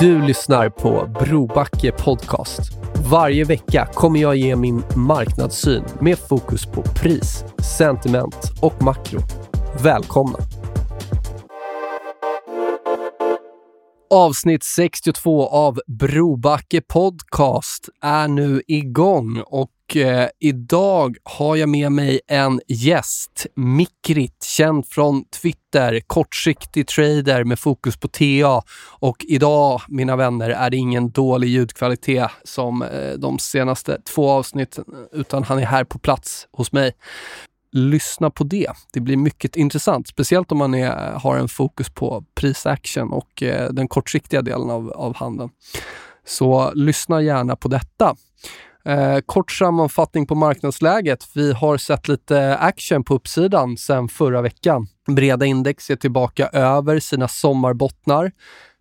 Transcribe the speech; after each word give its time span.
Du 0.00 0.22
lyssnar 0.22 0.68
på 0.68 1.10
Brobacke 1.20 1.92
Podcast. 1.92 2.60
Varje 3.10 3.44
vecka 3.44 3.88
kommer 3.94 4.20
jag 4.20 4.36
ge 4.36 4.56
min 4.56 4.82
marknadssyn 4.96 5.84
med 6.00 6.18
fokus 6.18 6.66
på 6.66 6.82
pris, 6.82 7.44
sentiment 7.78 8.36
och 8.62 8.82
makro. 8.82 9.20
Välkomna! 9.82 10.38
Avsnitt 14.10 14.64
62 14.64 15.48
av 15.48 15.80
Brobacke 15.86 16.80
Podcast 16.80 17.88
är 18.02 18.28
nu 18.28 18.62
igång 18.66 19.42
och 19.46 19.70
eh, 19.96 20.28
idag 20.40 21.16
har 21.24 21.56
jag 21.56 21.68
med 21.68 21.92
mig 21.92 22.20
en 22.26 22.60
gäst, 22.66 23.46
Mikrit, 23.54 24.44
känd 24.44 24.86
från 24.86 25.24
Twitter, 25.24 26.00
kortsiktig 26.06 26.86
trader 26.86 27.44
med 27.44 27.58
fokus 27.58 27.96
på 27.96 28.08
TA. 28.08 28.62
Och 29.00 29.24
idag, 29.28 29.80
mina 29.88 30.16
vänner, 30.16 30.50
är 30.50 30.70
det 30.70 30.76
ingen 30.76 31.10
dålig 31.10 31.48
ljudkvalitet 31.48 32.30
som 32.44 32.82
eh, 32.82 33.12
de 33.18 33.38
senaste 33.38 34.00
två 34.14 34.30
avsnitten, 34.30 34.84
utan 35.12 35.44
han 35.44 35.58
är 35.58 35.66
här 35.66 35.84
på 35.84 35.98
plats 35.98 36.48
hos 36.52 36.72
mig 36.72 36.92
lyssna 37.72 38.30
på 38.30 38.44
det. 38.44 38.72
Det 38.92 39.00
blir 39.00 39.16
mycket 39.16 39.56
intressant, 39.56 40.08
speciellt 40.08 40.52
om 40.52 40.58
man 40.58 40.74
är, 40.74 41.12
har 41.12 41.36
en 41.36 41.48
fokus 41.48 41.90
på 41.90 42.24
prisaction 42.34 43.12
och 43.12 43.42
eh, 43.42 43.70
den 43.70 43.88
kortsiktiga 43.88 44.42
delen 44.42 44.70
av, 44.70 44.90
av 44.90 45.16
handeln. 45.16 45.50
Så 46.24 46.72
lyssna 46.74 47.22
gärna 47.22 47.56
på 47.56 47.68
detta. 47.68 48.16
Eh, 48.84 49.18
kort 49.26 49.50
sammanfattning 49.50 50.26
på 50.26 50.34
marknadsläget. 50.34 51.26
Vi 51.34 51.52
har 51.52 51.76
sett 51.76 52.08
lite 52.08 52.56
action 52.56 53.04
på 53.04 53.14
uppsidan 53.14 53.76
sedan 53.76 54.08
förra 54.08 54.42
veckan. 54.42 54.86
Breda 55.06 55.46
index 55.46 55.90
är 55.90 55.96
tillbaka 55.96 56.48
över 56.48 57.00
sina 57.00 57.28
sommarbottnar. 57.28 58.32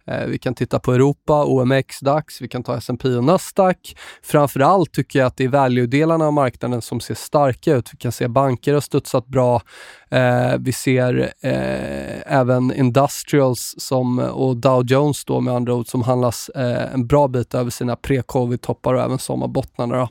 Eh, 0.07 0.25
vi 0.25 0.37
kan 0.37 0.55
titta 0.55 0.79
på 0.79 0.93
Europa, 0.93 1.45
OMX, 1.45 1.99
DAX, 1.99 2.41
vi 2.41 2.47
kan 2.47 2.63
ta 2.63 2.77
S&P 2.77 3.09
och 3.09 3.23
Nasdaq. 3.23 3.97
Framförallt 4.23 4.93
tycker 4.93 5.19
jag 5.19 5.25
att 5.25 5.37
det 5.37 5.43
är 5.43 5.47
value-delarna 5.47 6.25
av 6.25 6.33
marknaden 6.33 6.81
som 6.81 6.99
ser 6.99 7.15
starka 7.15 7.75
ut. 7.75 7.93
Vi 7.93 7.97
kan 7.97 8.11
se 8.11 8.27
banker 8.27 8.73
har 8.73 8.81
studsat 8.81 9.27
bra. 9.27 9.61
Eh, 10.09 10.57
vi 10.59 10.71
ser 10.71 11.33
eh, 11.41 12.33
även 12.37 12.73
industrials 12.73 13.75
som, 13.77 14.19
och 14.19 14.57
Dow 14.57 14.85
Jones 14.85 15.25
då 15.25 15.39
med 15.39 15.53
andra 15.53 15.73
ord 15.73 15.87
som 15.87 16.03
handlas 16.03 16.49
eh, 16.49 16.93
en 16.93 17.07
bra 17.07 17.27
bit 17.27 17.53
över 17.53 17.69
sina 17.69 17.95
pre-covid-toppar 17.95 18.93
och 18.93 19.01
även 19.01 19.19
sommarbottnarna. 19.19 20.09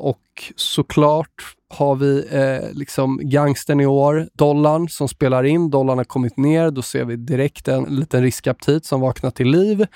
Och 0.00 0.52
såklart 0.56 1.56
har 1.68 1.96
vi 1.96 2.26
eh, 2.30 2.72
liksom 2.72 3.20
gangstern 3.22 3.80
i 3.80 3.86
år, 3.86 4.28
dollarn 4.32 4.88
som 4.88 5.08
spelar 5.08 5.44
in. 5.44 5.70
Dollarn 5.70 5.98
har 5.98 6.04
kommit 6.04 6.36
ner, 6.36 6.70
då 6.70 6.82
ser 6.82 7.04
vi 7.04 7.16
direkt 7.16 7.68
en 7.68 7.84
liten 7.84 8.22
riskaptit 8.22 8.84
som 8.84 9.00
vaknar 9.00 9.30
till 9.30 9.50
liv. 9.50 9.86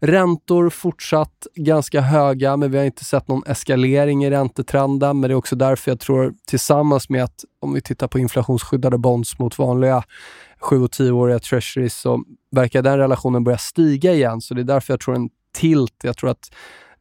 Räntor 0.00 0.70
fortsatt 0.70 1.46
ganska 1.54 2.00
höga, 2.00 2.56
men 2.56 2.70
vi 2.70 2.78
har 2.78 2.84
inte 2.84 3.04
sett 3.04 3.28
någon 3.28 3.42
eskalering 3.46 4.24
i 4.24 4.30
räntetrenden. 4.30 5.20
Men 5.20 5.28
det 5.28 5.34
är 5.34 5.36
också 5.36 5.56
därför 5.56 5.90
jag 5.90 6.00
tror, 6.00 6.34
tillsammans 6.46 7.08
med 7.08 7.24
att 7.24 7.44
om 7.60 7.74
vi 7.74 7.80
tittar 7.80 8.08
på 8.08 8.18
inflationsskyddade 8.18 8.98
bonds 8.98 9.38
mot 9.38 9.58
vanliga 9.58 10.02
7 10.60 10.82
och 10.82 10.90
10-åriga 10.90 11.38
treasuries 11.38 11.94
så 12.00 12.24
verkar 12.50 12.82
den 12.82 12.98
relationen 12.98 13.44
börja 13.44 13.58
stiga 13.58 14.12
igen. 14.12 14.40
Så 14.40 14.54
det 14.54 14.60
är 14.60 14.64
därför 14.64 14.92
jag 14.92 15.00
tror 15.00 15.14
en 15.14 15.30
tilt. 15.54 15.94
Jag 16.02 16.16
tror 16.16 16.30
att 16.30 16.50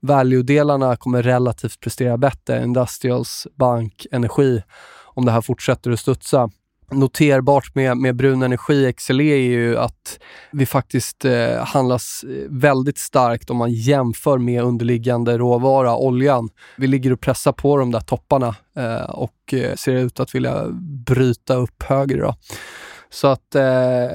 value-delarna 0.01 0.95
kommer 0.95 1.23
relativt 1.23 1.79
prestera 1.79 2.17
bättre. 2.17 2.63
Industrials, 2.63 3.47
bank, 3.55 4.05
energi, 4.11 4.63
om 5.13 5.25
det 5.25 5.31
här 5.31 5.41
fortsätter 5.41 5.91
att 5.91 5.99
studsa. 5.99 6.49
Noterbart 6.91 7.75
med, 7.75 7.97
med 7.97 8.15
brun 8.15 8.43
energi, 8.43 8.93
XLE, 8.93 9.23
är 9.23 9.37
ju 9.37 9.77
att 9.77 10.19
vi 10.51 10.65
faktiskt 10.65 11.25
eh, 11.25 11.65
handlas 11.65 12.23
eh, 12.23 12.45
väldigt 12.49 12.97
starkt 12.97 13.49
om 13.49 13.57
man 13.57 13.73
jämför 13.73 14.37
med 14.37 14.63
underliggande 14.63 15.37
råvara, 15.37 15.95
oljan. 15.95 16.49
Vi 16.77 16.87
ligger 16.87 17.13
och 17.13 17.21
pressar 17.21 17.51
på 17.51 17.77
de 17.77 17.91
där 17.91 17.99
topparna 17.99 18.55
eh, 18.75 19.09
och 19.09 19.53
eh, 19.53 19.75
ser 19.75 19.95
ut 19.95 20.19
att 20.19 20.35
vilja 20.35 20.65
bryta 21.05 21.55
upp 21.55 21.83
högre. 21.83 22.21
Då. 22.21 22.35
Så 23.13 23.27
att 23.27 23.55
eh, 23.55 24.09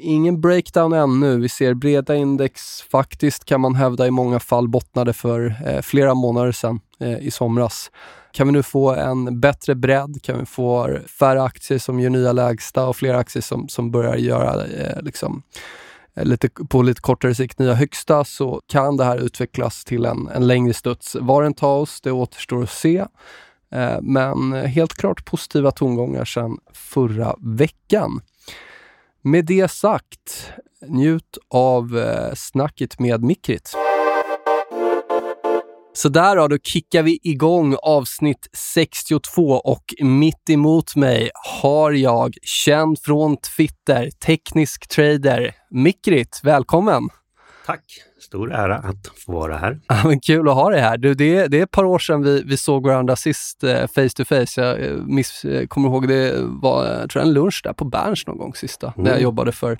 ingen 0.00 0.40
breakdown 0.40 0.92
ännu. 0.92 1.40
Vi 1.40 1.48
ser 1.48 1.74
breda 1.74 2.14
index 2.14 2.82
faktiskt 2.82 3.44
kan 3.44 3.60
man 3.60 3.74
hävda 3.74 4.06
i 4.06 4.10
många 4.10 4.40
fall 4.40 4.68
bottnade 4.68 5.12
för 5.12 5.56
eh, 5.66 5.80
flera 5.80 6.14
månader 6.14 6.52
sedan 6.52 6.80
eh, 7.00 7.18
i 7.18 7.30
somras. 7.30 7.90
Kan 8.32 8.46
vi 8.46 8.52
nu 8.52 8.62
få 8.62 8.94
en 8.94 9.40
bättre 9.40 9.74
bredd? 9.74 10.22
Kan 10.22 10.38
vi 10.38 10.46
få 10.46 10.98
färre 11.18 11.42
aktier 11.42 11.78
som 11.78 12.00
gör 12.00 12.10
nya 12.10 12.32
lägsta 12.32 12.86
och 12.86 12.96
fler 12.96 13.14
aktier 13.14 13.42
som, 13.42 13.68
som 13.68 13.90
börjar 13.90 14.16
göra 14.16 14.64
eh, 14.64 15.02
liksom, 15.02 15.42
eh, 16.14 16.24
lite, 16.24 16.48
på 16.48 16.82
lite 16.82 17.00
kortare 17.00 17.34
sikt 17.34 17.58
nya 17.58 17.74
högsta 17.74 18.24
så 18.24 18.60
kan 18.66 18.96
det 18.96 19.04
här 19.04 19.18
utvecklas 19.18 19.84
till 19.84 20.04
en, 20.04 20.28
en 20.34 20.46
längre 20.46 20.74
studs. 20.74 21.16
Var 21.20 21.42
den 21.42 21.54
tar 21.54 21.76
oss, 21.76 22.00
det 22.00 22.12
återstår 22.12 22.62
att 22.62 22.70
se. 22.70 23.04
Eh, 23.72 23.98
men 24.02 24.52
eh, 24.52 24.64
helt 24.64 24.94
klart 24.94 25.24
positiva 25.24 25.70
tongångar 25.70 26.24
sedan 26.24 26.58
förra 26.72 27.36
veckan. 27.40 28.20
Med 29.24 29.44
det 29.44 29.70
sagt, 29.70 30.52
njut 30.86 31.38
av 31.54 31.98
eh, 31.98 32.34
snacket 32.34 32.98
med 32.98 33.22
Mikrit. 33.22 33.72
Så 35.92 36.08
där 36.08 36.36
då, 36.36 36.48
då 36.48 36.58
kickar 36.58 37.02
vi 37.02 37.18
igång 37.22 37.76
avsnitt 37.82 38.48
62 38.74 39.42
och 39.42 39.94
mitt 40.00 40.50
emot 40.50 40.96
mig 40.96 41.30
har 41.34 41.92
jag, 41.92 42.34
känd 42.42 42.98
från 42.98 43.36
Twitter, 43.36 44.10
teknisk 44.10 44.88
trader, 44.88 45.54
Mikrit. 45.70 46.40
Välkommen! 46.42 47.08
Tack! 47.66 47.84
Stor 48.22 48.52
ära 48.52 48.76
att 48.76 49.10
få 49.26 49.32
vara 49.32 49.56
här. 49.56 49.80
Ja, 49.88 50.02
men 50.04 50.20
kul 50.20 50.48
att 50.48 50.54
ha 50.54 50.70
dig 50.70 50.80
här. 50.80 50.98
Du, 50.98 51.14
det, 51.14 51.36
är, 51.36 51.48
det 51.48 51.58
är 51.58 51.62
ett 51.62 51.70
par 51.70 51.84
år 51.84 51.98
sedan 51.98 52.22
vi, 52.22 52.42
vi 52.46 52.56
såg 52.56 52.86
varandra 52.86 53.16
sist 53.16 53.64
eh, 53.64 53.86
face 53.86 54.08
to 54.16 54.24
face. 54.24 54.46
Jag 54.56 54.84
eh, 54.84 54.96
miss, 54.96 55.44
eh, 55.44 55.66
kommer 55.66 55.88
ihåg 55.88 56.08
det 56.08 56.34
var 56.38 57.06
tror 57.06 57.22
en 57.22 57.32
lunch 57.32 57.60
där 57.64 57.72
på 57.72 57.84
Berns 57.84 58.26
någon 58.26 58.38
gång 58.38 58.54
sista, 58.54 58.86
mm. 58.86 59.04
när 59.04 59.10
jag 59.10 59.22
jobbade 59.22 59.52
för 59.52 59.78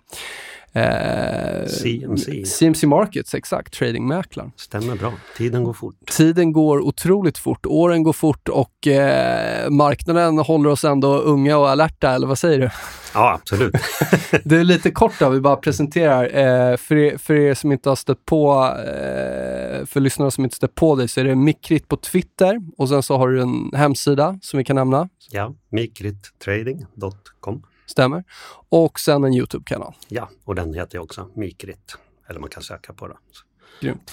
Eh, 0.74 1.66
CMC. 1.66 2.44
CMC 2.44 2.86
Markets, 2.86 3.34
exakt. 3.34 3.74
Tradingmäklaren. 3.74 4.52
Stämmer 4.56 4.96
bra. 4.96 5.12
Tiden 5.36 5.64
går 5.64 5.72
fort. 5.72 5.94
Tiden 6.16 6.52
går 6.52 6.80
otroligt 6.80 7.38
fort. 7.38 7.66
Åren 7.66 8.02
går 8.02 8.12
fort 8.12 8.48
och 8.48 8.86
eh, 8.86 9.70
marknaden 9.70 10.38
håller 10.38 10.70
oss 10.70 10.84
ändå 10.84 11.16
unga 11.16 11.58
och 11.58 11.70
alerta, 11.70 12.10
eller 12.10 12.26
vad 12.26 12.38
säger 12.38 12.58
du? 12.58 12.70
Ja, 13.14 13.38
absolut. 13.40 13.72
det 14.44 14.56
är 14.56 14.64
lite 14.64 14.90
kort 14.90 15.12
då, 15.18 15.28
vi 15.28 15.40
bara 15.40 15.56
presenterar. 15.56 16.24
Eh, 16.24 16.76
för, 16.76 16.96
er, 16.96 17.18
för 17.18 17.34
er 17.34 17.54
som 17.54 17.72
inte 17.72 17.88
har 17.88 17.96
stött 17.96 18.26
på, 18.26 18.31
eh, 18.36 19.86
för 19.86 20.00
lyssnare 20.00 20.30
som 20.30 20.44
inte 20.44 20.56
stött 20.56 20.74
på 20.74 20.96
dig, 20.96 21.08
så 21.08 21.20
är 21.20 21.24
det 21.24 21.34
Mikrit 21.34 21.88
på 21.88 21.96
Twitter 21.96 22.60
och 22.78 22.88
sen 22.88 23.02
så 23.02 23.16
har 23.16 23.28
du 23.28 23.42
en 23.42 23.70
hemsida 23.74 24.38
som 24.42 24.58
vi 24.58 24.64
kan 24.64 24.76
nämna. 24.76 25.08
Ja, 25.30 25.54
mikrittrading.com. 25.70 27.62
Stämmer. 27.86 28.24
Och 28.68 29.00
sen 29.00 29.24
en 29.24 29.34
YouTube-kanal. 29.34 29.94
Ja, 30.08 30.30
och 30.44 30.54
den 30.54 30.74
heter 30.74 30.96
jag 30.96 31.04
också 31.04 31.28
Mikrit. 31.34 31.96
Eller 32.28 32.40
man 32.40 32.48
kan 32.48 32.62
söka 32.62 32.92
på 32.92 33.08
det. 33.08 33.16
Grymt. 33.80 34.12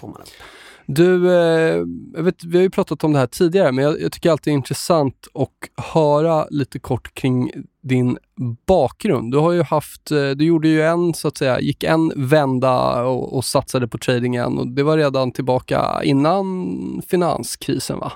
Du, 0.91 1.31
eh, 1.33 1.85
jag 2.13 2.23
vet, 2.23 2.43
vi 2.43 2.57
har 2.57 2.63
ju 2.63 2.69
pratat 2.69 3.03
om 3.03 3.13
det 3.13 3.19
här 3.19 3.27
tidigare, 3.27 3.71
men 3.71 3.85
jag, 3.85 4.01
jag 4.01 4.11
tycker 4.11 4.31
alltid 4.31 4.51
det 4.51 4.55
är 4.55 4.57
intressant 4.57 5.27
att 5.33 5.85
höra 5.85 6.47
lite 6.49 6.79
kort 6.79 7.13
kring 7.13 7.51
din 7.83 8.17
bakgrund. 8.67 9.31
Du 9.31 9.37
har 9.37 9.51
ju 9.51 9.63
haft, 9.63 10.11
eh, 10.11 10.29
du 10.29 10.45
gjorde 10.45 10.67
ju 10.67 10.81
en, 10.81 11.13
så 11.13 11.27
att 11.27 11.37
säga, 11.37 11.59
gick 11.59 11.83
en 11.83 12.11
vända 12.15 13.03
och, 13.03 13.37
och 13.37 13.45
satsade 13.45 13.87
på 13.87 13.97
tradingen 13.97 14.57
och 14.57 14.67
det 14.67 14.83
var 14.83 14.97
redan 14.97 15.31
tillbaka 15.31 16.03
innan 16.03 17.01
finanskrisen 17.07 17.99
va? 17.99 18.11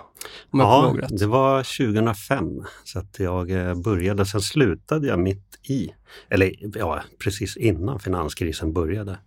Om 0.52 0.60
Ja, 0.60 0.96
det 1.10 1.28
var 1.28 1.64
2005 1.94 2.46
så 2.84 3.00
att 3.00 3.20
jag 3.20 3.52
eh, 3.52 3.76
började. 3.76 4.26
Sen 4.26 4.42
slutade 4.42 5.08
jag 5.08 5.20
mitt 5.20 5.60
i, 5.70 5.94
eller 6.30 6.52
ja, 6.76 7.04
precis 7.24 7.58
innan 7.58 8.00
finanskrisen 8.00 8.74
började. 8.74 9.18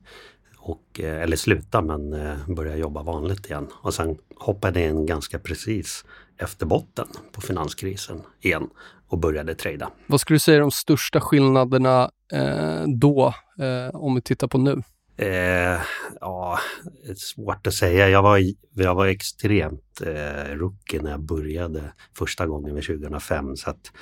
Och, 0.66 1.00
eh, 1.00 1.22
eller 1.22 1.36
sluta 1.36 1.82
men 1.82 2.12
eh, 2.12 2.36
började 2.48 2.78
jobba 2.78 3.02
vanligt 3.02 3.46
igen. 3.46 3.66
Och 3.82 3.94
sen 3.94 4.18
hoppade 4.36 4.80
jag 4.80 4.90
in 4.90 5.06
ganska 5.06 5.38
precis 5.38 6.04
efter 6.38 6.66
botten 6.66 7.06
på 7.32 7.40
finanskrisen 7.40 8.22
igen 8.40 8.70
och 9.08 9.18
började 9.18 9.54
trada. 9.54 9.90
Vad 10.06 10.20
skulle 10.20 10.34
du 10.34 10.40
säga 10.40 10.56
är 10.56 10.60
de 10.60 10.70
största 10.70 11.20
skillnaderna 11.20 12.10
eh, 12.32 12.84
då, 12.86 13.34
eh, 13.58 13.94
om 13.94 14.14
vi 14.14 14.20
tittar 14.20 14.48
på 14.48 14.58
nu? 14.58 14.82
Eh, 15.16 15.80
ja, 16.20 16.58
det 17.04 17.10
är 17.10 17.14
svårt 17.14 17.66
att 17.66 17.74
säga. 17.74 18.08
Jag 18.08 18.22
var, 18.22 18.40
jag 18.74 18.94
var 18.94 19.06
extremt 19.06 20.02
eh, 20.06 20.54
rookie 20.54 21.02
när 21.02 21.10
jag 21.10 21.20
började 21.20 21.92
första 22.18 22.46
gången 22.46 22.74
vid 22.74 22.84
2005. 22.86 23.56
Så 23.56 23.70
att, 23.70 23.92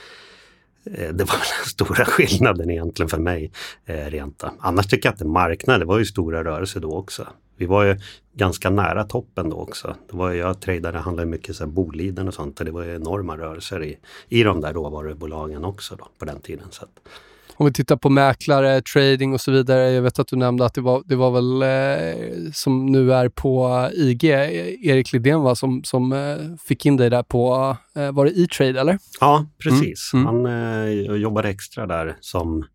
Eh, 0.85 1.15
det 1.15 1.25
var 1.25 1.37
den 1.59 1.67
stora 1.67 2.05
skillnaden 2.05 2.71
egentligen 2.71 3.09
för 3.09 3.19
mig. 3.19 3.53
Eh, 3.85 4.11
rent. 4.11 4.45
Annars 4.59 4.87
tycker 4.87 5.09
jag 5.09 5.15
att 5.15 5.27
marknaden, 5.27 5.81
det 5.81 5.87
var 5.87 5.99
ju 5.99 6.05
stora 6.05 6.45
rörelser 6.45 6.81
då 6.81 6.93
också. 6.97 7.27
Vi 7.57 7.67
var 7.67 7.85
ju 7.85 7.99
ganska 8.35 8.71
nära 8.71 9.05
toppen 9.05 9.51
då 9.51 9.57
också. 9.57 9.97
Det 10.11 10.17
var 10.17 10.33
jag 10.33 10.61
tradade, 10.61 10.99
handlade 10.99 11.31
mycket 11.31 11.57
så 11.57 11.65
här 11.65 11.71
Boliden 11.71 12.29
och 12.29 12.35
sånt 12.35 12.59
och 12.59 12.67
det 12.67 12.73
var 12.73 12.83
ju 12.83 12.95
enorma 12.95 13.37
rörelser 13.37 13.85
i, 13.85 13.99
i 14.29 14.43
de 14.43 14.61
där 14.61 14.73
råvarubolagen 14.73 15.65
också 15.65 15.97
då, 15.97 16.09
på 16.19 16.25
den 16.25 16.41
tiden. 16.41 16.67
Så 16.71 16.85
att, 16.85 17.09
om 17.57 17.67
vi 17.67 17.73
tittar 17.73 17.97
på 17.97 18.11
mäklare, 18.11 18.81
trading 18.81 19.33
och 19.33 19.41
så 19.41 19.53
vidare. 19.53 19.91
Jag 19.91 20.03
vet 20.03 20.19
att 20.19 20.29
du 20.29 20.37
nämnde 20.37 20.65
att 20.65 20.75
det 20.75 20.81
var, 20.81 21.03
det 21.07 21.17
var 21.17 21.31
väl 21.31 21.63
eh, 21.63 22.53
som 22.53 22.87
nu 22.87 23.13
är 23.13 23.29
på 23.29 23.89
IG, 23.95 24.25
Erik 24.25 25.13
Lidén 25.13 25.41
va, 25.41 25.55
som, 25.55 25.85
som 25.85 26.13
eh, 26.13 26.37
fick 26.65 26.87
in 26.87 26.97
dig 26.97 27.11
där 27.11 27.23
på, 27.23 27.77
eh, 27.97 28.13
var 28.13 28.25
det 28.25 28.39
E-trade 28.39 28.81
eller? 28.81 28.99
Ja, 29.21 29.47
precis. 29.59 30.11
Mm, 30.15 30.27
Han 30.27 30.47
eh, 30.47 31.17
jobbade 31.17 31.49
extra 31.49 31.87
där 31.87 32.17
som, 32.21 32.67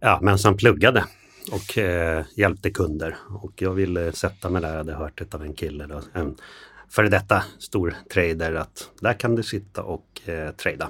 ja, 0.00 0.18
men 0.22 0.38
han 0.44 0.56
pluggade 0.56 1.04
och 1.52 1.78
eh, 1.78 2.24
hjälpte 2.36 2.70
kunder. 2.70 3.16
Och 3.42 3.52
jag 3.56 3.72
ville 3.72 4.12
sätta 4.12 4.50
mig 4.50 4.62
där, 4.62 4.68
jag 4.70 4.76
hade 4.76 4.94
hört 4.94 5.18
det 5.18 5.34
av 5.34 5.42
en 5.42 5.54
kille, 5.54 5.86
då, 5.86 6.00
en 6.12 6.34
före 6.90 7.08
detta 7.08 7.42
stor 7.58 7.96
trader, 8.14 8.54
att 8.54 8.90
där 9.00 9.12
kan 9.12 9.34
du 9.34 9.42
sitta 9.42 9.82
och 9.82 10.28
eh, 10.28 10.50
trada. 10.50 10.88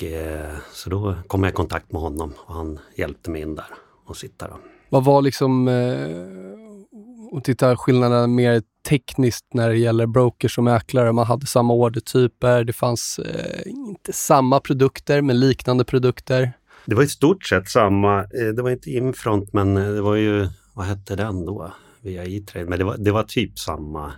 Och 0.00 0.04
eh, 0.04 0.56
så 0.72 0.90
då 0.90 1.14
kom 1.26 1.42
jag 1.42 1.50
i 1.50 1.54
kontakt 1.54 1.92
med 1.92 2.00
honom 2.02 2.32
och 2.46 2.54
han 2.54 2.78
hjälpte 2.96 3.30
mig 3.30 3.42
in 3.42 3.54
där 3.54 3.66
och 4.06 4.16
sitta. 4.16 4.48
Då. 4.48 4.58
Vad 4.88 5.04
var 5.04 5.22
liksom, 5.22 5.68
eh, 5.68 7.36
och 7.36 7.44
titta 7.44 7.76
skillnaderna 7.76 8.26
mer 8.26 8.62
tekniskt 8.88 9.46
när 9.54 9.68
det 9.68 9.76
gäller 9.76 10.06
brokers 10.06 10.58
och 10.58 10.64
mäklare. 10.64 11.12
Man 11.12 11.26
hade 11.26 11.46
samma 11.46 11.74
ordertyper, 11.74 12.64
det 12.64 12.72
fanns 12.72 13.18
eh, 13.18 13.62
inte 13.66 14.12
samma 14.12 14.60
produkter 14.60 15.22
men 15.22 15.40
liknande 15.40 15.84
produkter. 15.84 16.52
Det 16.86 16.94
var 16.94 17.02
i 17.02 17.08
stort 17.08 17.44
sett 17.44 17.68
samma, 17.68 18.18
eh, 18.20 18.48
det 18.56 18.62
var 18.62 18.70
inte 18.70 18.90
Infront 18.90 19.52
men 19.52 19.76
eh, 19.76 19.88
det 19.88 20.02
var 20.02 20.14
ju, 20.14 20.48
vad 20.74 20.86
hette 20.86 21.16
den 21.16 21.46
då? 21.46 21.72
Via 22.02 22.24
E-trade, 22.24 22.66
men 22.66 22.78
det 22.78 22.84
var, 22.84 22.96
det 22.98 23.12
var 23.12 23.22
typ 23.22 23.58
samma. 23.58 24.12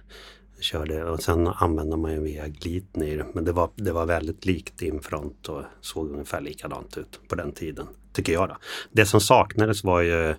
Körde 0.63 1.05
och 1.05 1.23
sen 1.23 1.47
använde 1.47 1.97
man 1.97 2.13
ju 2.13 2.21
via 2.21 2.49
Glitnir 2.49 3.27
men 3.35 3.45
det 3.45 3.53
var, 3.53 3.71
det 3.75 3.93
var 3.93 4.07
väldigt 4.07 4.45
likt 4.45 4.83
Infront 4.83 5.49
och 5.49 5.63
såg 5.81 6.11
ungefär 6.11 6.41
likadant 6.41 6.99
ut 6.99 7.21
på 7.29 7.35
den 7.35 7.53
tiden. 7.53 7.87
Tycker 8.13 8.33
jag 8.33 8.49
då. 8.49 8.57
Det 8.91 9.07
som 9.07 9.21
saknades 9.21 9.85
var 9.85 10.01
ju 10.01 10.35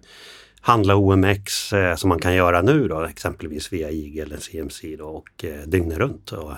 handla 0.62 0.96
OMX 0.96 1.74
eh, 1.74 1.96
som 1.96 2.10
man 2.10 2.20
kan 2.20 2.36
göra 2.36 2.62
nu 2.62 2.88
då, 2.88 3.02
exempelvis 3.02 3.74
via 3.74 3.92
IG 3.92 4.20
eller 4.20 4.38
CMC 4.38 4.96
då, 4.96 5.06
och 5.06 5.46
eh, 5.46 5.62
dygnet 5.68 5.98
runt. 5.98 6.32
Och, 6.32 6.52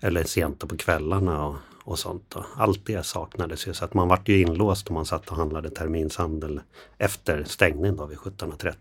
eller 0.00 0.24
sent 0.24 0.68
på 0.68 0.76
kvällarna 0.76 1.46
och, 1.46 1.56
och 1.86 1.98
sånt. 1.98 2.24
Då. 2.28 2.46
Allt 2.56 2.86
det 2.86 3.06
saknades 3.06 3.66
ju 3.68 3.74
så 3.74 3.84
att 3.84 3.94
man 3.94 4.08
vart 4.08 4.28
ju 4.28 4.40
inlåst 4.40 4.88
om 4.88 4.94
man 4.94 5.06
satt 5.06 5.28
och 5.28 5.36
handlade 5.36 5.70
terminshandel 5.70 6.60
efter 6.98 7.44
stängning 7.44 7.96
då 7.96 8.06
vid 8.06 8.18
17.30. 8.18 8.72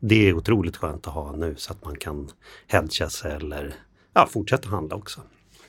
Det 0.00 0.28
är 0.28 0.34
otroligt 0.34 0.76
skönt 0.76 1.06
att 1.06 1.14
ha 1.14 1.36
nu 1.36 1.54
så 1.58 1.72
att 1.72 1.84
man 1.84 1.96
kan 1.96 2.28
hedga 2.66 3.08
sig 3.08 3.32
eller 3.32 3.74
ja, 4.14 4.26
fortsätta 4.30 4.68
handla 4.68 4.96
också. 4.96 5.20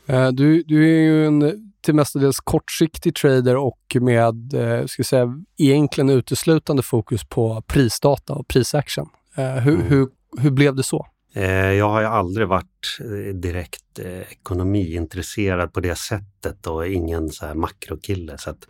Eh, 0.05 0.27
Du, 0.27 0.63
du 0.63 0.83
är 0.83 1.01
ju 1.03 1.25
en 1.27 1.71
till 1.81 1.95
mestadels 1.95 2.39
kortsiktig 2.39 3.15
trader 3.15 3.55
och 3.55 3.95
med, 4.01 4.53
eh, 4.53 4.85
ska 4.85 4.99
jag 4.99 5.05
säga, 5.05 5.43
egentligen 5.57 6.09
uteslutande 6.09 6.83
fokus 6.83 7.23
på 7.29 7.61
prisdata 7.67 8.33
och 8.33 8.47
prisaction. 8.47 9.09
Eh, 9.35 9.45
Hur, 9.55 9.73
Mm. 9.75 9.87
hur, 9.87 10.07
hur 10.37 10.51
blev 10.51 10.75
det 10.75 10.83
så? 10.83 11.07
Eh, 11.37 11.71
jag 11.71 11.89
har 11.89 12.01
ju 12.01 12.07
aldrig 12.07 12.47
varit 12.47 12.99
eh, 12.99 13.33
direkt 13.33 13.99
eh, 13.99 14.31
ekonomiintresserad 14.31 15.73
på 15.73 15.79
det 15.79 15.95
sättet 15.95 16.67
och 16.67 16.87
ingen 16.87 17.29
så 17.29 17.45
här 17.45 17.53
makrokille. 17.53 18.37
Så 18.37 18.49
att, 18.49 18.67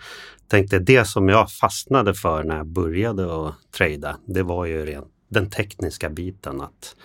tänkte 0.47 0.79
det 0.79 1.05
som 1.05 1.29
jag 1.29 1.51
fastnade 1.51 2.13
för 2.13 2.43
när 2.43 2.57
jag 2.57 2.67
började 2.67 3.47
att 3.47 3.55
trada, 3.71 4.17
det 4.25 4.43
var 4.43 4.65
ju 4.65 4.85
rent 4.85 5.07
den 5.29 5.49
tekniska 5.49 6.09
biten 6.09 6.61
att 6.61 6.95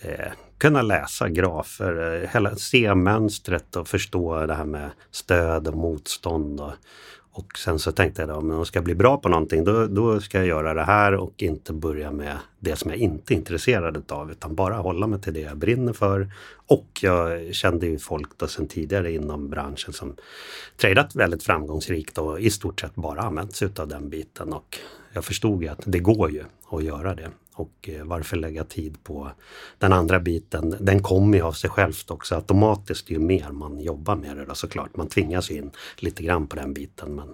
eh, 0.00 0.32
kunna 0.58 0.82
läsa 0.82 1.28
grafer, 1.28 2.22
eh, 2.22 2.30
hela, 2.32 2.56
se 2.56 2.94
mönstret 2.94 3.76
och 3.76 3.88
förstå 3.88 4.46
det 4.46 4.54
här 4.54 4.64
med 4.64 4.90
stöd 5.10 5.68
och 5.68 5.76
motstånd. 5.76 6.60
Och, 6.60 6.72
och 7.36 7.58
sen 7.58 7.78
så 7.78 7.92
tänkte 7.92 8.22
jag 8.22 8.28
då, 8.28 8.34
om 8.34 8.50
jag 8.50 8.66
ska 8.66 8.82
bli 8.82 8.94
bra 8.94 9.16
på 9.16 9.28
någonting 9.28 9.64
då, 9.64 9.86
då 9.86 10.20
ska 10.20 10.38
jag 10.38 10.46
göra 10.46 10.74
det 10.74 10.82
här 10.82 11.14
och 11.14 11.42
inte 11.42 11.72
börja 11.72 12.12
med 12.12 12.38
det 12.58 12.76
som 12.76 12.90
jag 12.90 13.00
inte 13.00 13.34
är 13.34 13.36
intresserad 13.36 14.12
av 14.12 14.30
utan 14.30 14.54
bara 14.54 14.74
hålla 14.74 15.06
mig 15.06 15.20
till 15.20 15.34
det 15.34 15.40
jag 15.40 15.56
brinner 15.56 15.92
för. 15.92 16.30
Och 16.66 16.88
jag 17.02 17.54
kände 17.54 17.86
ju 17.86 17.98
folk 17.98 18.38
då 18.38 18.46
sedan 18.46 18.68
tidigare 18.68 19.12
inom 19.12 19.50
branschen 19.50 19.92
som 19.92 20.16
tradat 20.76 21.16
väldigt 21.16 21.42
framgångsrikt 21.42 22.18
och 22.18 22.40
i 22.40 22.50
stort 22.50 22.80
sett 22.80 22.94
bara 22.94 23.20
använt 23.20 23.54
sig 23.54 23.68
av 23.78 23.88
den 23.88 24.08
biten. 24.08 24.52
Och 24.52 24.78
jag 25.12 25.24
förstod 25.24 25.62
ju 25.62 25.68
att 25.68 25.82
det 25.84 25.98
går 25.98 26.30
ju 26.30 26.44
att 26.70 26.84
göra 26.84 27.14
det. 27.14 27.30
Och 27.54 27.88
eh, 27.88 28.04
varför 28.04 28.36
lägga 28.36 28.64
tid 28.64 29.04
på 29.04 29.30
den 29.78 29.92
andra 29.92 30.20
biten? 30.20 30.76
Den 30.80 31.02
kommer 31.02 31.38
ju 31.38 31.44
av 31.44 31.52
sig 31.52 31.70
självt 31.70 32.10
också 32.10 32.34
automatiskt 32.34 33.10
ju 33.10 33.18
mer 33.18 33.50
man 33.50 33.80
jobbar 33.80 34.16
med 34.16 34.36
det 34.36 34.44
då 34.44 34.54
såklart. 34.54 34.96
Man 34.96 35.08
tvingas 35.08 35.50
in 35.50 35.70
lite 35.96 36.22
grann 36.22 36.46
på 36.46 36.56
den 36.56 36.74
biten. 36.74 37.14
Men 37.14 37.28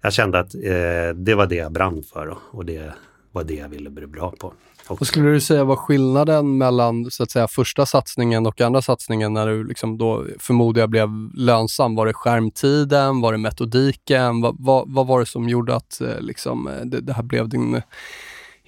jag 0.00 0.12
kände 0.12 0.38
att 0.38 0.54
eh, 0.54 1.14
det 1.14 1.34
var 1.34 1.46
det 1.46 1.54
jag 1.54 1.72
brann 1.72 2.02
för 2.02 2.26
och, 2.28 2.38
och 2.50 2.64
det 2.64 2.92
var 3.32 3.44
det 3.44 3.54
jag 3.54 3.68
ville 3.68 3.90
bli 3.90 4.06
bra 4.06 4.34
på. 4.38 4.52
Och, 4.88 5.00
Vad 5.00 5.06
skulle 5.06 5.30
du 5.30 5.40
säga 5.40 5.64
var 5.64 5.76
skillnaden 5.76 6.58
mellan 6.58 7.10
så 7.10 7.22
att 7.22 7.30
säga, 7.30 7.48
första 7.48 7.86
satsningen 7.86 8.46
och 8.46 8.60
andra 8.60 8.82
satsningen 8.82 9.32
när 9.32 9.46
du 9.46 9.64
liksom 9.64 9.98
då 9.98 10.26
förmodar 10.38 10.80
jag 10.80 10.90
blev 10.90 11.08
lönsam? 11.34 11.94
Var 11.94 12.06
det 12.06 12.12
skärmtiden? 12.12 13.20
Var 13.20 13.32
det 13.32 13.38
metodiken? 13.38 14.40
Vad, 14.40 14.56
vad, 14.58 14.84
vad 14.88 15.06
var 15.06 15.20
det 15.20 15.26
som 15.26 15.48
gjorde 15.48 15.76
att 15.76 16.00
eh, 16.00 16.20
liksom, 16.20 16.68
eh, 16.68 16.84
det, 16.84 17.00
det 17.00 17.12
här 17.12 17.22
blev 17.22 17.48
din 17.48 17.82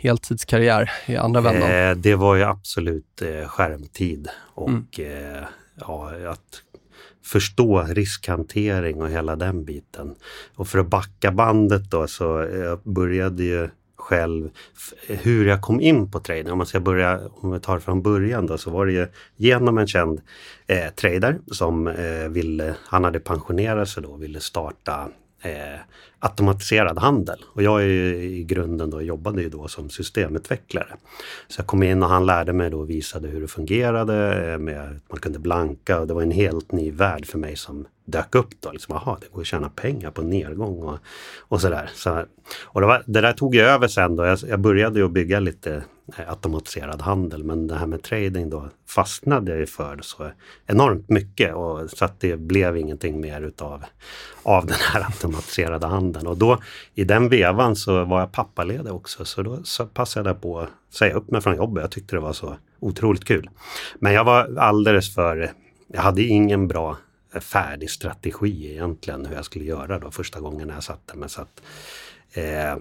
heltidskarriär 0.02 0.90
i 1.06 1.16
andra 1.16 1.40
vändan? 1.40 1.71
Eh, 1.71 1.97
det 1.97 2.14
var 2.14 2.37
ju 2.37 2.42
absolut 2.42 3.23
eh, 3.23 3.49
skärmtid 3.49 4.28
och 4.54 5.00
eh, 5.00 5.44
ja, 5.80 6.11
att 6.28 6.62
förstå 7.25 7.82
riskhantering 7.82 9.02
och 9.02 9.11
hela 9.11 9.37
den 9.37 9.64
biten. 9.64 10.14
Och 10.54 10.68
för 10.68 10.78
att 10.78 10.87
backa 10.87 11.32
bandet 11.32 11.90
då 11.90 12.06
så 12.06 12.42
eh, 12.42 12.59
jag 12.59 12.80
började 12.85 13.42
ju 13.42 13.68
själv 13.97 14.50
hur 15.09 15.47
jag 15.47 15.62
kom 15.62 15.80
in 15.80 16.11
på 16.11 16.21
trading. 16.21 16.52
Om 16.52 16.59
man 16.59 16.66
ska 16.66 16.80
börja, 16.80 17.21
om 17.35 17.52
vi 17.52 17.61
tar 17.61 17.78
från 17.78 18.02
början 18.02 18.47
då, 18.47 18.59
så 18.59 18.71
var 18.71 18.87
det 18.87 18.92
ju 18.92 19.06
genom 19.37 19.78
en 19.78 19.87
känd 19.87 20.21
eh, 20.66 20.88
trader 20.94 21.38
som 21.52 21.87
eh, 21.87 22.28
ville, 22.28 22.75
han 22.87 23.04
hade 23.04 23.21
pensionerat 23.21 23.88
sig 23.88 24.02
då 24.02 24.09
och 24.09 24.23
ville 24.23 24.40
starta 24.40 25.09
eh, 25.42 25.80
automatiserad 26.18 26.99
handel. 26.99 27.44
Och 27.46 27.62
jag 27.62 27.82
är 27.82 27.87
ju 27.87 28.14
i 28.25 28.44
grunden 28.44 28.90
då, 28.90 29.02
jobbade 29.02 29.42
ju 29.42 29.49
då 29.49 29.68
som 29.68 29.90
systemutvecklare. 29.90 30.96
Så 31.49 31.61
jag 31.61 31.66
kom 31.66 31.82
in 31.82 32.02
och 32.02 32.08
han 32.08 32.26
lärde 32.26 32.52
mig 32.52 32.70
då 32.70 32.78
och 32.78 32.90
visade 32.90 33.28
hur 33.28 33.40
det 33.40 33.49
fungerade 33.49 34.50
eh, 34.52 34.58
med 34.58 34.80
att 34.80 35.11
man 35.11 35.20
kunde 35.20 35.38
blanka 35.38 36.00
och 36.00 36.06
det 36.06 36.14
var 36.14 36.22
en 36.22 36.30
helt 36.30 36.72
ny 36.72 36.90
värld 36.90 37.26
för 37.26 37.38
mig 37.38 37.56
som 37.56 37.87
dök 38.04 38.35
upp 38.35 38.61
då. 38.61 38.73
Liksom, 38.73 38.94
aha, 38.94 39.18
det 39.21 39.32
går 39.32 39.40
att 39.40 39.47
tjäna 39.47 39.68
pengar 39.68 40.11
på 40.11 40.23
nedgång 40.23 40.82
och, 40.82 40.99
och 41.38 41.61
sådär. 41.61 41.90
Så, 41.94 42.25
och 42.62 42.80
det, 42.80 42.87
var, 42.87 43.02
det 43.06 43.21
där 43.21 43.32
tog 43.32 43.54
jag 43.54 43.68
över 43.68 43.88
sen 43.88 44.16
då. 44.16 44.25
Jag, 44.25 44.38
jag 44.49 44.61
började 44.61 44.99
ju 44.99 45.09
bygga 45.09 45.40
lite 45.40 45.85
eh, 46.18 46.30
automatiserad 46.30 47.02
handel 47.02 47.44
men 47.44 47.66
det 47.66 47.75
här 47.75 47.87
med 47.87 48.02
trading 48.02 48.50
då 48.50 48.68
fastnade 48.88 49.50
jag 49.50 49.61
ju 49.61 49.66
för 49.66 49.99
så 50.02 50.30
enormt 50.66 51.09
mycket 51.09 51.54
och 51.54 51.90
så 51.90 52.04
att 52.04 52.21
det 52.21 52.37
blev 52.37 52.76
ingenting 52.76 53.21
mer 53.21 53.42
utav 53.42 53.85
av 54.42 54.66
den 54.66 54.78
här 54.92 55.00
automatiserade 55.06 55.87
handeln. 55.87 56.26
Och 56.26 56.37
då 56.37 56.59
i 56.94 57.04
den 57.04 57.28
vevan 57.28 57.76
så 57.76 58.04
var 58.04 58.21
jag 58.21 58.32
pappaledig 58.32 58.92
också 58.92 59.25
så 59.25 59.42
då 59.42 59.59
så 59.64 59.87
passade 59.87 60.30
jag 60.30 60.40
på 60.40 60.61
att 60.61 60.68
säga 60.90 61.14
upp 61.14 61.30
mig 61.30 61.40
från 61.40 61.56
jobbet. 61.56 61.82
Jag 61.82 61.90
tyckte 61.90 62.16
det 62.16 62.21
var 62.21 62.32
så 62.32 62.56
otroligt 62.80 63.25
kul. 63.25 63.50
Men 63.99 64.12
jag 64.12 64.25
var 64.25 64.56
alldeles 64.59 65.14
för 65.14 65.52
jag 65.87 66.02
hade 66.02 66.23
ingen 66.23 66.68
bra 66.68 66.97
färdig 67.41 67.91
strategi 67.91 68.73
egentligen 68.73 69.27
hur 69.27 69.35
jag 69.35 69.45
skulle 69.45 69.65
göra 69.65 69.99
då 69.99 70.11
första 70.11 70.41
gången 70.41 70.69
jag 70.69 70.83
satte 70.83 71.17
mig. 71.17 71.29
Så 71.29 71.41
att, 71.43 71.62
eh, 72.33 72.73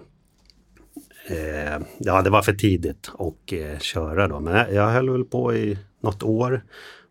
eh, 1.38 1.80
ja, 2.00 2.22
det 2.22 2.30
var 2.30 2.42
för 2.42 2.54
tidigt 2.54 3.12
att 3.20 3.52
eh, 3.52 3.80
köra 3.80 4.28
då. 4.28 4.40
Men 4.40 4.54
jag, 4.54 4.74
jag 4.74 4.90
höll 4.90 5.10
väl 5.10 5.24
på 5.24 5.54
i 5.54 5.78
något 6.02 6.24
år. 6.24 6.64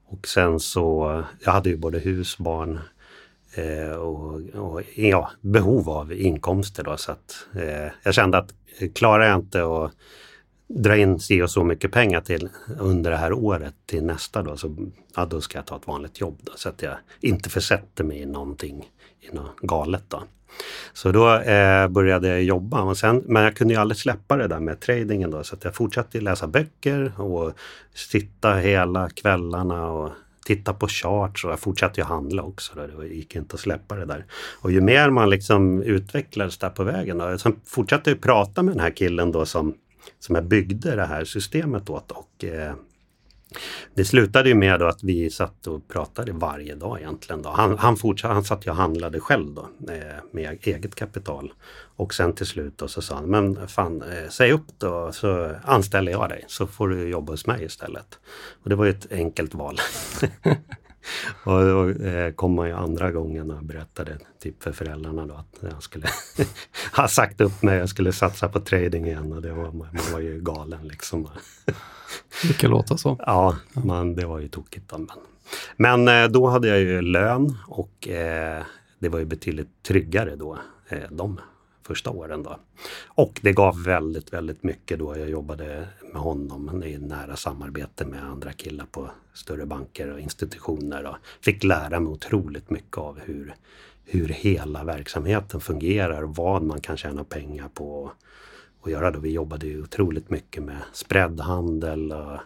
Och 0.07 0.29
sen 0.29 0.61
så, 0.61 1.23
jag 1.45 1.53
hade 1.53 1.71
ju 1.71 1.77
både 1.77 1.99
hus, 1.99 2.39
barn 2.39 2.81
eh, 3.55 3.93
och, 3.93 4.41
och, 4.55 4.83
ja, 4.95 5.31
behov 5.41 5.91
av 5.91 6.13
inkomster 6.13 6.85
då. 6.85 6.97
Så 6.97 7.13
att 7.13 7.47
eh, 7.55 7.93
jag 8.03 8.15
kände 8.15 8.39
att 8.39 8.55
klarar 8.95 9.25
jag 9.25 9.39
inte 9.39 9.63
att 9.65 9.93
dra 10.75 10.97
in 10.97 11.21
si 11.21 11.43
och 11.43 11.51
så 11.51 11.65
mycket 11.65 11.93
pengar 11.93 12.21
till 12.21 12.49
under 12.79 13.11
det 13.11 13.17
här 13.17 13.33
året 13.33 13.75
till 13.87 14.05
nästa 14.05 14.43
då, 14.43 14.57
så 14.57 14.77
ja, 15.17 15.25
då 15.25 15.41
ska 15.41 15.59
jag 15.59 15.67
ta 15.67 15.77
ett 15.77 15.87
vanligt 15.87 16.21
jobb 16.21 16.39
då, 16.43 16.53
så 16.57 16.69
att 16.69 16.83
jag 16.83 16.97
inte 17.21 17.51
försätter 17.51 18.05
mig 18.05 18.19
i 18.19 18.27
någonting 18.27 18.89
i 19.21 19.35
något 19.35 19.61
galet. 19.61 20.05
Då. 20.09 20.23
Så 20.93 21.13
då 21.13 21.35
eh, 21.35 21.89
började 21.89 22.29
jag 22.29 22.43
jobba, 22.43 22.83
och 22.83 22.97
sen, 22.97 23.23
men 23.27 23.43
jag 23.43 23.57
kunde 23.57 23.75
ju 23.75 23.81
aldrig 23.81 23.99
släppa 23.99 24.37
det 24.37 24.49
där 24.49 24.61
med 24.61 24.81
tradingen 24.81 25.31
då, 25.31 25.45
så 25.45 25.57
att 25.57 25.65
jag 25.65 25.75
fortsatte 25.75 26.21
läsa 26.21 26.47
böcker 26.47 27.21
och 27.21 27.53
sitta 27.95 28.55
hela 28.55 29.11
kvällarna 29.11 29.91
och 29.91 30.11
titta 30.45 30.75
på 30.75 30.89
charts 30.89 31.45
och 31.45 31.51
jag 31.51 31.61
fortsatte 31.61 32.01
ju 32.01 32.05
handla 32.05 32.43
också. 32.43 32.73
Då. 32.75 33.01
Det 33.01 33.07
gick 33.07 33.37
inte 33.37 33.55
att 33.55 33.61
släppa 33.61 33.97
det 33.97 34.05
där. 34.05 34.25
Och 34.61 34.73
ju 34.73 34.81
mer 34.81 35.11
man 35.11 35.31
liksom 35.31 35.83
utvecklades 35.83 36.59
där 36.59 36.71
på 36.71 36.85
vägen, 36.85 37.19
då, 37.19 37.39
sen 37.39 37.61
fortsatte 37.67 38.11
jag 38.11 38.21
prata 38.21 38.63
med 38.63 38.75
den 38.75 38.81
här 38.81 38.91
killen 38.91 39.33
då 39.33 39.47
som 39.47 39.75
som 40.19 40.35
jag 40.35 40.45
byggde 40.45 40.97
det 40.97 41.07
här 41.07 41.25
systemet 41.25 41.91
åt. 41.91 42.11
Och, 42.11 42.45
eh, 42.45 42.75
det 43.95 44.05
slutade 44.05 44.49
ju 44.49 44.55
med 44.55 44.83
att 44.83 45.03
vi 45.03 45.31
satt 45.31 45.67
och 45.67 45.89
pratade 45.89 46.33
varje 46.33 46.75
dag 46.75 46.99
egentligen. 47.01 47.43
Då. 47.43 47.49
Han, 47.51 47.79
han, 47.79 47.97
fortsatt, 47.97 48.33
han 48.33 48.45
satt 48.45 48.67
och 48.67 48.75
handlade 48.75 49.21
själv 49.21 49.55
då, 49.55 49.93
eh, 49.93 50.23
med 50.33 50.59
eget 50.63 50.95
kapital. 50.95 51.53
Och 51.97 52.15
sen 52.15 52.33
till 52.33 52.47
slut 52.47 52.79
då 52.79 52.89
så 52.89 53.03
sa 53.03 53.15
han, 53.15 53.31
men 53.31 53.69
fan 53.69 54.03
eh, 54.03 54.29
säg 54.31 54.53
upp 54.53 54.67
då 54.79 55.13
så 55.13 55.55
anställer 55.65 56.13
jag 56.13 56.29
dig 56.29 56.45
så 56.47 56.67
får 56.67 56.89
du 56.89 57.09
jobba 57.09 57.33
hos 57.33 57.47
mig 57.47 57.65
istället. 57.65 58.19
Och 58.63 58.71
det 58.71 58.77
var 58.77 58.85
ju 58.85 58.91
ett 58.91 59.13
enkelt 59.13 59.55
val. 59.55 59.79
och 61.45 61.61
då 61.61 61.89
eh, 61.89 62.33
kom 62.33 62.55
man 62.55 62.69
ju 62.69 62.75
andra 62.75 63.11
gången 63.11 63.51
och 63.51 63.65
berättade 63.65 64.19
typ 64.43 64.63
för 64.63 64.73
föräldrarna 64.73 65.27
då 65.27 65.35
att 65.35 65.73
jag 65.73 65.83
skulle 65.83 66.07
ha 66.97 67.09
sagt 67.09 67.41
upp 67.41 67.63
mig, 67.63 67.79
jag 67.79 67.89
skulle 67.89 68.13
satsa 68.13 68.49
på 68.49 68.61
trading 68.61 69.07
igen 69.07 69.33
och 69.33 69.43
det 69.43 69.53
var, 69.53 69.73
man 69.73 70.13
var 70.13 70.21
ju 70.21 70.41
galen 70.41 70.89
liksom. 70.89 71.29
Kan 72.59 72.71
låta 72.71 72.97
så. 72.97 73.17
Ja, 73.27 73.57
man, 73.73 74.15
det 74.15 74.27
var 74.27 74.39
ju 74.39 74.49
tokigt. 74.49 74.93
Men 74.93 75.09
men 75.77 76.09
eh, 76.09 76.29
då 76.29 76.47
hade 76.47 76.69
jag 76.69 76.79
ju 76.79 77.01
lön 77.01 77.57
och 77.67 78.09
eh, 78.09 78.63
det 78.99 79.09
var 79.09 79.19
ju 79.19 79.25
betydligt 79.25 79.83
tryggare 79.83 80.37
då, 80.37 80.59
eh, 80.89 81.11
de 81.11 81.41
första 81.91 82.11
åren. 82.11 82.43
Då. 82.43 82.57
Och 83.07 83.41
det 83.43 83.53
gav 83.53 83.83
väldigt, 83.83 84.33
väldigt 84.33 84.63
mycket 84.63 84.99
då 84.99 85.19
jag 85.19 85.31
jobbade 85.31 85.89
med 86.13 86.23
honom 86.23 86.83
i 86.83 86.99
nära 86.99 87.37
samarbete 87.37 88.05
med 88.05 88.25
andra 88.25 88.53
killar 88.53 88.87
på 88.91 89.11
större 89.35 89.67
banker 89.67 90.13
och 90.13 90.21
institutioner. 90.21 91.05
Och 91.05 91.17
fick 91.41 91.65
lära 91.65 92.01
mig 92.01 92.13
otroligt 92.13 92.71
mycket 92.71 92.99
av 92.99 93.21
hur, 93.21 93.55
hur 94.05 94.29
hela 94.29 94.85
verksamheten 94.85 95.61
fungerar 95.61 96.23
och 96.23 96.37
vad 96.37 96.63
man 96.63 96.81
kan 96.81 96.97
tjäna 96.97 97.25
pengar 97.25 97.69
på 97.75 98.13
och 98.81 98.91
göra. 98.91 99.11
Då. 99.11 99.21
Vi 99.21 99.31
jobbade 99.31 99.67
ju 99.67 99.83
otroligt 99.83 100.31
mycket 100.31 100.63
med 100.63 100.83
spreadhandel 100.93 102.13
och 102.13 102.39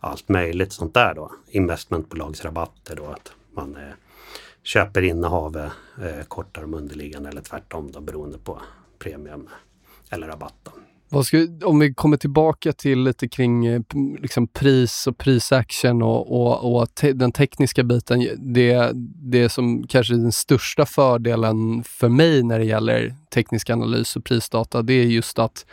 allt 0.00 0.28
möjligt 0.28 0.72
sånt 0.72 0.94
där 0.94 1.14
då. 1.14 1.32
Investmentbolagsrabatter 1.48 2.96
då. 2.96 3.06
Att 3.06 3.32
man 3.52 3.76
eh, 3.76 3.92
köper 4.62 5.02
innehavet, 5.02 5.72
eh, 6.02 6.24
kortar 6.28 6.62
de 6.62 6.74
underliggande 6.74 7.28
eller 7.28 7.42
tvärtom 7.42 7.92
då 7.92 8.00
beroende 8.00 8.38
på 8.38 8.62
premium 8.98 9.48
eller 10.10 10.26
rabatt. 10.26 10.68
Ska, 11.24 11.46
om 11.64 11.78
vi 11.78 11.94
kommer 11.94 12.16
tillbaka 12.16 12.72
till 12.72 13.02
lite 13.02 13.28
kring 13.28 13.66
eh, 13.66 13.80
liksom 14.18 14.46
pris 14.46 15.06
och 15.06 15.18
prisaction 15.18 16.02
och, 16.02 16.40
och, 16.40 16.80
och 16.80 16.94
te, 16.94 17.12
den 17.12 17.32
tekniska 17.32 17.82
biten. 17.82 18.28
Det, 18.38 18.90
det 19.14 19.48
som 19.48 19.86
kanske 19.86 20.14
är 20.14 20.18
den 20.18 20.32
största 20.32 20.86
fördelen 20.86 21.84
för 21.84 22.08
mig 22.08 22.42
när 22.42 22.58
det 22.58 22.64
gäller 22.64 23.14
teknisk 23.34 23.70
analys 23.70 24.16
och 24.16 24.24
prisdata, 24.24 24.82
det 24.82 24.92
är 24.92 25.04
just 25.04 25.38
att 25.38 25.66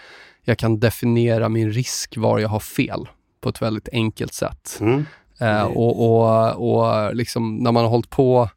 jag 0.44 0.58
kan 0.58 0.79
definiera 0.79 1.50
min 1.50 1.72
risk 1.72 2.17
var 2.17 2.39
jag 2.39 2.50
har 2.50 2.60
fel 2.60 3.08
på 3.41 3.50
ett 3.50 3.62
väldigt 3.62 3.89
enkelt 3.91 4.34
sätt. 4.34 4.77
Mm. 4.82 5.05
Eh, 5.39 5.63
och 5.63 6.05
och, 6.05 6.77
och 6.77 7.15
liksom 7.15 7.55
när 7.55 7.72
man 7.72 7.84
har 7.84 7.89
hållit 7.89 8.10
på 8.10 8.50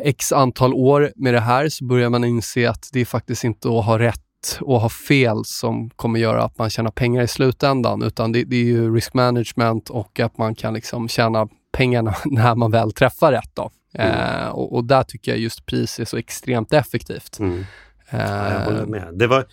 x 0.00 0.32
antal 0.32 0.74
år 0.74 1.12
med 1.16 1.34
det 1.34 1.40
här 1.40 1.68
så 1.68 1.84
börjar 1.84 2.10
man 2.10 2.24
inse 2.24 2.70
att 2.70 2.88
det 2.92 3.00
är 3.00 3.04
faktiskt 3.04 3.44
inte 3.44 3.68
att 3.68 3.84
ha 3.84 3.98
rätt 3.98 4.20
och 4.60 4.80
ha 4.80 4.88
fel 4.88 5.44
som 5.44 5.90
kommer 5.90 6.20
göra 6.20 6.42
att 6.42 6.58
man 6.58 6.70
tjänar 6.70 6.90
pengar 6.90 7.22
i 7.22 7.28
slutändan, 7.28 8.02
utan 8.02 8.32
det, 8.32 8.44
det 8.44 8.56
är 8.56 8.64
ju 8.64 8.94
risk 8.94 9.14
management 9.14 9.90
och 9.90 10.20
att 10.20 10.38
man 10.38 10.54
kan 10.54 10.74
liksom 10.74 11.08
tjäna 11.08 11.48
pengarna 11.72 12.14
när 12.24 12.54
man 12.54 12.70
väl 12.70 12.92
träffar 12.92 13.32
rätt. 13.32 13.50
Då. 13.54 13.70
Mm. 13.94 14.40
Eh, 14.40 14.48
och, 14.48 14.74
och, 14.76 14.84
där 14.84 15.02
tycker 15.02 15.30
jag 15.30 15.40
just 15.40 15.66
pris 15.66 16.00
är 16.00 16.04
så 16.04 16.16
extremt 16.16 16.72
effektivt. 16.72 17.38
Mm. 17.38 17.64
Ja, 18.10 18.52
jag 18.52 18.64
håller 18.64 18.86
med. 18.86 19.08
Det 19.12 19.26
var 19.26 19.46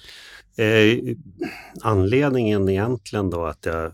eh, 0.58 1.16
anledningen 1.82 2.70
egentligen 2.70 3.30
då 3.30 3.46
att 3.46 3.66
jag 3.66 3.92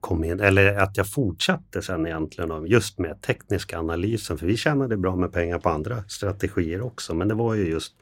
kom 0.00 0.24
in, 0.24 0.40
eller 0.40 0.76
att 0.76 0.96
jag 0.96 1.08
fortsatte 1.08 1.82
sen 1.82 2.06
egentligen 2.06 2.66
just 2.66 2.98
med 2.98 3.22
tekniska 3.22 3.78
analysen. 3.78 4.38
För 4.38 4.46
vi 4.46 4.56
tjänade 4.56 4.96
bra 4.96 5.16
med 5.16 5.32
pengar 5.32 5.58
på 5.58 5.68
andra 5.68 6.04
strategier 6.08 6.80
också. 6.80 7.14
Men 7.14 7.28
det 7.28 7.34
var 7.34 7.54
ju 7.54 7.70
just, 7.70 7.94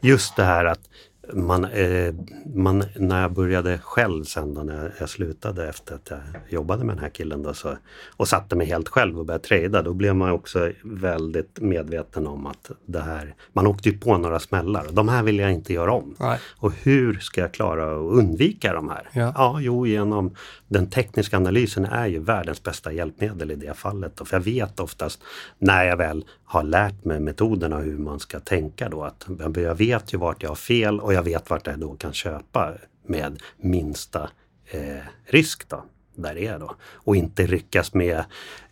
just 0.00 0.36
det 0.36 0.44
här 0.44 0.64
att 0.64 0.80
man, 1.32 1.64
eh, 1.64 2.14
man, 2.54 2.84
när 2.96 3.22
jag 3.22 3.32
började 3.32 3.78
själv 3.78 4.24
sen 4.24 4.54
då 4.54 4.62
när 4.62 4.94
jag 5.00 5.08
slutade 5.08 5.68
efter 5.68 5.94
att 5.94 6.10
jag 6.10 6.18
jobbade 6.48 6.84
med 6.84 6.96
den 6.96 7.02
här 7.02 7.10
killen 7.10 7.42
då, 7.42 7.54
så, 7.54 7.76
och 8.16 8.28
satte 8.28 8.56
mig 8.56 8.66
helt 8.66 8.88
själv 8.88 9.18
och 9.18 9.26
började 9.26 9.44
trada, 9.44 9.82
då 9.82 9.92
blev 9.92 10.16
man 10.16 10.30
också 10.30 10.72
väldigt 10.84 11.60
medveten 11.60 12.26
om 12.26 12.46
att 12.46 12.70
det 12.86 13.00
här, 13.00 13.34
man 13.52 13.66
åkte 13.66 13.88
ju 13.88 13.98
på 13.98 14.18
några 14.18 14.38
smällar 14.38 14.86
de 14.92 15.08
här 15.08 15.22
vill 15.22 15.38
jag 15.38 15.52
inte 15.52 15.72
göra 15.72 15.92
om. 15.92 16.14
Nej. 16.18 16.38
Och 16.58 16.72
hur 16.72 17.18
ska 17.18 17.40
jag 17.40 17.52
klara 17.52 17.92
att 17.92 18.18
undvika 18.18 18.72
de 18.72 18.88
här? 18.88 19.08
Ja. 19.12 19.32
ja, 19.36 19.58
jo 19.60 19.86
genom 19.86 20.34
den 20.68 20.90
tekniska 20.90 21.36
analysen 21.36 21.84
är 21.84 22.06
ju 22.06 22.18
världens 22.18 22.62
bästa 22.62 22.92
hjälpmedel 22.92 23.50
i 23.50 23.54
det 23.54 23.74
fallet. 23.74 24.20
För 24.24 24.36
jag 24.36 24.44
vet 24.44 24.80
oftast 24.80 25.20
när 25.58 25.84
jag 25.84 25.96
väl 25.96 26.24
har 26.46 26.62
lärt 26.62 27.04
mig 27.04 27.20
metoderna 27.20 27.78
hur 27.78 27.98
man 27.98 28.20
ska 28.20 28.40
tänka 28.40 28.88
då 28.88 29.02
att 29.04 29.26
jag 29.56 29.74
vet 29.74 30.14
ju 30.14 30.18
vart 30.18 30.42
jag 30.42 30.50
har 30.50 30.56
fel 30.56 31.00
och 31.00 31.14
jag 31.14 31.22
vet 31.22 31.50
vart 31.50 31.66
jag 31.66 31.78
då 31.78 31.94
kan 31.94 32.12
köpa 32.12 32.72
med 33.06 33.42
minsta 33.56 34.30
eh, 34.70 35.04
risk. 35.26 35.68
Då 35.68 35.84
där 36.16 36.34
det 36.34 36.46
är 36.46 36.58
då. 36.58 36.74
Och 36.92 37.16
inte 37.16 37.46
ryckas 37.46 37.94
med, 37.94 38.24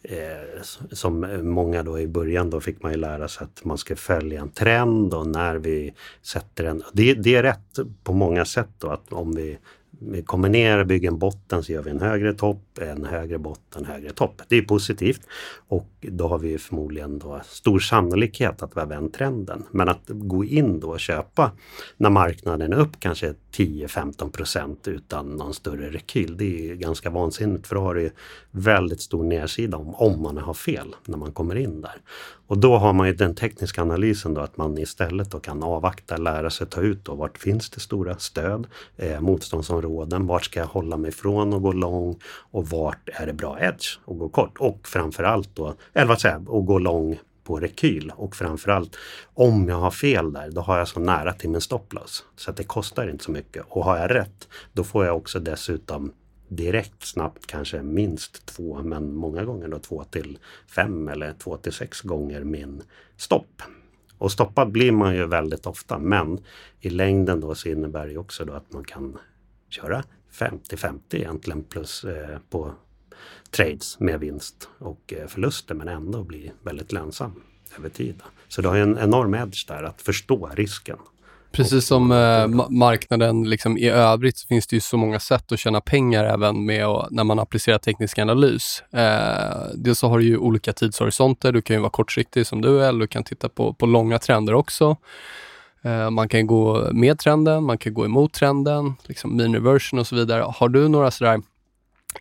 eh, 0.02 0.62
som 0.90 1.40
många 1.42 1.82
då 1.82 2.00
i 2.00 2.06
början 2.06 2.50
då 2.50 2.60
fick 2.60 2.82
man 2.82 2.92
ju 2.92 2.98
lära 2.98 3.28
sig 3.28 3.44
att 3.44 3.64
man 3.64 3.78
ska 3.78 3.96
följa 3.96 4.40
en 4.40 4.50
trend 4.50 5.14
och 5.14 5.26
när 5.26 5.54
vi 5.54 5.94
sätter 6.22 6.64
en... 6.64 6.82
Det, 6.92 7.14
det 7.14 7.34
är 7.34 7.42
rätt 7.42 7.78
på 8.04 8.12
många 8.12 8.44
sätt 8.44 8.68
då 8.78 8.88
att 8.88 9.12
om 9.12 9.34
vi 9.34 9.58
vi 9.98 10.22
kommer 10.22 10.48
ner 10.48 10.78
och 10.78 10.86
bygger 10.86 11.08
en 11.08 11.18
botten 11.18 11.62
så 11.62 11.72
gör 11.72 11.82
vi 11.82 11.90
en 11.90 12.00
högre 12.00 12.34
topp, 12.34 12.78
en 12.80 13.04
högre 13.04 13.38
botten, 13.38 13.84
högre 13.84 14.12
topp. 14.12 14.42
Det 14.48 14.56
är 14.56 14.62
positivt 14.62 15.20
och 15.68 15.88
då 16.00 16.28
har 16.28 16.38
vi 16.38 16.58
förmodligen 16.58 17.18
då 17.18 17.40
stor 17.44 17.78
sannolikhet 17.78 18.62
att 18.62 18.76
vi 18.76 18.80
har 18.80 18.86
vänt 18.86 19.14
trenden. 19.14 19.64
Men 19.70 19.88
att 19.88 20.02
gå 20.06 20.44
in 20.44 20.80
då 20.80 20.88
och 20.88 21.00
köpa 21.00 21.52
när 21.96 22.10
marknaden 22.10 22.72
är 22.72 22.76
upp 22.78 23.00
kanske 23.00 23.34
10-15 23.56 24.30
procent 24.30 24.88
utan 24.88 25.26
någon 25.26 25.54
större 25.54 25.90
rekyl. 25.90 26.36
Det 26.36 26.70
är 26.70 26.74
ganska 26.74 27.10
vansinnigt 27.10 27.66
för 27.66 27.74
då 27.74 27.80
har 27.80 27.94
det 27.94 28.12
väldigt 28.50 29.00
stor 29.00 29.24
nedsida 29.24 29.76
om, 29.76 29.94
om 29.94 30.22
man 30.22 30.38
har 30.38 30.54
fel 30.54 30.94
när 31.04 31.16
man 31.16 31.32
kommer 31.32 31.56
in 31.56 31.80
där. 31.80 31.96
Och 32.46 32.58
då 32.58 32.76
har 32.76 32.92
man 32.92 33.06
ju 33.06 33.14
den 33.14 33.34
tekniska 33.34 33.82
analysen 33.82 34.34
då 34.34 34.40
att 34.40 34.56
man 34.56 34.78
istället 34.78 35.30
då 35.30 35.40
kan 35.40 35.62
avvakta, 35.62 36.16
lära 36.16 36.50
sig 36.50 36.66
ta 36.66 36.80
ut 36.80 37.04
då 37.04 37.14
vart 37.14 37.38
finns 37.38 37.70
det 37.70 37.80
stora 37.80 38.18
stöd, 38.18 38.66
eh, 38.96 39.20
områden. 39.84 40.26
vart 40.26 40.44
ska 40.44 40.60
jag 40.60 40.66
hålla 40.66 40.96
mig 40.96 41.12
från 41.12 41.52
och 41.52 41.62
gå 41.62 41.72
lång 41.72 42.18
och 42.50 42.68
vart 42.68 43.08
är 43.12 43.26
det 43.26 43.32
bra 43.32 43.58
edge 43.60 43.98
och 44.04 44.18
gå 44.18 44.28
kort 44.28 44.58
och 44.58 44.88
framförallt 44.88 45.50
då, 45.54 45.74
eller 45.92 46.06
vad 46.06 46.20
säger 46.20 46.34
jag, 46.34 46.48
och 46.48 46.66
gå 46.66 46.78
lång 46.78 47.18
på 47.44 47.60
rekyl 47.60 48.12
och 48.16 48.36
framförallt 48.36 48.96
om 49.34 49.68
jag 49.68 49.76
har 49.76 49.90
fel 49.90 50.32
där, 50.32 50.50
då 50.50 50.60
har 50.60 50.78
jag 50.78 50.88
så 50.88 51.00
nära 51.00 51.32
till 51.32 51.50
min 51.50 51.60
stopploss. 51.60 52.24
Så 52.36 52.50
att 52.50 52.56
det 52.56 52.64
kostar 52.64 53.10
inte 53.10 53.24
så 53.24 53.30
mycket. 53.30 53.64
Och 53.68 53.84
har 53.84 53.98
jag 53.98 54.14
rätt, 54.14 54.48
då 54.72 54.84
får 54.84 55.04
jag 55.04 55.16
också 55.16 55.40
dessutom 55.40 56.12
direkt 56.48 57.06
snabbt 57.06 57.46
kanske 57.46 57.82
minst 57.82 58.46
två, 58.46 58.82
men 58.82 59.14
många 59.14 59.44
gånger 59.44 59.68
då 59.68 59.78
två 59.78 60.04
till 60.04 60.38
fem 60.66 61.08
eller 61.08 61.32
två 61.32 61.56
till 61.56 61.72
sex 61.72 62.00
gånger 62.00 62.44
min 62.44 62.82
stopp. 63.16 63.62
Och 64.18 64.32
stoppad 64.32 64.70
blir 64.70 64.92
man 64.92 65.14
ju 65.14 65.26
väldigt 65.26 65.66
ofta, 65.66 65.98
men 65.98 66.38
i 66.80 66.90
längden 66.90 67.40
då 67.40 67.54
så 67.54 67.68
innebär 67.68 68.06
det 68.06 68.16
också 68.16 68.44
då 68.44 68.52
att 68.52 68.72
man 68.72 68.84
kan 68.84 69.18
köra 69.74 70.04
50-50 70.32 70.98
egentligen 71.10 71.64
plus 71.64 72.04
eh, 72.04 72.38
på 72.50 72.74
trades 73.50 74.00
med 74.00 74.20
vinst 74.20 74.68
och 74.78 75.14
eh, 75.16 75.26
förluster 75.26 75.74
men 75.74 75.88
ändå 75.88 76.22
bli 76.22 76.52
väldigt 76.62 76.92
lönsam 76.92 77.42
över 77.78 77.88
tid. 77.88 78.22
Så 78.48 78.62
du 78.62 78.68
har 78.68 78.76
en 78.76 78.98
enorm 78.98 79.34
edge 79.34 79.68
där 79.68 79.82
att 79.82 80.02
förstå 80.02 80.50
risken. 80.54 80.98
Precis 81.52 81.86
som 81.86 82.12
eh, 82.12 82.68
marknaden 82.70 83.50
liksom 83.50 83.78
i 83.78 83.88
övrigt 83.88 84.38
så 84.38 84.46
finns 84.46 84.66
det 84.66 84.76
ju 84.76 84.80
så 84.80 84.96
många 84.96 85.20
sätt 85.20 85.52
att 85.52 85.58
tjäna 85.58 85.80
pengar 85.80 86.24
även 86.24 86.66
med 86.66 86.86
att, 86.86 87.10
när 87.10 87.24
man 87.24 87.38
applicerar 87.38 87.78
teknisk 87.78 88.18
analys. 88.18 88.82
Eh, 88.92 89.66
dels 89.74 89.98
så 89.98 90.08
har 90.08 90.18
du 90.18 90.24
ju 90.24 90.38
olika 90.38 90.72
tidshorisonter. 90.72 91.52
Du 91.52 91.62
kan 91.62 91.76
ju 91.76 91.80
vara 91.80 91.90
kortsiktig 91.90 92.46
som 92.46 92.60
du 92.60 92.84
är, 92.84 92.88
eller 92.88 93.00
du 93.00 93.06
kan 93.06 93.24
titta 93.24 93.48
på, 93.48 93.72
på 93.74 93.86
långa 93.86 94.18
trender 94.18 94.54
också. 94.54 94.96
Eh, 95.84 96.10
man 96.10 96.28
kan 96.28 96.46
gå 96.46 96.92
med 96.92 97.18
trenden, 97.18 97.64
man 97.64 97.78
kan 97.78 97.94
gå 97.94 98.04
emot 98.04 98.32
trenden, 98.32 98.94
liksom 99.02 99.36
mean 99.36 99.54
reversion 99.54 99.98
och 100.00 100.06
så 100.06 100.16
vidare. 100.16 100.44
Har 100.54 100.68
du 100.68 100.88
några 100.88 101.10
sådär 101.10 101.42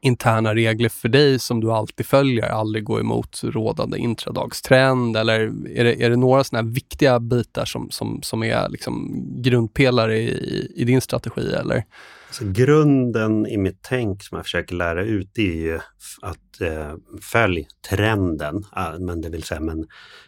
interna 0.02 0.56
regler 0.56 0.90
för 0.90 1.10
dig 1.10 1.40
som 1.40 1.62
du 1.62 1.72
alltid 1.72 2.06
följer, 2.06 2.50
aldrig 2.50 2.84
gå 2.84 3.00
emot 3.00 3.42
rådande 3.44 3.98
intradagstrend 3.98 5.18
eller 5.18 5.40
är 5.78 5.84
det, 5.84 6.04
är 6.04 6.10
det 6.10 6.16
några 6.16 6.44
sådana 6.44 6.70
viktiga 6.70 7.20
bitar 7.20 7.66
som, 7.66 7.92
som, 7.92 8.22
som 8.22 8.44
är 8.44 8.70
liksom 8.70 9.24
grundpelare 9.42 10.18
i, 10.18 10.72
i 10.76 10.84
din 10.84 11.02
strategi? 11.02 11.54
Eller? 11.54 11.86
Så 12.34 12.46
grunden 12.52 13.48
i 13.48 13.58
mitt 13.58 13.82
tänk 13.82 14.24
som 14.24 14.36
jag 14.36 14.46
försöker 14.46 14.76
lära 14.76 15.04
ut 15.04 15.38
är 15.38 15.56
ju 15.56 15.80
att 16.22 16.62
eh, 16.62 16.94
följ 17.22 17.68
trenden, 17.90 18.66
ah, 18.72 18.98
men 19.00 19.22
det 19.22 19.30
vill 19.30 19.44
säga 19.44 19.60
men 19.60 19.88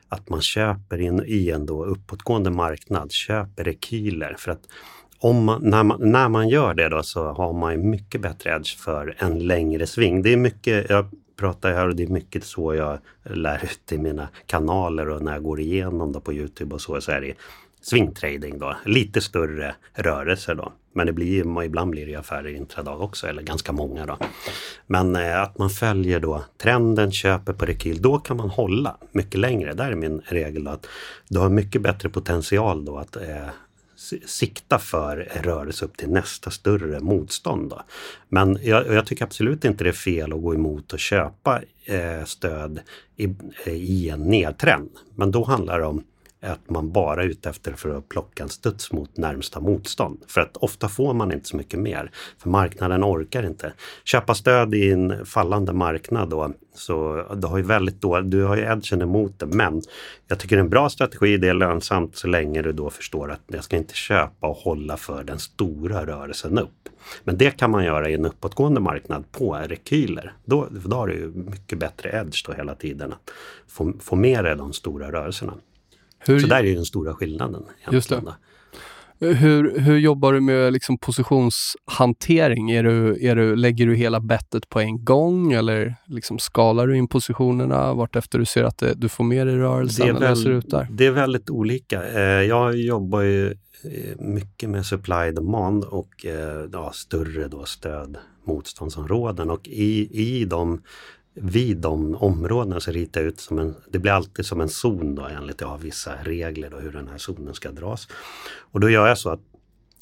att 0.09 0.29
man 0.29 0.41
köper 0.41 1.01
in 1.01 1.23
i 1.25 1.49
en 1.49 1.65
då 1.65 1.85
uppåtgående 1.85 2.49
marknad, 2.49 3.11
köper 3.11 3.63
rekyler 3.63 4.35
för 4.37 4.51
att 4.51 4.61
om 5.19 5.43
man, 5.43 5.61
när, 5.63 5.83
man, 5.83 6.11
när 6.11 6.29
man 6.29 6.49
gör 6.49 6.73
det 6.73 6.89
då 6.89 7.03
så 7.03 7.27
har 7.27 7.53
man 7.53 7.89
mycket 7.89 8.21
bättre 8.21 8.55
edge 8.55 8.77
för 8.77 9.15
en 9.17 9.39
längre 9.39 9.87
sving. 9.87 10.21
Det 10.21 10.33
är 10.33 10.37
mycket, 10.37 10.89
jag 10.89 11.05
pratar 11.39 11.73
här 11.73 11.87
och 11.87 11.95
det 11.95 12.03
är 12.03 12.07
mycket 12.07 12.43
så 12.43 12.75
jag 12.75 12.99
lär 13.23 13.63
ut 13.63 13.91
i 13.91 13.97
mina 13.97 14.27
kanaler 14.45 15.09
och 15.09 15.21
när 15.21 15.33
jag 15.33 15.43
går 15.43 15.59
igenom 15.59 16.11
då 16.11 16.19
på 16.19 16.33
Youtube 16.33 16.75
och 16.75 16.81
så, 16.81 17.01
så 17.01 17.11
är 17.11 17.21
det 17.21 17.33
swingtrading 17.85 18.59
då. 18.59 18.75
Lite 18.85 19.21
större 19.21 19.75
rörelser 19.93 20.55
då. 20.55 20.73
Men 20.93 21.07
det 21.07 21.13
blir, 21.13 21.63
ibland 21.63 21.91
blir 21.91 22.05
det 22.05 22.15
affärer 22.15 22.55
intradag 22.55 23.01
också, 23.01 23.27
eller 23.27 23.41
ganska 23.41 23.71
många 23.71 24.05
då. 24.05 24.17
Men 24.87 25.15
eh, 25.15 25.41
att 25.41 25.57
man 25.57 25.69
följer 25.69 26.19
då 26.19 26.43
trenden, 26.57 27.11
köper 27.11 27.53
på 27.53 27.65
rekyl, 27.65 28.01
då 28.01 28.19
kan 28.19 28.37
man 28.37 28.49
hålla 28.49 28.97
mycket 29.11 29.39
längre. 29.39 29.73
Där 29.73 29.91
är 29.91 29.95
min 29.95 30.21
regel 30.25 30.63
då, 30.63 30.71
att 30.71 30.87
du 31.27 31.39
har 31.39 31.49
mycket 31.49 31.81
bättre 31.81 32.09
potential 32.09 32.85
då 32.85 32.97
att 32.97 33.15
eh, 33.15 33.49
sikta 34.25 34.79
för 34.79 35.31
rörelse 35.43 35.85
upp 35.85 35.97
till 35.97 36.09
nästa 36.09 36.51
större 36.51 36.99
motstånd. 36.99 37.69
Då. 37.69 37.81
Men 38.29 38.59
jag, 38.61 38.93
jag, 38.93 39.05
tycker 39.05 39.25
absolut 39.25 39.65
inte 39.65 39.83
det 39.83 39.89
är 39.89 39.93
fel 39.93 40.33
att 40.33 40.41
gå 40.41 40.53
emot 40.53 40.93
och 40.93 40.99
köpa 40.99 41.61
eh, 41.85 42.25
stöd 42.25 42.79
i, 43.15 43.35
i 43.65 44.09
en 44.09 44.23
nedtrend. 44.23 44.89
Men 45.15 45.31
då 45.31 45.43
handlar 45.43 45.79
det 45.79 45.85
om 45.85 46.03
att 46.51 46.69
man 46.69 46.91
bara 46.91 47.23
är 47.23 47.27
ute 47.27 47.49
efter 47.49 47.73
för 47.73 47.97
att 47.97 48.09
plocka 48.09 48.43
en 48.43 48.49
studs 48.49 48.91
mot 48.91 49.17
närmsta 49.17 49.59
motstånd. 49.59 50.23
För 50.27 50.41
att 50.41 50.57
ofta 50.57 50.89
får 50.89 51.13
man 51.13 51.31
inte 51.31 51.47
så 51.47 51.57
mycket 51.57 51.79
mer. 51.79 52.11
För 52.37 52.49
marknaden 52.49 53.03
orkar 53.03 53.45
inte. 53.45 53.73
Köpa 54.03 54.35
stöd 54.35 54.75
i 54.75 54.91
en 54.91 55.25
fallande 55.25 55.73
marknad 55.73 56.29
då, 56.29 56.53
så 56.73 57.25
du 57.35 57.47
har 57.47 57.57
ju 57.57 57.63
väldigt 57.63 58.01
då, 58.01 58.21
du 58.21 58.43
har 58.43 58.55
ju 58.55 58.63
edgen 58.63 59.01
emot 59.01 59.39
det. 59.39 59.45
Men 59.45 59.81
jag 60.27 60.39
tycker 60.39 60.55
det 60.55 60.59
är 60.59 60.63
en 60.63 60.69
bra 60.69 60.89
strategi, 60.89 61.37
det 61.37 61.47
är 61.47 61.53
lönsamt 61.53 62.15
så 62.15 62.27
länge 62.27 62.61
du 62.61 62.71
då 62.71 62.89
förstår 62.89 63.31
att 63.31 63.41
jag 63.47 63.63
ska 63.63 63.77
inte 63.77 63.93
köpa 63.93 64.47
och 64.47 64.55
hålla 64.55 64.97
för 64.97 65.23
den 65.23 65.39
stora 65.39 66.05
rörelsen 66.05 66.57
upp. 66.57 66.89
Men 67.23 67.37
det 67.37 67.51
kan 67.51 67.71
man 67.71 67.85
göra 67.85 68.09
i 68.09 68.13
en 68.13 68.25
uppåtgående 68.25 68.79
marknad 68.79 69.31
på 69.31 69.53
rekyler. 69.55 70.33
Då, 70.45 70.67
då 70.71 70.95
har 70.95 71.07
du 71.07 71.13
ju 71.13 71.31
mycket 71.31 71.79
bättre 71.79 72.09
edge 72.09 72.45
då 72.47 72.53
hela 72.53 72.75
tiden 72.75 73.13
att 73.13 73.31
få, 73.67 73.93
få 73.99 74.15
med 74.15 74.43
dig 74.43 74.55
de 74.55 74.73
stora 74.73 75.11
rörelserna. 75.11 75.53
Hur, 76.27 76.39
så 76.39 76.47
där 76.47 76.65
är 76.65 76.75
den 76.75 76.85
stora 76.85 77.13
skillnaden. 77.13 77.63
Just 77.91 78.09
det. 78.09 78.21
Hur, 79.19 79.79
hur 79.79 79.97
jobbar 79.97 80.33
du 80.33 80.41
med 80.41 80.73
liksom 80.73 80.97
positionshantering? 80.97 82.71
Är 82.71 82.83
du, 82.83 83.25
är 83.27 83.35
du, 83.35 83.55
lägger 83.55 83.87
du 83.87 83.95
hela 83.95 84.19
bettet 84.19 84.69
på 84.69 84.79
en 84.79 85.05
gång 85.05 85.53
eller 85.53 85.95
liksom 86.05 86.39
skalar 86.39 86.87
du 86.87 86.97
in 86.97 87.07
positionerna 87.07 87.93
vartefter 87.93 88.39
du 88.39 88.45
ser 88.45 88.63
att 88.63 88.77
det, 88.77 88.93
du 88.93 89.09
får 89.09 89.23
mer 89.23 89.47
i 89.47 89.55
rörelsen? 89.55 90.15
Det 90.15 90.27
är, 90.27 90.35
väl, 90.35 90.47
ut 90.47 90.69
där? 90.69 90.87
det 90.91 91.05
är 91.05 91.11
väldigt 91.11 91.49
olika. 91.49 92.03
Eh, 92.03 92.47
jag 92.47 92.75
jobbar 92.75 93.21
ju 93.21 93.47
eh, 93.83 94.19
mycket 94.19 94.69
med 94.69 94.85
supply 94.85 95.31
demand 95.31 95.83
och 95.83 96.25
eh, 96.25 96.69
ja, 96.71 96.91
större 96.93 97.47
då 97.47 97.65
stöd 97.65 98.17
motståndsområden 98.47 99.49
och 99.49 99.67
i, 99.67 100.09
i 100.11 100.45
de 100.45 100.81
vid 101.35 101.77
de 101.77 102.15
områdena 102.15 102.79
så 102.79 102.91
ritar 102.91 103.21
jag 103.21 103.27
ut 103.27 103.39
som 103.39 103.59
en, 103.59 103.75
det 103.89 103.99
blir 103.99 104.11
alltid 104.11 104.45
som 104.45 104.61
en 104.61 104.69
zon 104.69 105.15
då 105.15 105.25
enligt 105.25 105.61
jag 105.61 105.67
har 105.67 105.77
vissa 105.77 106.15
regler 106.23 106.69
då 106.69 106.77
hur 106.77 106.91
den 106.91 107.07
här 107.07 107.17
zonen 107.17 107.53
ska 107.53 107.71
dras. 107.71 108.07
Och 108.57 108.79
då 108.79 108.89
gör 108.89 109.07
jag 109.07 109.17
så 109.17 109.29
att 109.29 109.41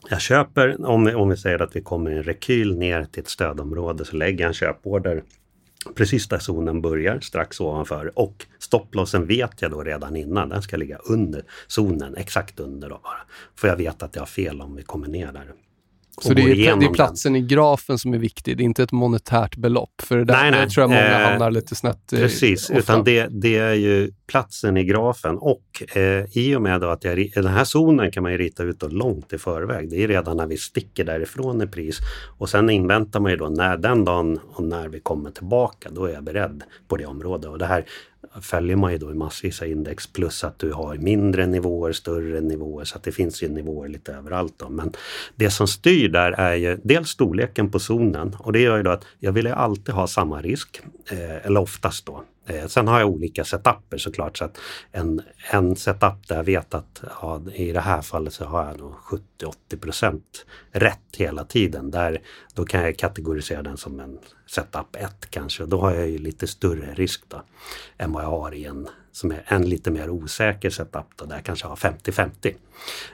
jag 0.10 0.22
köper, 0.22 0.86
om 0.86 1.06
vi, 1.06 1.14
om 1.14 1.30
vi 1.30 1.38
säger 1.38 1.62
att 1.62 1.76
vi 1.76 1.82
kommer 1.82 2.12
i 2.12 2.18
en 2.18 2.24
rekyl 2.24 2.78
ner 2.78 3.06
till 3.06 3.22
ett 3.22 3.30
stödområde 3.30 4.06
så 4.06 4.16
lägger 4.16 4.44
jag 4.44 4.48
en 4.48 4.54
köporder 4.54 5.24
precis 5.96 6.28
där 6.28 6.40
zonen 6.40 6.82
börjar, 6.82 7.20
strax 7.20 7.60
ovanför. 7.60 8.20
Och 8.20 8.46
stopplossen 8.60 9.26
vet 9.26 9.62
jag 9.62 9.72
då 9.72 9.84
redan 9.84 10.16
innan, 10.16 10.50
den 10.50 10.62
ska 10.62 10.78
ligga 10.78 10.98
under 10.98 11.44
zonen, 11.68 12.16
exakt 12.16 12.60
under 12.60 12.90
då 12.90 13.00
bara. 13.04 13.22
För 13.56 13.68
jag 13.68 13.76
vet 13.76 14.04
att 14.04 14.16
jag 14.16 14.22
har 14.22 14.28
fel 14.28 14.62
om 14.62 14.76
vi 14.76 14.84
kommer 14.84 15.08
ner 15.08 15.32
där. 15.32 15.54
Så 16.22 16.34
det 16.34 16.42
är, 16.42 16.76
det 16.76 16.86
är 16.86 16.94
platsen 16.94 17.34
den. 17.34 17.44
i 17.44 17.46
grafen 17.46 17.98
som 17.98 18.14
är 18.14 18.18
viktig, 18.18 18.58
det 18.58 18.64
är 18.64 18.66
inte 18.66 18.84
ett 18.84 18.92
monetärt 18.92 19.56
belopp. 19.56 20.02
För 20.04 20.18
det 20.18 20.24
där, 20.24 20.34
nej, 20.34 20.52
nej. 20.52 20.70
tror 20.70 20.84
jag 20.84 20.90
många 20.90 21.22
eh, 21.22 21.30
hamnar 21.30 21.52
lite 21.52 21.76
snett. 21.76 22.10
Precis, 22.10 22.70
ofta. 22.70 22.80
utan 22.80 23.04
det, 23.04 23.28
det, 23.32 23.58
är 23.58 23.74
ju 23.74 24.12
platsen 24.28 24.78
i 24.78 24.84
grafen 24.84 25.38
och 25.38 25.84
eh, 25.96 26.26
i 26.38 26.56
och 26.56 26.62
med 26.62 26.82
då 26.82 26.90
att 26.90 27.04
jag, 27.04 27.32
den 27.36 27.48
här 27.48 27.64
zonen 27.64 28.12
kan 28.12 28.24
man 28.24 28.32
ju 28.32 28.38
rita 28.38 28.64
ut 28.64 28.94
långt 28.94 29.34
i 29.34 29.38
förväg. 29.38 29.90
Det 29.90 30.04
är 30.04 30.08
redan 30.08 30.38
när 30.38 30.48
vi 30.48 30.58
sticker 30.58 31.04
därifrån 31.04 31.62
i 31.62 31.68
pris 31.68 32.00
och 32.38 32.50
sen 32.50 32.70
inväntar 32.70 33.20
man 33.20 33.32
ju 33.32 33.38
då 33.38 33.50
när 33.50 33.78
den 33.78 34.06
dagen 34.06 34.40
och 34.54 34.64
när 34.64 34.90
vi 34.90 35.00
kommer 35.00 35.32
tillbaka, 35.32 35.90
då 35.92 36.06
är 36.06 36.14
jag 36.14 36.24
beredd 36.24 36.64
på 36.88 36.98
det 36.98 37.06
området. 37.06 37.50
Och 37.50 37.58
det 37.58 37.66
här 37.66 37.86
följer 38.42 38.76
man 38.76 38.92
ju 38.92 38.98
då 38.98 39.12
i 39.12 39.14
massvisa 39.14 39.66
index 39.66 40.08
plus 40.08 40.44
att 40.44 40.60
du 40.60 40.72
har 40.72 40.96
mindre 40.96 41.46
nivåer, 41.46 41.92
större 41.92 42.42
nivåer 42.42 42.86
så 42.86 42.98
att 42.98 43.04
det 43.04 43.12
finns 43.12 43.44
ju 43.44 43.50
nivåer 43.50 43.90
lite 43.90 44.14
överallt. 44.14 44.54
Då. 44.58 44.70
Men 44.70 44.92
det 45.36 45.50
som 45.50 45.68
styr 45.68 46.10
där 46.10 46.32
är 46.32 46.56
ju 46.56 46.80
dels 46.84 47.10
storleken 47.10 47.72
på 47.72 47.80
zonen 47.80 48.36
och 48.40 48.54
det 48.54 48.60
gör 48.60 48.78
ju 48.78 48.84
då 48.84 48.92
att 48.92 49.06
jag 49.20 49.32
vill 49.32 49.46
ju 49.46 49.52
alltid 49.52 49.96
ha 49.96 50.08
samma 50.08 50.42
risk, 50.42 50.82
eh, 51.12 51.46
eller 51.46 51.60
oftast 51.60 52.06
då. 52.06 52.24
Eh, 52.46 52.68
sen 52.68 52.88
har 52.88 53.00
jag 53.00 53.10
olika 53.10 53.44
setuper 53.44 53.98
såklart 53.98 54.38
så 54.38 54.46
att 54.46 54.58
en, 54.92 55.22
en 55.52 55.76
setup 55.76 56.28
där 56.28 56.36
jag 56.36 56.44
vet 56.44 56.74
att 56.74 57.04
ja, 57.22 57.42
i 57.54 57.72
det 57.72 57.80
här 57.80 58.02
fallet 58.02 58.34
så 58.34 58.46
har 58.46 58.66
jag 58.66 58.80
nog 58.80 58.94
70-80% 59.70 60.22
rätt 60.72 61.00
hela 61.18 61.44
tiden. 61.44 61.92
Där, 61.92 62.22
då 62.54 62.66
kan 62.66 62.82
jag 62.82 62.98
kategorisera 62.98 63.62
den 63.62 63.78
som 63.78 64.00
en 64.00 64.20
setup 64.48 64.96
1 64.96 65.30
kanske. 65.30 65.66
Då 65.66 65.82
har 65.82 65.94
jag 65.94 66.10
ju 66.10 66.18
lite 66.18 66.48
större 66.48 66.94
risk 66.94 67.24
då 67.28 67.42
än 67.98 68.12
vad 68.12 68.24
jag 68.24 68.30
har 68.30 68.54
i 68.54 68.66
en 68.66 68.88
som 69.12 69.32
är 69.32 69.44
en 69.46 69.70
lite 69.70 69.92
mer 69.92 70.10
osäker 70.10 70.70
setup 70.70 71.06
då, 71.16 71.26
där 71.26 71.36
jag 71.36 71.44
kanske 71.46 71.68
har 71.68 71.76
50-50. 71.76 72.30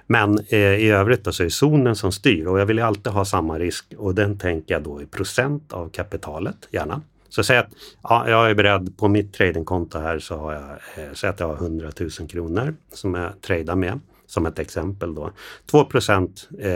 Men 0.08 0.40
eh, 0.48 0.60
i 0.60 0.90
övrigt 0.90 1.24
då 1.24 1.32
så 1.32 1.44
är 1.44 1.46
det 1.46 1.52
zonen 1.52 1.96
som 1.96 2.12
styr 2.12 2.46
och 2.46 2.60
jag 2.60 2.66
vill 2.66 2.78
ju 2.78 2.84
alltid 2.84 3.14
ha 3.14 3.26
samma 3.26 3.60
risk 3.60 3.94
och 3.98 4.16
den 4.16 4.38
tänker 4.38 4.74
jag 4.74 4.84
då 4.84 5.02
i 5.02 5.06
procent 5.06 5.74
av 5.74 5.90
kapitalet 5.90 6.68
gärna. 6.72 7.02
Så 7.30 7.44
säg 7.44 7.58
att 7.58 7.70
ja, 8.04 8.30
jag 8.30 8.50
är 8.50 8.56
beredd, 8.56 8.98
på 8.98 9.08
mitt 9.08 9.34
tradingkonto 9.34 10.00
här 10.00 10.20
så 10.20 10.38
har 10.38 10.54
jag, 10.54 10.72
eh, 10.72 11.14
säg 11.14 11.30
att 11.30 11.40
jag 11.40 11.48
har 11.48 11.56
100 11.56 11.92
000 12.00 12.10
kronor 12.30 12.76
som 12.94 13.16
jag 13.16 13.42
tradar 13.42 13.76
med 13.76 14.00
som 14.30 14.46
ett 14.46 14.60
exempel 14.60 15.16
då. 15.16 15.32
2 15.72 15.80
eh, 15.80 16.72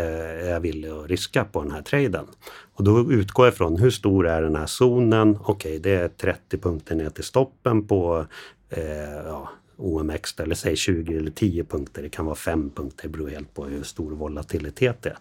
är 0.46 0.50
jag 0.50 0.60
villig 0.60 0.90
att 0.90 1.08
riska 1.08 1.46
på 1.46 1.64
den 1.64 1.72
här 1.72 1.82
traden. 1.82 2.26
Och 2.76 2.84
då 2.84 3.12
utgår 3.12 3.46
jag 3.46 3.56
från 3.56 3.78
hur 3.78 3.92
stor 3.92 4.28
är 4.28 4.42
den 4.42 4.56
här 4.56 4.66
zonen? 4.66 5.40
Okej, 5.42 5.52
okay, 5.52 5.80
det 5.80 6.02
är 6.02 6.08
30 6.08 6.58
punkter 6.58 6.96
ner 6.96 7.10
till 7.10 7.24
stoppen 7.24 7.88
på 7.88 8.26
eh, 8.70 9.18
ja, 9.26 9.50
OMX 9.78 10.40
eller 10.40 10.56
säg 10.56 10.76
20 10.76 11.18
eller 11.18 11.32
10 11.32 11.64
punkter, 11.64 12.02
det 12.02 12.10
kan 12.10 12.26
vara 12.26 12.36
5 12.36 12.70
punkter, 12.70 13.04
det 13.04 13.10
beror 13.10 13.30
helt 13.30 13.54
på 13.54 13.66
hur 13.66 13.84
stor 13.84 14.12
volatilitet 14.12 15.02
det 15.02 15.10
är. 15.10 15.18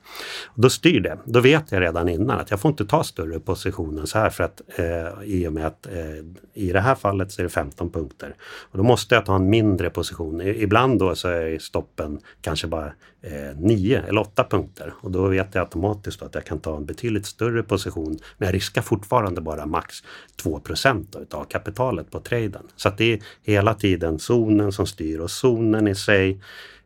Och 0.47 0.61
då 0.61 0.71
styr 0.71 1.01
det. 1.01 1.19
Då 1.25 1.41
vet 1.41 1.73
jag 1.73 1.81
redan 1.81 2.09
innan 2.09 2.41
att 2.41 2.51
jag 2.51 2.61
får 2.61 2.71
inte 2.71 2.87
ta 2.87 3.05
större 3.05 3.41
positioner 3.41 4.07
så 4.07 4.19
här 4.19 4.31
för 4.31 4.45
att 4.45 4.61
eh, 4.77 5.25
i 5.25 5.49
och 5.49 5.53
med 5.53 5.67
att 5.67 5.87
eh, 5.87 6.25
i 6.55 6.73
det 6.73 6.81
här 6.81 6.95
fallet 6.95 7.33
så 7.33 7.41
är 7.41 7.45
det 7.45 7.51
15 7.51 7.91
punkter. 7.91 8.35
Och 8.43 8.79
då 8.79 8.85
måste 8.85 9.15
jag 9.15 9.27
ta 9.27 9.37
en 9.37 9.51
mindre 9.51 9.91
position. 9.91 10.41
Ibland 10.41 10.99
då 10.99 11.15
så 11.15 11.29
är 11.29 11.59
stoppen 11.59 12.21
kanske 12.41 12.67
bara 12.67 12.93
eh, 13.23 13.57
nio 13.57 14.03
eller 14.03 14.21
åtta 14.21 14.45
punkter 14.45 14.95
och 15.01 15.11
då 15.11 15.29
vet 15.29 15.55
jag 15.55 15.63
automatiskt 15.63 16.23
att 16.23 16.35
jag 16.35 16.45
kan 16.45 16.61
ta 16.61 16.77
en 16.77 16.87
betydligt 16.87 17.27
större 17.27 17.63
position 17.63 18.19
men 18.39 18.47
jag 18.47 18.55
riskar 18.55 18.83
fortfarande 18.83 19.41
bara 19.41 19.67
max 19.67 19.97
2% 20.43 21.35
av 21.35 21.45
kapitalet 21.45 22.11
på 22.11 22.21
traden. 22.21 22.63
Så 22.77 22.89
att 22.89 22.99
det 22.99 23.13
är 23.13 23.23
hela 23.43 23.75
tiden 23.75 24.19
zonen 24.19 24.73
som 24.73 24.87
styr 24.87 25.19
och 25.19 25.31
zonen 25.31 25.89
i 25.89 25.95
sig 25.95 26.41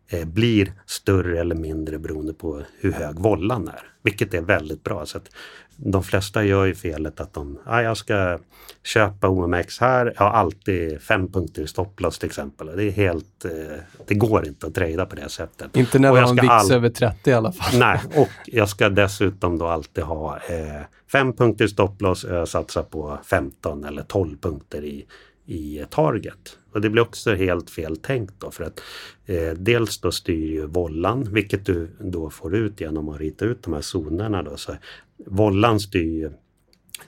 eh, 0.09 0.25
blir 0.25 0.73
större 0.87 1.41
eller 1.41 1.55
mindre 1.55 1.99
beroende 1.99 2.35
på 2.35 2.63
hur 2.79 2.93
hög 2.93 3.19
vollan 3.19 3.69
är. 3.69 3.83
Vilket 4.03 4.35
är 4.35 4.41
väldigt 4.41 4.85
bra. 4.85 5.07
Så 5.07 5.19
att 5.19 5.31
de 5.77 6.03
flesta 6.03 6.45
gör 6.45 6.65
ju 6.65 6.75
felet 6.75 7.21
att 7.21 7.35
de, 7.35 7.59
ah, 7.65 7.81
jag 7.81 7.97
ska 7.97 8.39
köpa 8.85 9.29
OMX 9.29 9.81
här, 9.81 10.13
jag 10.17 10.25
har 10.25 10.31
alltid 10.31 11.03
fem 11.03 11.33
punkter 11.33 11.63
i 11.63 11.67
stopploss 11.67 12.19
till 12.19 12.27
exempel. 12.27 12.77
Det 12.77 12.85
är 12.85 12.91
helt, 12.91 13.45
eh, 13.45 13.51
det 14.07 14.15
går 14.15 14.47
inte 14.47 14.67
att 14.67 14.75
trada 14.75 15.07
på 15.07 15.17
det 15.17 15.29
sättet. 15.29 15.77
Inte 15.77 15.99
när 15.99 16.13
man 16.13 16.23
har 16.23 16.31
en 16.31 16.37
VIX 16.37 16.49
all... 16.49 16.73
över 16.73 16.89
30 16.89 17.31
i 17.31 17.33
alla 17.33 17.53
fall. 17.53 17.79
Nej, 17.79 18.01
och 18.17 18.29
jag 18.47 18.69
ska 18.69 18.89
dessutom 18.89 19.59
då 19.59 19.67
alltid 19.67 20.05
ha 20.05 20.37
eh, 20.37 20.83
fem 21.13 21.33
punkter 21.33 21.65
i 21.65 21.69
stopploss 21.69 22.25
jag 22.29 22.49
satsar 22.49 22.83
på 22.83 23.19
15 23.25 23.85
eller 23.85 24.03
12 24.03 24.37
punkter 24.41 24.85
i, 24.85 25.07
i 25.47 25.85
target. 25.91 26.59
Och 26.73 26.81
det 26.81 26.91
blir 26.91 27.03
också 27.03 27.35
helt 27.35 27.71
fel 27.71 27.97
tänkt 27.97 28.35
då 28.39 28.51
för 28.51 28.65
att 28.65 28.81
eh, 29.27 29.51
dels 29.51 30.01
då 30.01 30.13
styr 30.13 30.53
ju 30.53 30.67
vollan, 30.67 31.33
vilket 31.33 31.67
du 31.67 31.91
då 32.01 32.31
får 32.31 32.55
ut 32.55 32.81
genom 32.81 33.09
att 33.09 33.21
rita 33.21 33.45
ut 33.45 33.63
de 33.63 33.73
här 33.73 33.81
zonerna 33.81 34.43
då. 34.43 34.57
Så 34.57 34.77
vollan 35.27 35.81
styr 35.81 36.21
ju 36.21 36.31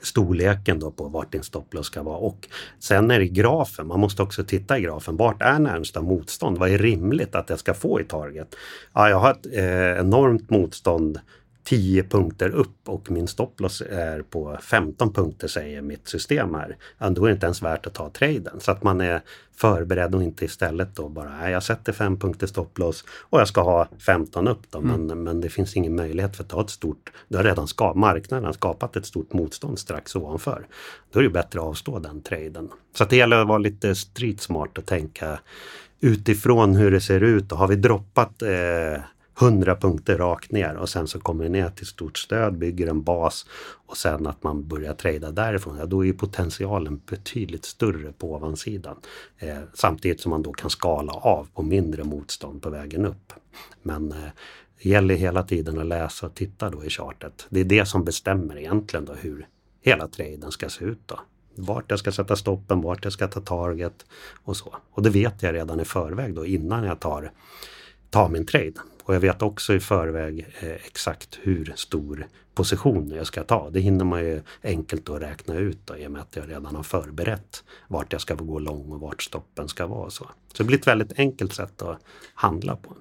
storleken 0.01 0.79
då 0.81 0.91
på 0.91 1.09
vart 1.09 1.33
din 1.33 1.43
stopploss 1.43 1.87
ska 1.87 2.03
vara 2.03 2.17
och 2.17 2.49
sen 2.79 3.11
är 3.11 3.19
det 3.19 3.29
grafen, 3.29 3.87
man 3.87 4.01
måste 4.01 4.23
också 4.23 4.45
titta 4.45 4.79
i 4.79 4.81
grafen. 4.81 5.17
Vart 5.17 5.43
är 5.43 5.59
närmsta 5.59 6.03
motstånd? 6.03 6.59
Vad 6.59 6.71
är 6.71 6.79
rimligt 6.79 7.35
att 7.35 7.51
jag 7.51 7.59
ska 7.59 7.75
få 7.75 8.01
i 8.01 8.05
target? 8.05 8.55
Ja, 8.93 9.09
jag 9.11 9.19
har 9.19 9.31
ett 9.31 9.47
eh, 9.47 10.01
enormt 10.01 10.51
motstånd 10.51 11.21
10 11.69 12.03
punkter 12.03 12.51
upp 12.51 12.89
och 12.89 13.11
min 13.11 13.29
stopploss 13.29 13.83
är 13.91 14.23
på 14.23 14.59
15 14.63 15.13
punkter 15.13 15.49
säger 15.49 15.83
mitt 15.83 16.09
system 16.09 16.55
här. 16.55 16.77
Ja, 16.99 17.11
då 17.11 17.25
är 17.25 17.29
det 17.29 17.35
inte 17.35 17.47
ens 17.47 17.63
värt 17.63 17.87
att 17.87 17.95
ta 17.95 18.11
traden. 18.11 18.61
Så 18.61 18.71
att 18.71 18.83
man 18.83 19.01
är 19.01 19.21
förberedd 19.57 20.15
och 20.15 20.23
inte 20.23 20.45
istället 20.45 20.97
då 20.97 21.09
bara, 21.09 21.51
jag 21.51 21.63
sätter 21.63 21.93
5 21.93 22.19
punkter 22.19 22.47
stopploss 22.47 23.05
och 23.11 23.41
jag 23.41 23.49
ska 23.49 23.63
ha 23.63 23.89
15 24.07 24.49
upp 24.49 24.71
då. 24.71 24.79
Mm. 24.79 25.07
Men, 25.07 25.23
men 25.23 25.41
det 25.41 25.49
finns 25.49 25.77
ingen 25.77 25.97
möjlighet 25.97 26.37
för 26.37 26.45
att 26.45 26.51
ta 26.51 26.61
ett 26.61 26.71
stort, 26.71 27.13
det 27.29 27.37
har 27.37 27.45
redan 27.45 27.69
ska, 27.69 27.95
marknaden 27.95 28.55
skapat 28.55 28.97
ett 28.97 29.07
stort 29.07 29.33
motstånd 29.33 29.79
strax 29.79 30.17
ovanför. 30.17 30.67
Då 31.13 31.19
är 31.19 31.23
det 31.23 31.31
bättre 31.31 31.61
att 31.61 31.67
avstå 31.67 31.99
den 31.99 32.23
traden. 32.23 32.69
Så 32.95 33.05
det 33.05 33.17
gäller 33.17 33.37
att 33.37 33.49
vara 33.49 33.59
lite 33.59 33.95
street 33.95 34.41
smart 34.41 34.79
och 34.79 34.87
tänka 34.87 35.41
utifrån 36.01 36.77
hur 36.77 36.91
det 36.91 37.01
ser 37.01 37.21
ut 37.21 37.53
och 37.53 37.59
har 37.59 37.69
vi 37.69 37.77
droppat 37.77 38.43
eh, 38.43 39.03
100 39.41 39.77
punkter 39.77 40.19
rakt 40.19 40.53
ner 40.53 40.75
och 40.75 40.89
sen 40.89 41.09
så 41.09 41.21
kommer 41.21 41.45
vi 41.45 41.51
ner 41.51 41.69
till 41.69 41.87
stort 41.87 42.19
stöd, 42.19 42.59
bygger 42.59 42.87
en 42.87 43.03
bas 43.03 43.47
och 43.87 43.97
sen 43.97 44.27
att 44.27 44.43
man 44.43 44.69
börjar 44.69 44.95
trada 44.95 45.31
därifrån. 45.31 45.77
Ja, 45.79 45.87
då 45.87 46.01
är 46.01 46.07
ju 46.07 46.13
potentialen 46.13 47.01
betydligt 47.11 47.65
större 47.65 48.13
på 48.13 48.35
ovansidan. 48.35 48.97
Eh, 49.39 49.59
samtidigt 49.75 50.21
som 50.21 50.31
man 50.31 50.43
då 50.43 50.53
kan 50.53 50.71
skala 50.71 51.13
av 51.13 51.49
på 51.55 51.63
mindre 51.63 52.05
motstånd 52.05 52.63
på 52.63 52.71
vägen 52.71 53.07
upp. 53.07 53.33
Men 53.83 54.13
eh, 54.13 54.29
det 54.83 54.89
gäller 54.89 55.15
hela 55.15 55.43
tiden 55.43 55.79
att 55.79 55.87
läsa 55.87 56.27
och 56.27 56.35
titta 56.35 56.71
då 56.71 56.85
i 56.85 56.91
chartet. 56.91 57.47
Det 57.49 57.61
är 57.61 57.65
det 57.65 57.87
som 57.87 58.05
bestämmer 58.05 58.59
egentligen 58.59 59.05
då 59.05 59.13
hur 59.13 59.47
hela 59.81 60.09
traden 60.09 60.51
ska 60.51 60.69
se 60.69 60.85
ut. 60.85 61.01
Då. 61.07 61.21
Vart 61.55 61.85
jag 61.89 61.99
ska 61.99 62.13
sätta 62.13 62.37
stoppen, 62.37 62.81
vart 62.81 63.05
jag 63.05 63.13
ska 63.13 63.29
ta 63.29 63.41
target 63.41 64.07
och 64.45 64.57
så. 64.57 64.77
Och 64.91 65.03
det 65.03 65.11
vet 65.11 65.43
jag 65.43 65.55
redan 65.55 65.81
i 65.81 65.85
förväg 65.85 66.35
då 66.35 66.47
innan 66.47 66.85
jag 66.85 67.01
tar, 67.01 67.33
tar 68.11 68.29
min 68.29 68.47
trade. 68.47 68.75
Och 69.09 69.15
jag 69.15 69.21
vet 69.21 69.43
också 69.43 69.75
i 69.75 69.81
förväg 69.81 70.47
eh, 70.61 70.71
exakt 70.71 71.39
hur 71.43 71.73
stor 71.77 72.27
position 72.55 73.13
jag 73.17 73.27
ska 73.27 73.45
ta. 73.45 73.71
Det 73.71 73.81
hinner 73.81 74.05
man 74.05 74.21
ju 74.21 74.43
enkelt 74.63 75.09
att 75.09 75.23
räkna 75.23 75.55
ut 75.55 75.79
då, 75.85 75.97
i 75.97 76.07
och 76.07 76.11
med 76.11 76.21
att 76.21 76.37
jag 76.37 76.51
redan 76.51 76.77
har 76.77 76.83
förberett 76.83 77.65
vart 77.89 78.13
jag 78.13 78.21
ska 78.21 78.35
gå 78.35 78.59
lång 78.59 78.93
och 78.93 79.01
vart 79.01 79.23
stoppen 79.23 79.69
ska 79.69 79.87
vara. 79.87 80.11
Så, 80.11 80.25
så 80.53 80.63
det 80.63 80.65
blir 80.65 80.79
ett 80.79 80.87
väldigt 80.87 81.19
enkelt 81.19 81.53
sätt 81.53 81.83
att 81.83 81.99
handla 82.35 82.77
på. 82.77 82.97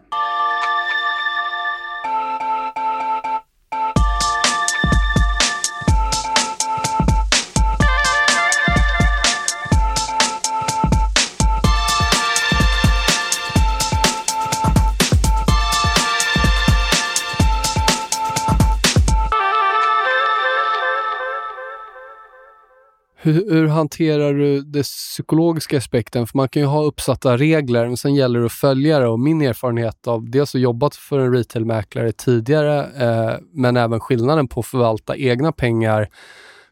Hur, 23.28 23.52
hur, 23.52 23.68
hanterar 23.68 24.34
du 24.34 24.62
den 24.62 24.84
psykologiska 24.84 25.78
aspekten? 25.78 26.28
För 26.28 26.38
man 26.38 26.50
kan 26.50 26.62
ju 26.62 26.68
ha 26.68 26.84
uppsatta 26.84 27.38
regler, 27.38 27.88
men 27.88 27.98
sen 27.98 28.16
gäller 28.16 28.40
det 28.40 28.46
att 28.46 28.52
följa 28.52 29.00
det. 29.00 29.08
Och 29.08 29.20
min 29.20 29.42
erfarenhet 29.42 30.08
av 30.08 30.30
dels 30.30 30.56
att 30.56 30.62
jobbat 30.62 30.96
för 30.96 31.20
en 31.20 31.34
retailmäklare 31.34 32.12
tidigare, 32.12 32.80
eh, 32.80 33.36
men 33.54 33.78
även 33.78 34.00
skillnaden 34.00 34.48
på 34.48 34.60
att 34.60 34.66
förvalta 34.66 35.18
egna 35.18 35.52
pengar 35.52 36.08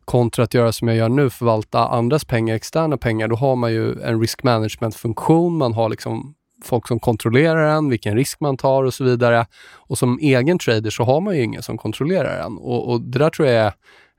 kontra 0.06 0.44
att 0.44 0.54
göra 0.54 0.72
som 0.72 0.88
jag 0.88 0.98
gör 0.98 1.10
nu, 1.10 1.30
förvalta 1.30 1.88
andras 1.88 2.26
pengar, 2.26 2.56
externa 2.56 2.98
pengar. 2.98 3.28
Då 3.28 3.36
har 3.36 3.56
man 3.56 3.74
ju 3.74 4.02
en 4.02 4.22
risk 4.22 4.44
management-funktion. 4.44 5.58
Man 5.58 5.74
har 5.74 5.89
liksom 5.89 6.36
folk 6.63 6.88
som 6.88 7.00
kontrollerar 7.00 7.78
en, 7.78 7.89
vilken 7.89 8.15
risk 8.15 8.39
man 8.39 8.58
tar 8.58 8.84
och 8.84 8.94
så 8.94 9.04
vidare. 9.04 9.46
Och 9.74 9.98
som 9.98 10.20
egen 10.22 10.60
trader 10.60 10.89
så 10.89 11.04
har 11.04 11.22
man 11.22 11.36
ju 11.36 11.44
ingen 11.44 11.63
som 11.63 11.78
kontrollerar 11.78 12.46
en. 12.46 12.58
Och, 12.58 12.91
och 12.91 13.02
det 13.02 13.20
där 13.20 13.30
tror 13.30 13.48
jag 13.48 13.58
är 13.58 13.74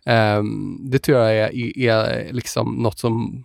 Ehm, 0.07 0.79
det 0.91 0.99
tror 0.99 1.19
jag 1.19 1.35
är, 1.37 1.79
är 1.79 2.33
liksom 2.33 2.75
något 2.75 2.99
som, 2.99 3.45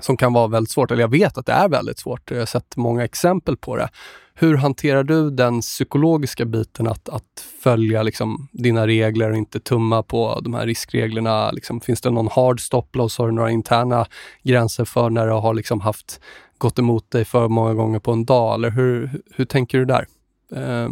som 0.00 0.16
kan 0.16 0.32
vara 0.32 0.46
väldigt 0.46 0.70
svårt, 0.70 0.90
eller 0.90 1.02
jag 1.02 1.10
vet 1.10 1.38
att 1.38 1.46
det 1.46 1.52
är 1.52 1.68
väldigt 1.68 1.98
svårt. 1.98 2.30
Jag 2.30 2.38
har 2.38 2.46
sett 2.46 2.76
många 2.76 3.04
exempel 3.04 3.56
på 3.56 3.76
det. 3.76 3.88
Hur 4.34 4.56
hanterar 4.56 5.02
du 5.02 5.30
den 5.30 5.60
psykologiska 5.60 6.44
biten 6.44 6.86
att, 6.86 7.08
att 7.08 7.44
följa 7.62 8.02
liksom, 8.02 8.48
dina 8.52 8.86
regler 8.86 9.30
och 9.30 9.36
inte 9.36 9.60
tumma 9.60 10.02
på 10.02 10.40
de 10.42 10.54
här 10.54 10.66
riskreglerna? 10.66 11.50
Liksom, 11.50 11.80
finns 11.80 12.00
det 12.00 12.10
någon 12.10 12.28
hard 12.28 12.60
stop 12.60 12.86
loss? 12.92 13.18
Har 13.18 13.26
du 13.26 13.32
några 13.32 13.50
interna 13.50 14.06
gränser 14.42 14.84
för 14.84 15.10
när 15.10 15.26
du 15.26 15.32
har 15.32 15.54
liksom 15.54 15.80
haft 15.80 16.20
gått 16.58 16.78
emot 16.78 17.10
dig 17.10 17.24
för 17.24 17.48
många 17.48 17.74
gånger 17.74 17.98
på 17.98 18.12
en 18.12 18.24
dag? 18.24 18.54
Eller 18.54 18.70
hur, 18.70 19.22
hur 19.34 19.44
tänker 19.44 19.78
du 19.78 19.84
där? 19.84 20.06
Eh. 20.54 20.90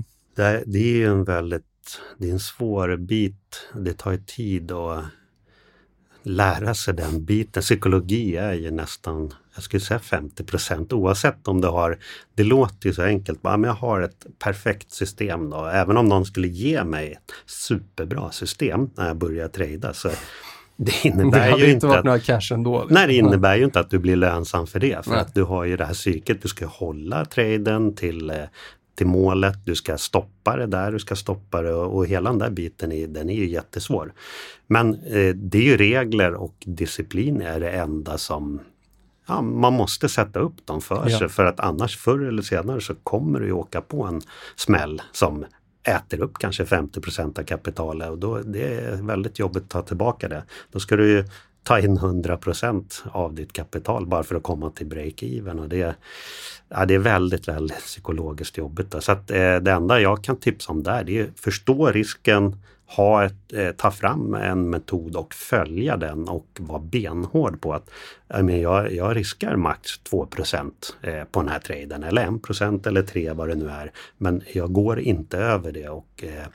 Det 0.66 0.78
är 0.78 0.96
ju 0.96 1.06
en 1.06 1.24
väldigt 1.24 1.75
det 2.18 2.28
är 2.28 2.32
en 2.32 2.40
svår 2.40 2.96
bit. 2.96 3.68
Det 3.74 3.92
tar 3.92 4.16
tid 4.16 4.72
att 4.72 5.04
lära 6.22 6.74
sig 6.74 6.94
den 6.94 7.24
biten. 7.24 7.62
Psykologi 7.62 8.36
är 8.36 8.52
ju 8.52 8.70
nästan, 8.70 9.34
jag 9.54 9.64
skulle 9.64 9.80
säga 9.80 9.98
50 9.98 10.44
procent 10.44 10.92
oavsett 10.92 11.48
om 11.48 11.60
du 11.60 11.68
har, 11.68 11.98
det 12.34 12.44
låter 12.44 12.88
ju 12.88 12.94
så 12.94 13.02
enkelt, 13.02 13.42
men 13.42 13.64
jag 13.64 13.72
har 13.72 14.00
ett 14.00 14.26
perfekt 14.38 14.92
system 14.92 15.50
då. 15.50 15.64
Även 15.66 15.96
om 15.96 16.06
någon 16.06 16.24
skulle 16.24 16.48
ge 16.48 16.84
mig 16.84 17.12
ett 17.12 17.32
superbra 17.46 18.30
system 18.30 18.90
när 18.94 19.06
jag 19.06 19.16
börjar 19.16 19.48
trada 19.48 19.92
så 19.92 20.10
det 20.76 21.04
innebär 21.04 21.52
det 21.52 21.64
ju 21.64 21.72
inte 21.72 21.86
varit 21.86 21.98
att, 21.98 22.04
några 22.04 22.18
cash 22.18 22.52
ändå. 22.52 22.78
Liksom. 22.78 22.94
Nej, 22.94 23.06
det 23.06 23.14
innebär 23.14 23.56
ju 23.56 23.64
inte 23.64 23.80
att 23.80 23.90
du 23.90 23.98
blir 23.98 24.16
lönsam 24.16 24.66
för 24.66 24.80
det. 24.80 25.04
För 25.04 25.10
nej. 25.10 25.20
att 25.20 25.34
du 25.34 25.42
har 25.42 25.64
ju 25.64 25.76
det 25.76 25.84
här 25.84 25.94
psyket, 25.94 26.42
du 26.42 26.48
ska 26.48 26.66
hålla 26.66 27.24
traden 27.24 27.94
till 27.94 28.30
eh, 28.30 28.36
till 28.96 29.06
målet, 29.06 29.58
du 29.64 29.74
ska 29.74 29.98
stoppa 29.98 30.56
det 30.56 30.66
där, 30.66 30.92
du 30.92 30.98
ska 30.98 31.16
stoppa 31.16 31.62
det 31.62 31.74
och, 31.74 31.96
och 31.96 32.06
hela 32.06 32.30
den 32.30 32.38
där 32.38 32.50
biten 32.50 32.92
är, 32.92 33.06
den 33.06 33.30
är 33.30 33.34
ju 33.34 33.48
jättesvår. 33.48 34.12
Men 34.66 34.94
eh, 34.94 35.34
det 35.34 35.58
är 35.58 35.62
ju 35.62 35.76
regler 35.76 36.34
och 36.34 36.54
disciplin 36.66 37.42
är 37.42 37.60
det 37.60 37.70
enda 37.70 38.18
som 38.18 38.60
ja, 39.28 39.42
man 39.42 39.72
måste 39.72 40.08
sätta 40.08 40.40
upp 40.40 40.66
dem 40.66 40.80
för 40.80 41.08
ja. 41.10 41.18
sig 41.18 41.28
för 41.28 41.44
att 41.44 41.60
annars 41.60 41.96
förr 41.96 42.28
eller 42.28 42.42
senare 42.42 42.80
så 42.80 42.94
kommer 42.94 43.40
du 43.40 43.52
åka 43.52 43.80
på 43.80 44.04
en 44.04 44.20
smäll 44.56 45.02
som 45.12 45.44
äter 45.82 46.20
upp 46.20 46.38
kanske 46.38 46.64
50% 46.64 47.38
av 47.38 47.42
kapitalet 47.42 48.10
och 48.10 48.18
då 48.18 48.38
det 48.38 48.74
är 48.74 49.02
väldigt 49.02 49.38
jobbigt 49.38 49.62
att 49.62 49.70
ta 49.70 49.82
tillbaka 49.82 50.28
det. 50.28 50.42
Då 50.72 50.80
ska 50.80 50.96
du 50.96 51.24
ta 51.66 51.80
in 51.80 51.98
100% 51.98 53.06
av 53.12 53.34
ditt 53.34 53.52
kapital 53.52 54.06
bara 54.06 54.22
för 54.22 54.34
att 54.34 54.42
komma 54.42 54.70
till 54.70 54.86
break-even. 54.86 55.60
Och 55.60 55.68
det, 55.68 55.96
ja, 56.68 56.84
det 56.86 56.94
är 56.94 56.98
väldigt, 56.98 57.48
väldigt 57.48 57.78
psykologiskt 57.78 58.58
jobbigt. 58.58 58.90
Då. 58.90 59.00
Så 59.00 59.12
att, 59.12 59.30
eh, 59.30 59.56
det 59.56 59.72
enda 59.72 60.00
jag 60.00 60.24
kan 60.24 60.36
tipsa 60.36 60.72
om 60.72 60.82
där 60.82 61.04
det 61.04 61.18
är 61.18 61.24
att 61.24 61.40
förstå 61.40 61.86
risken, 61.86 62.56
ha 62.86 63.24
ett, 63.24 63.52
eh, 63.52 63.70
ta 63.70 63.90
fram 63.90 64.34
en 64.34 64.70
metod 64.70 65.16
och 65.16 65.34
följa 65.34 65.96
den 65.96 66.28
och 66.28 66.46
vara 66.58 66.78
benhård 66.78 67.60
på 67.60 67.74
att 67.74 67.90
jag, 68.62 68.92
jag 68.92 69.16
riskar 69.16 69.56
max 69.56 69.98
2 69.98 70.28
eh, 71.02 71.24
på 71.24 71.40
den 71.40 71.48
här 71.48 71.58
traden 71.58 72.02
eller 72.02 72.22
1 72.78 72.86
eller 72.86 73.02
3 73.02 73.32
vad 73.32 73.48
det 73.48 73.54
nu 73.54 73.68
är. 73.68 73.92
Men 74.18 74.42
jag 74.54 74.72
går 74.72 75.00
inte 75.00 75.38
över 75.38 75.72
det 75.72 75.88
och 75.88 76.24
eh, 76.24 76.46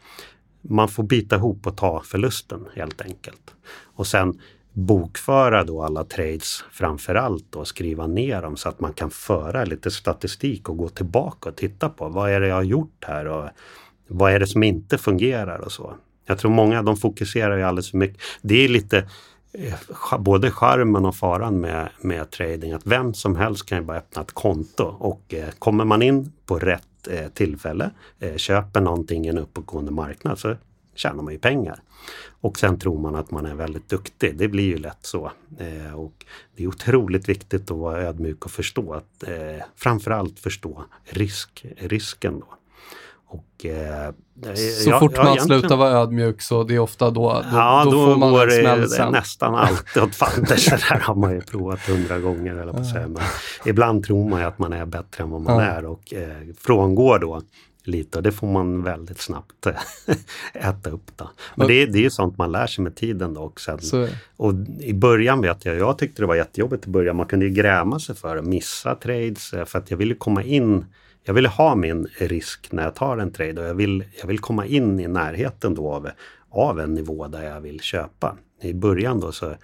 man 0.61 0.87
får 0.87 1.03
bita 1.03 1.35
ihop 1.35 1.67
och 1.67 1.77
ta 1.77 2.01
förlusten 2.05 2.67
helt 2.75 3.01
enkelt. 3.01 3.55
Och 3.95 4.07
sen 4.07 4.39
bokföra 4.73 5.63
då 5.63 5.83
alla 5.83 6.03
trades 6.03 6.63
framför 6.71 7.15
allt 7.15 7.55
och 7.55 7.67
skriva 7.67 8.07
ner 8.07 8.41
dem 8.41 8.57
så 8.57 8.69
att 8.69 8.79
man 8.79 8.93
kan 8.93 9.09
föra 9.09 9.65
lite 9.65 9.91
statistik 9.91 10.69
och 10.69 10.77
gå 10.77 10.89
tillbaka 10.89 11.49
och 11.49 11.55
titta 11.55 11.89
på 11.89 12.09
vad 12.09 12.31
är 12.31 12.39
det 12.39 12.47
jag 12.47 12.55
har 12.55 12.63
gjort 12.63 13.05
här 13.07 13.27
och 13.27 13.49
vad 14.07 14.33
är 14.33 14.39
det 14.39 14.47
som 14.47 14.63
inte 14.63 14.97
fungerar 14.97 15.59
och 15.59 15.71
så. 15.71 15.93
Jag 16.25 16.39
tror 16.39 16.51
många 16.51 16.81
de 16.81 16.97
fokuserar 16.97 17.57
ju 17.57 17.63
alldeles 17.63 17.91
för 17.91 17.97
mycket. 17.97 18.21
Det 18.41 18.55
är 18.55 18.69
lite 18.69 18.97
eh, 19.53 20.19
både 20.19 20.51
charmen 20.51 21.05
och 21.05 21.15
faran 21.15 21.59
med, 21.59 21.89
med 22.01 22.29
trading 22.29 22.71
att 22.71 22.85
vem 22.85 23.13
som 23.13 23.35
helst 23.35 23.65
kan 23.65 23.77
ju 23.77 23.83
bara 23.83 23.97
öppna 23.97 24.21
ett 24.21 24.31
konto 24.31 24.83
och 24.83 25.33
eh, 25.33 25.49
kommer 25.59 25.85
man 25.85 26.01
in 26.01 26.31
på 26.45 26.59
rätt 26.59 27.07
eh, 27.09 27.27
tillfälle, 27.27 27.91
eh, 28.19 28.35
köper 28.35 28.81
någonting 28.81 29.25
i 29.25 29.29
en 29.29 29.37
uppåtgående 29.37 29.91
marknad 29.91 30.39
så 30.39 30.55
tjänar 30.95 31.23
man 31.23 31.33
ju 31.33 31.39
pengar. 31.39 31.81
Och 32.41 32.59
sen 32.59 32.79
tror 32.79 32.99
man 32.99 33.15
att 33.15 33.31
man 33.31 33.45
är 33.45 33.55
väldigt 33.55 33.89
duktig. 33.89 34.37
Det 34.37 34.47
blir 34.47 34.63
ju 34.63 34.77
lätt 34.77 35.05
så. 35.05 35.31
Eh, 35.59 35.99
och 35.99 36.25
det 36.55 36.63
är 36.63 36.67
otroligt 36.67 37.29
viktigt 37.29 37.71
att 37.71 37.77
vara 37.77 38.01
ödmjuk 38.01 38.45
och 38.45 38.51
förstå 38.51 38.93
att 38.93 39.23
eh, 39.27 39.65
framförallt 39.75 40.39
förstå 40.39 40.83
risk, 41.03 41.65
risken. 41.77 42.39
Då. 42.39 42.47
Och, 43.31 43.65
eh, 43.65 44.13
så 44.55 44.89
jag, 44.89 44.99
fort 44.99 45.17
man 45.17 45.39
slutar 45.39 45.75
vara 45.75 45.89
ödmjuk 45.91 46.41
så 46.41 46.63
det 46.63 46.75
är 46.75 46.79
ofta 46.79 47.09
då, 47.09 47.33
då, 47.33 47.43
ja, 47.51 47.81
då, 47.85 47.91
då 47.91 48.05
får 48.05 48.15
man 48.19 48.31
går 48.31 48.43
en 48.43 48.59
smäll 48.59 48.89
sen. 48.89 49.11
nästan 49.11 49.55
alltid 49.55 50.03
åt 50.03 50.15
fanders. 50.15 50.65
det 50.65 50.79
där 50.89 50.99
har 50.99 51.15
man 51.15 51.33
ju 51.33 51.41
provat 51.41 51.79
hundra 51.79 52.19
gånger. 52.19 52.55
Eller 52.55 52.73
på 52.73 52.83
säga. 52.83 53.07
Men 53.07 53.23
ibland 53.65 54.03
tror 54.03 54.29
man 54.29 54.39
ju 54.39 54.45
att 54.45 54.59
man 54.59 54.73
är 54.73 54.85
bättre 54.85 55.23
än 55.23 55.29
vad 55.29 55.41
man 55.41 55.55
ja. 55.55 55.61
är 55.61 55.85
och 55.85 56.13
eh, 56.13 56.37
frångår 56.57 57.19
då 57.19 57.41
lite 57.83 58.17
och 58.17 58.23
det 58.23 58.31
får 58.31 58.47
man 58.47 58.83
väldigt 58.83 59.21
snabbt 59.21 59.67
äta 60.53 60.89
upp. 60.89 61.11
Då. 61.15 61.29
Men 61.55 61.67
det, 61.67 61.85
det 61.85 61.99
är 61.99 62.03
ju 62.03 62.09
sånt 62.09 62.37
man 62.37 62.51
lär 62.51 62.67
sig 62.67 62.83
med 62.83 62.95
tiden 62.95 63.33
då. 63.33 63.41
Och, 63.41 63.61
sen, 63.61 63.79
och 64.37 64.53
I 64.79 64.93
början 64.93 65.41
vet 65.41 65.65
jag, 65.65 65.77
jag 65.77 65.97
tyckte 65.97 66.21
det 66.21 66.25
var 66.25 66.35
jättejobbigt 66.35 66.87
i 66.87 66.89
början. 66.89 67.15
Man 67.15 67.25
kunde 67.25 67.45
ju 67.45 67.51
gräma 67.51 67.99
sig 67.99 68.15
för 68.15 68.37
att 68.37 68.45
missa 68.45 68.95
trades 68.95 69.53
eh, 69.53 69.65
för 69.65 69.79
att 69.79 69.91
jag 69.91 69.97
ville 69.97 70.15
komma 70.15 70.43
in 70.43 70.85
jag 71.23 71.33
ville 71.33 71.49
ha 71.49 71.75
min 71.75 72.07
risk 72.17 72.71
när 72.71 72.83
jag 72.83 72.95
tar 72.95 73.17
en 73.17 73.31
trade 73.31 73.61
och 73.61 73.67
jag 73.67 73.73
vill, 73.73 74.03
jag 74.19 74.27
vill 74.27 74.39
komma 74.39 74.65
in 74.65 74.99
i 74.99 75.07
närheten 75.07 75.75
då 75.75 75.93
av, 75.93 76.09
av 76.49 76.79
en 76.79 76.93
nivå 76.93 77.27
där 77.27 77.43
jag 77.43 77.61
vill 77.61 77.79
köpa. 77.79 78.37
I 78.61 78.73
början 78.73 79.19
då 79.19 79.31
så 79.31 79.55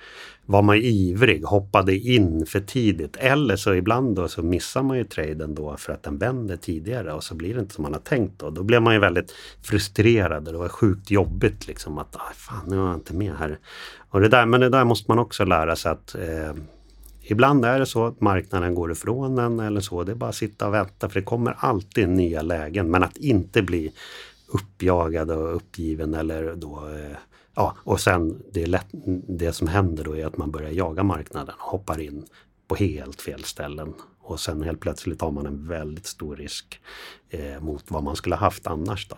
var 0.49 0.61
man 0.61 0.75
ivrig, 0.75 1.43
hoppade 1.43 1.97
in 1.97 2.45
för 2.45 2.59
tidigt 2.59 3.15
eller 3.15 3.55
så 3.55 3.73
ibland 3.73 4.15
då 4.15 4.27
så 4.27 4.43
missar 4.43 4.83
man 4.83 4.97
ju 4.97 5.03
traden 5.03 5.55
då 5.55 5.77
för 5.77 5.93
att 5.93 6.03
den 6.03 6.17
vänder 6.17 6.57
tidigare 6.57 7.13
och 7.13 7.23
så 7.23 7.35
blir 7.35 7.53
det 7.53 7.59
inte 7.59 7.73
som 7.73 7.83
man 7.83 7.93
har 7.93 7.99
tänkt 7.99 8.39
då. 8.39 8.49
Då 8.49 8.63
blev 8.63 8.81
man 8.81 8.93
ju 8.93 8.99
väldigt 8.99 9.33
frustrerad 9.61 10.47
och 10.47 10.53
det 10.53 10.59
var 10.59 10.69
sjukt 10.69 11.11
jobbigt 11.11 11.67
liksom 11.67 11.97
att 11.97 12.15
ah, 12.15 12.31
fan 12.35 12.63
nu 12.67 12.75
är 12.75 12.85
jag 12.85 12.95
inte 12.95 13.13
med 13.13 13.33
här. 13.39 13.59
Och 14.09 14.21
det 14.21 14.29
där, 14.29 14.45
men 14.45 14.61
det 14.61 14.69
där 14.69 14.83
måste 14.83 15.11
man 15.11 15.19
också 15.19 15.45
lära 15.45 15.75
sig 15.75 15.91
att 15.91 16.15
eh, 16.15 16.53
Ibland 17.29 17.65
är 17.65 17.79
det 17.79 17.85
så 17.85 18.05
att 18.05 18.21
marknaden 18.21 18.75
går 18.75 18.91
ifrån 18.91 19.37
en 19.37 19.59
eller 19.59 19.81
så. 19.81 20.03
Det 20.03 20.11
är 20.11 20.15
bara 20.15 20.29
att 20.29 20.35
sitta 20.35 20.67
och 20.67 20.73
vänta 20.73 21.09
för 21.09 21.19
det 21.19 21.25
kommer 21.25 21.55
alltid 21.57 22.09
nya 22.09 22.41
lägen. 22.41 22.91
Men 22.91 23.03
att 23.03 23.17
inte 23.17 23.61
bli 23.61 23.91
uppjagad 24.47 25.31
och 25.31 25.55
uppgiven 25.55 26.13
eller 26.13 26.55
då 26.55 26.87
eh, 26.87 27.17
Ja, 27.59 27.75
och 27.83 27.99
sen 27.99 28.43
det, 28.53 28.65
lätt, 28.65 28.87
det 29.27 29.53
som 29.53 29.67
händer 29.67 30.03
då 30.03 30.17
är 30.17 30.25
att 30.25 30.37
man 30.37 30.51
börjar 30.51 30.71
jaga 30.71 31.03
marknaden 31.03 31.55
och 31.59 31.71
hoppar 31.71 32.01
in 32.01 32.25
på 32.67 32.75
helt 32.75 33.21
fel 33.21 33.43
ställen. 33.43 33.93
Och 34.19 34.39
sen 34.39 34.61
helt 34.61 34.79
plötsligt 34.79 35.21
har 35.21 35.31
man 35.31 35.45
en 35.45 35.67
väldigt 35.67 36.05
stor 36.05 36.35
risk 36.35 36.81
eh, 37.29 37.59
mot 37.59 37.83
vad 37.87 38.03
man 38.03 38.15
skulle 38.15 38.35
haft 38.35 38.67
annars. 38.67 39.07
Då. 39.07 39.17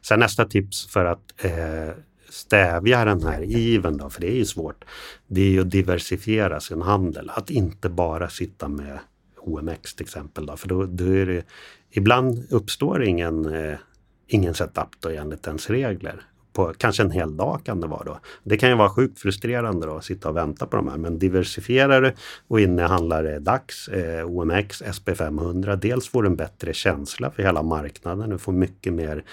Sen 0.00 0.20
nästa 0.20 0.44
tips 0.44 0.86
för 0.86 1.04
att 1.04 1.44
eh, 1.44 1.94
stävja 2.28 3.04
den 3.04 3.22
här 3.22 3.42
iven 3.42 3.96
då, 3.96 4.10
för 4.10 4.20
det 4.20 4.30
är 4.30 4.36
ju 4.36 4.44
svårt, 4.44 4.84
det 5.26 5.40
är 5.40 5.50
ju 5.50 5.60
att 5.60 5.70
diversifiera 5.70 6.60
sin 6.60 6.82
handel. 6.82 7.30
Att 7.30 7.50
inte 7.50 7.88
bara 7.88 8.28
sitta 8.28 8.68
med 8.68 8.98
OMX 9.38 9.94
till 9.94 10.04
exempel. 10.04 10.46
Då, 10.46 10.56
för 10.56 10.68
då, 10.68 10.86
då 10.86 11.04
är 11.04 11.26
det, 11.26 11.44
ibland 11.90 12.46
uppstår 12.50 13.04
ingen, 13.04 13.54
eh, 13.54 13.78
ingen 14.26 14.54
setup 14.54 15.00
då 15.00 15.08
enligt 15.08 15.46
ens 15.46 15.70
regler 15.70 16.26
på 16.54 16.72
kanske 16.78 17.02
en 17.02 17.10
hel 17.10 17.36
dag 17.36 17.60
kan 17.64 17.80
det 17.80 17.86
vara 17.86 18.04
då. 18.04 18.18
Det 18.42 18.56
kan 18.56 18.68
ju 18.68 18.74
vara 18.74 18.90
sjukt 18.90 19.18
frustrerande 19.18 19.86
då 19.86 19.96
att 19.96 20.04
sitta 20.04 20.28
och 20.28 20.36
vänta 20.36 20.66
på 20.66 20.76
de 20.76 20.88
här. 20.88 20.96
Men 20.96 21.18
diversifierar 21.18 22.02
du 22.02 22.12
och 22.48 22.60
innehandlar 22.60 23.24
eh, 23.24 23.40
DAX, 23.40 23.88
eh, 23.88 24.26
OMX, 24.26 24.82
SP500. 24.82 25.76
Dels 25.76 26.08
får 26.08 26.22
du 26.22 26.28
en 26.28 26.36
bättre 26.36 26.72
känsla 26.74 27.30
för 27.30 27.42
hela 27.42 27.62
marknaden. 27.62 28.30
Du 28.30 28.38
får 28.38 28.52
mycket 28.52 28.92
mer 28.92 29.24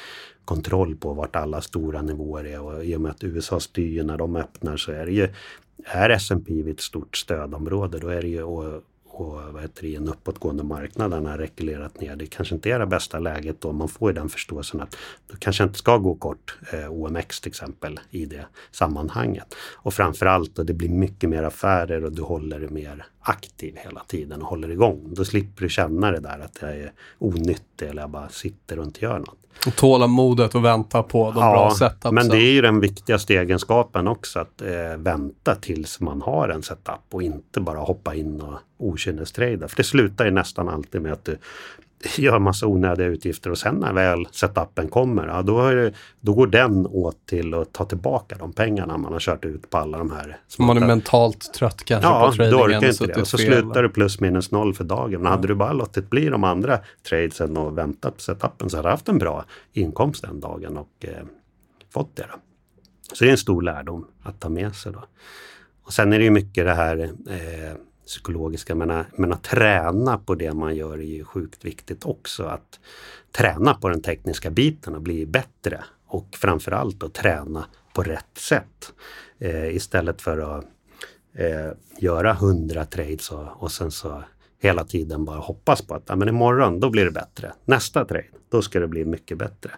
kontroll 0.45 0.95
på 0.95 1.13
vart 1.13 1.36
alla 1.36 1.62
stora 1.62 2.01
nivåer 2.01 2.43
är 2.43 2.62
och 2.62 2.86
i 2.86 2.95
och 2.95 3.01
med 3.01 3.12
att 3.12 3.23
USA 3.23 3.60
styr 3.60 4.03
när 4.03 4.17
de 4.17 4.36
öppnar 4.36 4.77
så 4.77 4.91
är 4.91 5.05
det 5.05 5.12
ju 5.12 5.29
är 5.86 6.10
S&P 6.10 6.53
vid 6.53 6.69
ett 6.69 6.81
stort 6.81 7.17
stödområde 7.17 7.99
då 7.99 8.07
är 8.07 8.21
det 8.21 8.27
ju 8.27 8.43
och 8.43 8.84
och 9.13 9.54
vad 9.54 9.62
heter 9.62 9.82
det, 9.82 9.88
i 9.88 9.95
en 9.95 10.10
uppåtgående 10.10 10.63
marknad 10.63 11.12
där 11.12 11.17
den 11.17 11.26
har 11.26 11.38
rekylerat 11.38 12.02
ner. 12.02 12.15
Det 12.15 12.26
kanske 12.26 12.56
inte 12.56 12.69
är 12.69 12.80
det 12.80 12.86
bästa 12.86 13.19
läget 13.19 13.62
då. 13.62 13.71
Man 13.71 13.89
får 13.89 14.10
ju 14.10 14.15
den 14.15 14.30
förståelsen 14.30 14.82
att 14.82 14.97
du 15.32 15.38
kanske 15.38 15.63
inte 15.63 15.80
ska 15.80 15.97
gå 15.97 16.15
kort 16.15 16.58
eh, 16.74 16.91
OMX 16.91 17.41
till 17.41 17.50
exempel 17.50 18.00
i 18.10 18.26
det 18.26 18.45
sammanhanget. 18.71 19.56
Och 19.74 19.93
framförallt 19.93 20.56
då 20.56 20.63
det 20.63 20.74
blir 20.74 20.89
mycket 20.89 21.30
mer 21.30 21.43
affärer 21.43 22.06
och 22.06 22.12
du 22.12 22.21
håller 22.21 22.60
dig 22.60 22.69
mer 22.69 23.06
aktiv 23.19 23.76
hela 23.78 24.04
tiden 24.04 24.41
och 24.41 24.47
håller 24.47 24.71
igång. 24.71 25.13
Då 25.13 25.26
slipper 25.26 25.63
du 25.63 25.69
känna 25.69 26.12
det 26.12 26.19
där 26.19 26.39
att 26.39 26.58
jag 26.62 26.71
är 26.71 26.91
onyttig 27.17 27.89
eller 27.89 28.02
jag 28.02 28.10
bara 28.10 28.30
sitter 28.30 28.80
och 28.80 28.86
inte 28.86 29.06
gör 29.06 29.19
något. 29.19 29.40
Och 29.67 29.75
tålamodet 29.75 30.55
och 30.55 30.65
vänta 30.65 31.03
på 31.03 31.31
de 31.31 31.39
ja, 31.39 31.51
bra 31.51 31.71
setupsen. 31.71 32.15
Men 32.15 32.27
det 32.27 32.37
är 32.37 32.51
ju 32.51 32.61
den 32.61 32.79
viktigaste 32.79 33.33
egenskapen 33.33 34.07
också 34.07 34.39
att 34.39 34.61
eh, 34.61 34.97
vänta 34.97 35.55
tills 35.55 35.99
man 35.99 36.21
har 36.21 36.49
en 36.49 36.63
setup 36.63 36.99
och 37.11 37.23
inte 37.23 37.59
bara 37.59 37.79
hoppa 37.79 38.15
in 38.15 38.41
och 38.41 38.59
okynnestrada. 38.77 39.67
För 39.67 39.77
det 39.77 39.83
slutar 39.83 40.25
ju 40.25 40.31
nästan 40.31 40.69
alltid 40.69 41.01
med 41.01 41.13
att 41.13 41.25
du 41.25 41.37
gör 42.17 42.39
massa 42.39 42.67
onödiga 42.67 43.07
utgifter 43.07 43.49
och 43.49 43.57
sen 43.57 43.75
när 43.75 43.93
väl 43.93 44.27
setupen 44.31 44.87
kommer, 44.87 45.27
ja, 45.27 45.41
då, 45.41 45.69
det, 45.71 45.93
då 46.19 46.33
går 46.33 46.47
den 46.47 46.87
åt 46.87 47.25
till 47.25 47.53
att 47.53 47.73
ta 47.73 47.85
tillbaka 47.85 48.35
de 48.39 48.53
pengarna 48.53 48.97
man 48.97 49.13
har 49.13 49.19
kört 49.19 49.45
ut 49.45 49.69
på 49.69 49.77
alla 49.77 49.97
de 49.97 50.11
här. 50.11 50.37
Man 50.59 50.77
är 50.77 50.87
mentalt 50.87 51.53
trött 51.53 51.83
kanske 51.85 52.09
ja, 52.09 52.27
på 52.29 52.35
tradingen. 52.35 52.59
Ja, 52.59 52.67
då 52.67 52.73
orkar 52.73 52.89
inte 52.89 53.05
det. 53.07 53.21
Och 53.21 53.27
så 53.27 53.37
slutar 53.37 53.83
du 53.83 53.89
plus 53.89 54.19
minus 54.19 54.51
noll 54.51 54.73
för 54.73 54.83
dagen. 54.83 55.21
Men 55.21 55.31
hade 55.31 55.47
du 55.47 55.55
bara 55.55 55.73
låtit 55.73 56.09
bli 56.09 56.29
de 56.29 56.43
andra 56.43 56.79
tradesen 57.09 57.57
och 57.57 57.77
väntat 57.77 58.15
på 58.15 58.21
setupen 58.21 58.69
så 58.69 58.77
hade 58.77 58.87
du 58.87 58.91
haft 58.91 59.09
en 59.09 59.17
bra 59.17 59.45
inkomst 59.73 60.21
den 60.21 60.39
dagen 60.39 60.77
och 60.77 61.05
eh, 61.05 61.25
fått 61.93 62.15
det. 62.15 62.25
Då. 62.31 62.39
Så 63.13 63.23
det 63.23 63.29
är 63.29 63.31
en 63.31 63.37
stor 63.37 63.61
lärdom 63.61 64.07
att 64.23 64.39
ta 64.39 64.49
med 64.49 64.75
sig. 64.75 64.91
Då. 64.91 65.03
Och 65.83 65.93
sen 65.93 66.13
är 66.13 66.17
det 66.17 66.23
ju 66.23 66.31
mycket 66.31 66.65
det 66.65 66.73
här 66.73 66.97
eh, 67.29 67.75
psykologiska. 68.12 68.76
Men, 68.76 68.89
äh, 68.89 69.06
men 69.15 69.34
att 69.34 69.43
träna 69.43 70.17
på 70.17 70.36
det 70.36 70.54
man 70.54 70.76
gör 70.76 70.97
är 70.97 71.04
ju 71.04 71.24
sjukt 71.24 71.65
viktigt 71.65 72.06
också. 72.06 72.43
Att 72.43 72.80
träna 73.32 73.74
på 73.74 73.89
den 73.89 74.02
tekniska 74.02 74.50
biten 74.50 74.95
och 74.95 75.02
bli 75.02 75.26
bättre. 75.26 75.84
Och 76.08 76.28
framförallt 76.32 77.04
att 77.04 77.13
träna 77.13 77.65
på 77.93 78.04
rätt 78.04 78.38
sätt. 78.38 78.93
Eh, 79.39 79.76
istället 79.76 80.21
för 80.21 80.58
att 80.58 80.65
eh, 81.34 81.71
göra 82.00 82.34
hundra 82.34 82.86
trades 82.86 83.32
och, 83.32 83.63
och 83.63 83.71
sen 83.71 83.91
så 83.91 84.24
hela 84.62 84.84
tiden 84.84 85.26
bara 85.26 85.39
hoppas 85.39 85.82
på 85.82 85.95
att 85.95 86.04
ja, 86.08 86.15
men 86.15 86.30
imorgon 86.30 86.80
då 86.80 86.89
blir 86.89 87.06
det 87.06 87.12
bättre. 87.12 87.52
Nästa 87.65 88.06
trade, 88.06 88.26
då 88.52 88.62
ska 88.62 88.80
det 88.80 88.88
bli 88.88 89.06
mycket 89.06 89.38
bättre. 89.38 89.71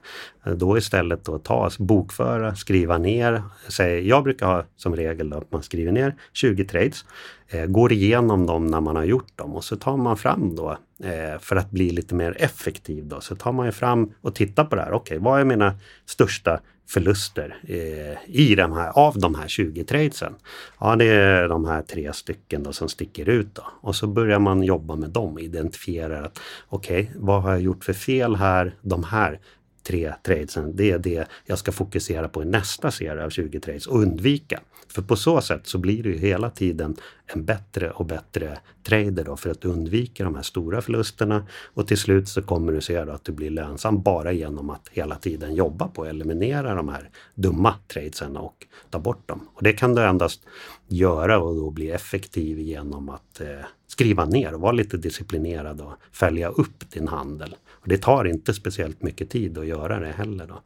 Eh, 0.46 0.54
då 0.54 0.78
istället 0.78 1.26
då 1.26 1.40
ta, 1.40 1.70
bokföra, 1.80 2.56
skriva 2.56 2.98
ner. 2.98 3.44
Säg, 3.70 4.08
jag 4.08 4.24
brukar 4.24 4.46
ha 4.46 4.64
som 4.76 4.96
regel 4.96 5.34
att 5.34 5.52
man 5.52 5.64
skriver 5.64 5.92
ner 5.92 6.16
20 6.34 6.66
trades, 6.66 7.06
eh, 7.48 7.66
går 7.66 7.92
igenom 7.92 8.46
dem 8.46 8.68
när 8.68 8.82
man 8.82 8.96
har 8.96 9.04
gjort 9.04 9.38
dem 9.38 9.56
och 9.56 9.64
så 9.64 9.76
tar 9.76 9.98
man 9.98 10.18
fram 10.18 10.56
då 10.56 10.78
Eh, 11.04 11.40
för 11.40 11.56
att 11.56 11.72
bli 11.72 11.90
lite 11.90 12.16
mer 12.16 12.36
effektiv 12.40 13.06
då, 13.08 13.22
så 13.22 13.36
tar 13.36 13.52
man 13.52 13.66
ju 13.66 13.72
fram 13.72 14.14
och 14.22 14.36
tittar 14.36 14.66
på 14.66 14.76
det 14.76 14.82
här. 14.82 14.92
Okej, 14.92 15.18
okay, 15.18 15.26
vad 15.26 15.40
är 15.40 15.46
mina 15.46 15.76
största 16.06 16.60
förluster 16.90 17.58
eh, 17.68 18.36
i 18.36 18.56
de 18.56 18.74
här, 18.74 18.90
av 18.90 19.20
de 19.20 19.36
här 19.36 19.48
20 19.48 19.84
tradesen. 19.84 20.36
Ja, 20.80 20.96
det 20.96 21.06
är 21.06 21.48
de 21.48 21.66
här 21.66 21.82
tre 21.82 22.14
stycken 22.14 22.64
då 22.64 22.74
som 22.74 22.90
sticker 22.90 23.30
ut. 23.30 23.56
Då. 23.56 23.64
Och 23.82 23.96
så 23.96 24.08
börjar 24.08 24.40
man 24.40 24.64
jobba 24.64 24.96
med 24.96 25.10
dem, 25.10 25.40
identifiera 25.40 26.26
att 26.26 26.40
okej, 26.70 27.02
okay, 27.02 27.22
vad 27.22 27.42
har 27.42 27.52
jag 27.52 27.62
gjort 27.62 27.84
för 27.84 27.94
fel 27.94 28.36
här? 28.36 28.76
De 28.82 29.04
här 29.04 29.40
tre 29.84 30.14
tradesen, 30.24 30.76
det 30.76 30.92
är 30.92 31.00
det 31.00 31.28
jag 31.46 31.60
ska 31.60 31.72
fokusera 31.72 32.30
på 32.30 32.44
i 32.44 32.46
nästa 32.46 32.92
serie 32.92 33.26
av 33.26 33.30
20 33.30 33.60
trades 33.60 33.88
och 33.88 34.00
undvika. 34.00 34.60
För 34.88 35.02
på 35.02 35.16
så 35.16 35.42
sätt 35.42 35.68
så 35.68 35.78
blir 35.78 36.04
du 36.04 36.18
hela 36.18 36.50
tiden 36.50 36.96
en 37.26 37.46
bättre 37.46 37.92
och 37.92 38.06
bättre 38.06 38.58
trader 38.84 39.24
då 39.24 39.38
för 39.38 39.50
att 39.50 39.62
du 39.62 39.68
undviker 39.68 40.24
de 40.24 40.36
här 40.36 40.42
stora 40.42 40.82
förlusterna 40.82 41.48
och 41.74 41.88
till 41.88 41.98
slut 41.98 42.28
så 42.28 42.42
kommer 42.42 42.74
du 42.74 42.82
se 42.82 42.98
att 42.98 43.26
du 43.26 43.32
blir 43.32 43.50
lönsam 43.50 44.02
bara 44.02 44.32
genom 44.32 44.70
att 44.70 44.90
hela 44.92 45.16
tiden 45.16 45.56
jobba 45.56 45.88
på 45.88 46.04
att 46.04 46.10
eliminera 46.10 46.76
de 46.76 46.90
här 46.90 47.10
dumma 47.36 47.76
tradesen 47.88 48.38
och 48.38 48.68
ta 48.90 49.00
bort 49.00 49.28
dem. 49.28 49.48
Och 49.54 49.64
det 49.64 49.74
kan 49.74 49.96
du 49.96 50.04
endast 50.04 50.42
göra 50.88 51.40
och 51.40 51.56
då 51.56 51.70
bli 51.70 51.92
effektiv 51.92 52.60
genom 52.60 53.10
att 53.10 53.42
eh, 53.42 53.66
skriva 53.88 54.26
ner 54.26 54.54
och 54.54 54.62
vara 54.62 54.72
lite 54.72 54.98
disciplinerad 54.98 55.82
och 55.82 55.94
följa 56.12 56.50
upp 56.50 56.92
din 56.92 57.08
handel. 57.08 57.56
Och 57.70 57.88
det 57.88 57.98
tar 57.98 58.26
inte 58.26 58.54
speciellt 58.54 59.02
mycket 59.02 59.30
tid 59.30 59.58
att 59.58 59.66
göra 59.66 60.00
det 60.00 60.12
heller. 60.12 60.48
Då 60.48 60.62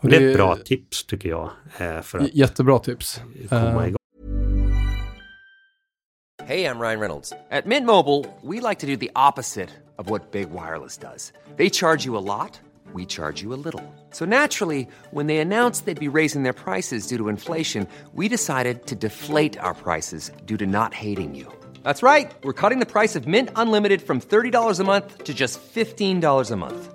det, 0.00 0.16
är 0.16 0.28
ett 0.30 0.36
bra 0.36 0.56
tips 0.56 1.04
tycker 1.04 1.28
jag. 1.28 1.50
Eh, 1.78 2.00
för 2.00 2.18
att 2.18 2.34
jättebra 2.34 2.78
tips. 2.78 3.20
komma 3.48 3.86
igång. 3.86 3.98
Hey, 6.48 6.64
I'm 6.64 6.80
Ryan 6.80 7.00
Reynolds. 7.00 7.32
At 7.50 7.66
Mint 7.66 7.84
Mobile, 7.84 8.24
we 8.42 8.58
like 8.58 8.78
to 8.78 8.86
do 8.86 8.96
the 8.96 9.10
opposite 9.14 9.68
of 9.98 10.08
what 10.08 10.30
Big 10.32 10.48
Wireless 10.50 10.96
does. 10.96 11.30
They 11.56 11.68
charge 11.68 12.06
you 12.06 12.16
a 12.16 12.24
lot, 12.24 12.58
we 12.94 13.04
charge 13.04 13.42
you 13.42 13.52
a 13.52 13.60
little. 13.64 13.82
So 14.12 14.24
naturally, 14.24 14.88
when 15.10 15.26
they 15.26 15.38
announced 15.38 15.84
they'd 15.84 16.00
be 16.00 16.08
raising 16.08 16.44
their 16.44 16.54
prices 16.54 17.06
due 17.06 17.18
to 17.18 17.28
inflation, 17.28 17.86
we 18.14 18.28
decided 18.28 18.86
to 18.86 18.94
deflate 18.94 19.58
our 19.58 19.74
prices 19.74 20.30
due 20.46 20.56
to 20.56 20.66
not 20.66 20.94
hating 20.94 21.34
you. 21.34 21.52
That's 21.82 22.02
right. 22.02 22.32
We're 22.42 22.54
cutting 22.54 22.78
the 22.78 22.92
price 22.92 23.14
of 23.14 23.26
Mint 23.26 23.50
Unlimited 23.54 24.00
from 24.00 24.18
$30 24.18 24.80
a 24.80 24.84
month 24.84 25.24
to 25.24 25.34
just 25.34 25.60
$15 25.60 26.50
a 26.50 26.56
month. 26.56 26.94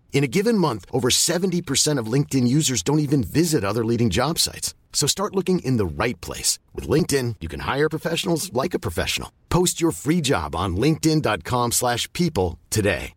In 0.13 0.23
a 0.23 0.33
given 0.37 0.57
month, 0.57 0.85
over 0.93 1.09
70% 1.09 1.97
of 1.97 2.11
LinkedIn 2.11 2.47
users 2.47 2.83
don't 2.83 2.99
even 2.99 3.23
visit 3.23 3.63
other 3.63 3.83
leading 3.83 4.11
job 4.11 4.37
sites. 4.37 4.75
So 4.93 5.07
start 5.07 5.35
looking 5.35 5.59
in 5.65 5.77
the 5.77 6.03
right 6.03 6.21
place. 6.21 6.59
With 6.75 6.87
LinkedIn, 6.87 7.37
you 7.41 7.49
can 7.49 7.61
hire 7.61 7.89
professionals 7.89 8.53
like 8.53 8.75
a 8.75 8.79
professional. 8.79 9.29
Post 9.49 9.81
your 9.81 9.91
free 9.91 10.21
job 10.21 10.55
on 10.55 10.77
linkedin.com 10.77 11.71
slash 11.71 12.07
people 12.13 12.59
today. 12.69 13.13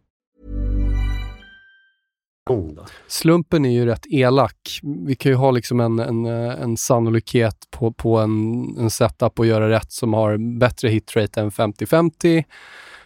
Slumpen 3.07 3.65
är 3.65 3.71
ju 3.71 3.87
rätt 3.87 4.07
elak. 4.11 4.81
Vi 4.83 5.15
kan 5.17 5.33
ju 5.33 5.37
ha 5.37 5.51
liksom 5.51 5.81
en, 5.81 5.99
en, 5.99 6.27
en 6.27 6.77
sannolikhet 6.77 7.57
på, 7.71 7.93
på 7.93 8.19
en, 8.19 8.77
en 8.79 8.91
setup 8.91 9.39
och 9.39 9.47
göra 9.47 9.71
rätt 9.71 9.93
som 9.93 10.13
har 10.13 10.59
bättre 10.59 10.89
hitrate 10.89 11.41
än 11.41 11.51
50-50. 11.51 12.45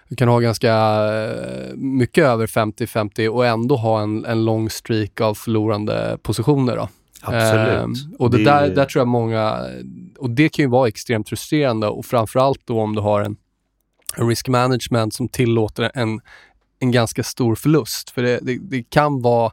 Vi 0.08 0.16
kan 0.16 0.28
ha 0.28 0.38
ganska 0.40 0.72
eh, 1.14 1.74
mycket 1.76 2.24
över 2.24 2.46
50-50 2.46 3.28
och 3.28 3.46
ändå 3.46 3.76
ha 3.76 4.00
en, 4.00 4.24
en 4.24 4.44
lång 4.44 4.70
streak 4.70 5.20
av 5.20 5.34
förlorande 5.34 6.18
positioner. 6.22 6.76
Då. 6.76 6.88
Absolut. 7.22 7.68
Ehm, 7.84 7.94
och 8.18 8.30
det, 8.30 8.38
Det- 8.38 8.44
där, 8.44 8.68
där 8.74 8.84
tror 8.84 9.00
jag 9.00 9.08
många... 9.08 9.64
Och 10.18 10.30
det 10.30 10.48
kan 10.48 10.62
ju 10.64 10.68
vara 10.68 10.88
extremt 10.88 11.28
frustrerande 11.28 11.86
och 11.88 12.06
framförallt 12.06 12.60
då 12.64 12.80
om 12.80 12.94
du 12.94 13.00
har 13.00 13.20
en, 13.22 13.36
en 14.16 14.28
risk 14.28 14.48
management 14.48 15.14
som 15.14 15.28
tillåter 15.28 15.90
en, 15.94 16.20
en 16.80 16.90
ganska 16.92 17.22
stor 17.22 17.54
förlust. 17.54 18.10
För 18.10 18.22
det, 18.22 18.38
det, 18.42 18.58
det 18.70 18.82
kan 18.82 19.22
vara 19.22 19.52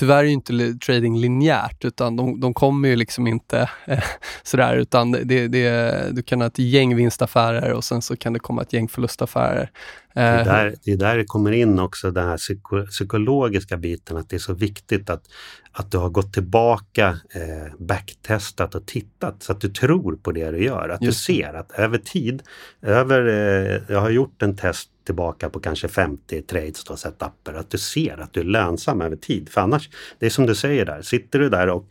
Tyvärr 0.00 0.18
är 0.18 0.24
ju 0.24 0.32
inte 0.32 0.74
trading 0.86 1.20
linjärt 1.20 1.84
utan 1.84 2.16
de, 2.16 2.40
de 2.40 2.54
kommer 2.54 2.88
ju 2.88 2.96
liksom 2.96 3.26
inte 3.26 3.70
eh, 3.86 4.02
sådär 4.42 4.76
utan 4.76 5.12
det, 5.12 5.48
det, 5.48 6.04
du 6.12 6.22
kan 6.22 6.40
ha 6.40 6.48
ett 6.48 6.58
gäng 6.58 6.96
vinstaffärer 6.96 7.72
och 7.72 7.84
sen 7.84 8.02
så 8.02 8.16
kan 8.16 8.32
det 8.32 8.38
komma 8.38 8.62
ett 8.62 8.72
gäng 8.72 8.88
förlustaffärer. 8.88 9.70
Det 10.14 10.20
är, 10.20 10.38
Eh, 10.38 10.44
där, 10.44 10.74
det 10.84 10.92
är 10.92 10.96
där 10.96 11.16
det 11.16 11.24
kommer 11.24 11.52
in 11.52 11.78
också 11.78 12.10
den 12.10 12.28
här 12.28 12.36
psyko, 12.36 12.86
psykologiska 12.86 13.76
biten, 13.76 14.16
att 14.16 14.28
det 14.28 14.36
är 14.36 14.40
så 14.40 14.54
viktigt 14.54 15.10
att, 15.10 15.24
att 15.72 15.90
du 15.90 15.98
har 15.98 16.08
gått 16.08 16.32
tillbaka, 16.32 17.08
eh, 17.08 17.74
backtestat 17.78 18.74
och 18.74 18.86
tittat 18.86 19.42
så 19.42 19.52
att 19.52 19.60
du 19.60 19.68
tror 19.68 20.16
på 20.16 20.32
det 20.32 20.50
du 20.50 20.64
gör. 20.64 20.88
Att 20.88 21.02
Just 21.02 21.26
du 21.26 21.34
ser 21.34 21.54
att 21.54 21.72
över 21.72 21.98
tid, 21.98 22.42
över, 22.82 23.26
eh, 23.26 23.82
jag 23.88 24.00
har 24.00 24.10
gjort 24.10 24.42
en 24.42 24.56
test 24.56 24.90
tillbaka 25.10 25.50
på 25.50 25.60
kanske 25.60 25.88
50 25.88 26.42
trades 26.42 26.84
och 26.84 26.98
setuper, 26.98 27.54
att 27.54 27.70
du 27.70 27.78
ser 27.78 28.20
att 28.20 28.32
du 28.32 28.40
är 28.40 28.44
lönsam 28.44 29.02
över 29.02 29.16
tid. 29.16 29.48
För 29.48 29.60
annars, 29.60 29.90
det 30.18 30.26
är 30.26 30.30
som 30.30 30.46
du 30.46 30.54
säger 30.54 30.86
där, 30.86 31.02
sitter 31.02 31.38
du 31.38 31.48
där 31.48 31.68
och 31.68 31.88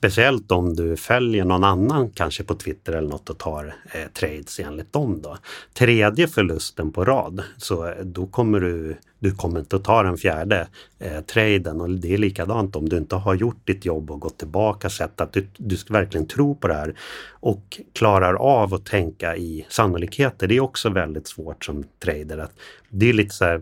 Speciellt 0.00 0.52
om 0.52 0.74
du 0.74 0.96
följer 0.96 1.44
någon 1.44 1.64
annan 1.64 2.10
kanske 2.10 2.44
på 2.44 2.54
Twitter 2.54 2.92
eller 2.92 3.08
något 3.08 3.30
och 3.30 3.38
tar 3.38 3.74
eh, 3.92 4.08
trades 4.12 4.60
enligt 4.60 4.92
dem 4.92 5.22
då. 5.22 5.36
Tredje 5.74 6.28
förlusten 6.28 6.92
på 6.92 7.04
rad, 7.04 7.42
så 7.56 7.86
eh, 7.86 8.04
då 8.04 8.26
kommer 8.26 8.60
du, 8.60 8.96
du 9.18 9.34
kommer 9.34 9.60
inte 9.60 9.76
att 9.76 9.84
ta 9.84 10.02
den 10.02 10.16
fjärde 10.16 10.68
eh, 10.98 11.20
traden 11.20 11.80
och 11.80 11.90
det 11.90 12.14
är 12.14 12.18
likadant 12.18 12.76
om 12.76 12.88
du 12.88 12.96
inte 12.96 13.16
har 13.16 13.34
gjort 13.34 13.66
ditt 13.66 13.84
jobb 13.84 14.10
och 14.10 14.20
gått 14.20 14.38
tillbaka 14.38 14.90
sett 14.90 15.20
att 15.20 15.32
du, 15.32 15.46
du 15.56 15.76
ska 15.76 15.92
verkligen 15.92 16.26
tro 16.26 16.54
på 16.54 16.68
det 16.68 16.74
här 16.74 16.94
och 17.30 17.80
klarar 17.92 18.34
av 18.34 18.74
att 18.74 18.86
tänka 18.86 19.36
i 19.36 19.66
sannolikheter. 19.68 20.46
Det 20.46 20.56
är 20.56 20.60
också 20.60 20.90
väldigt 20.90 21.26
svårt 21.26 21.64
som 21.64 21.84
trader. 22.04 22.38
Att 22.38 22.52
det 22.88 23.08
är 23.08 23.12
lite 23.12 23.34
så 23.34 23.44
här 23.44 23.60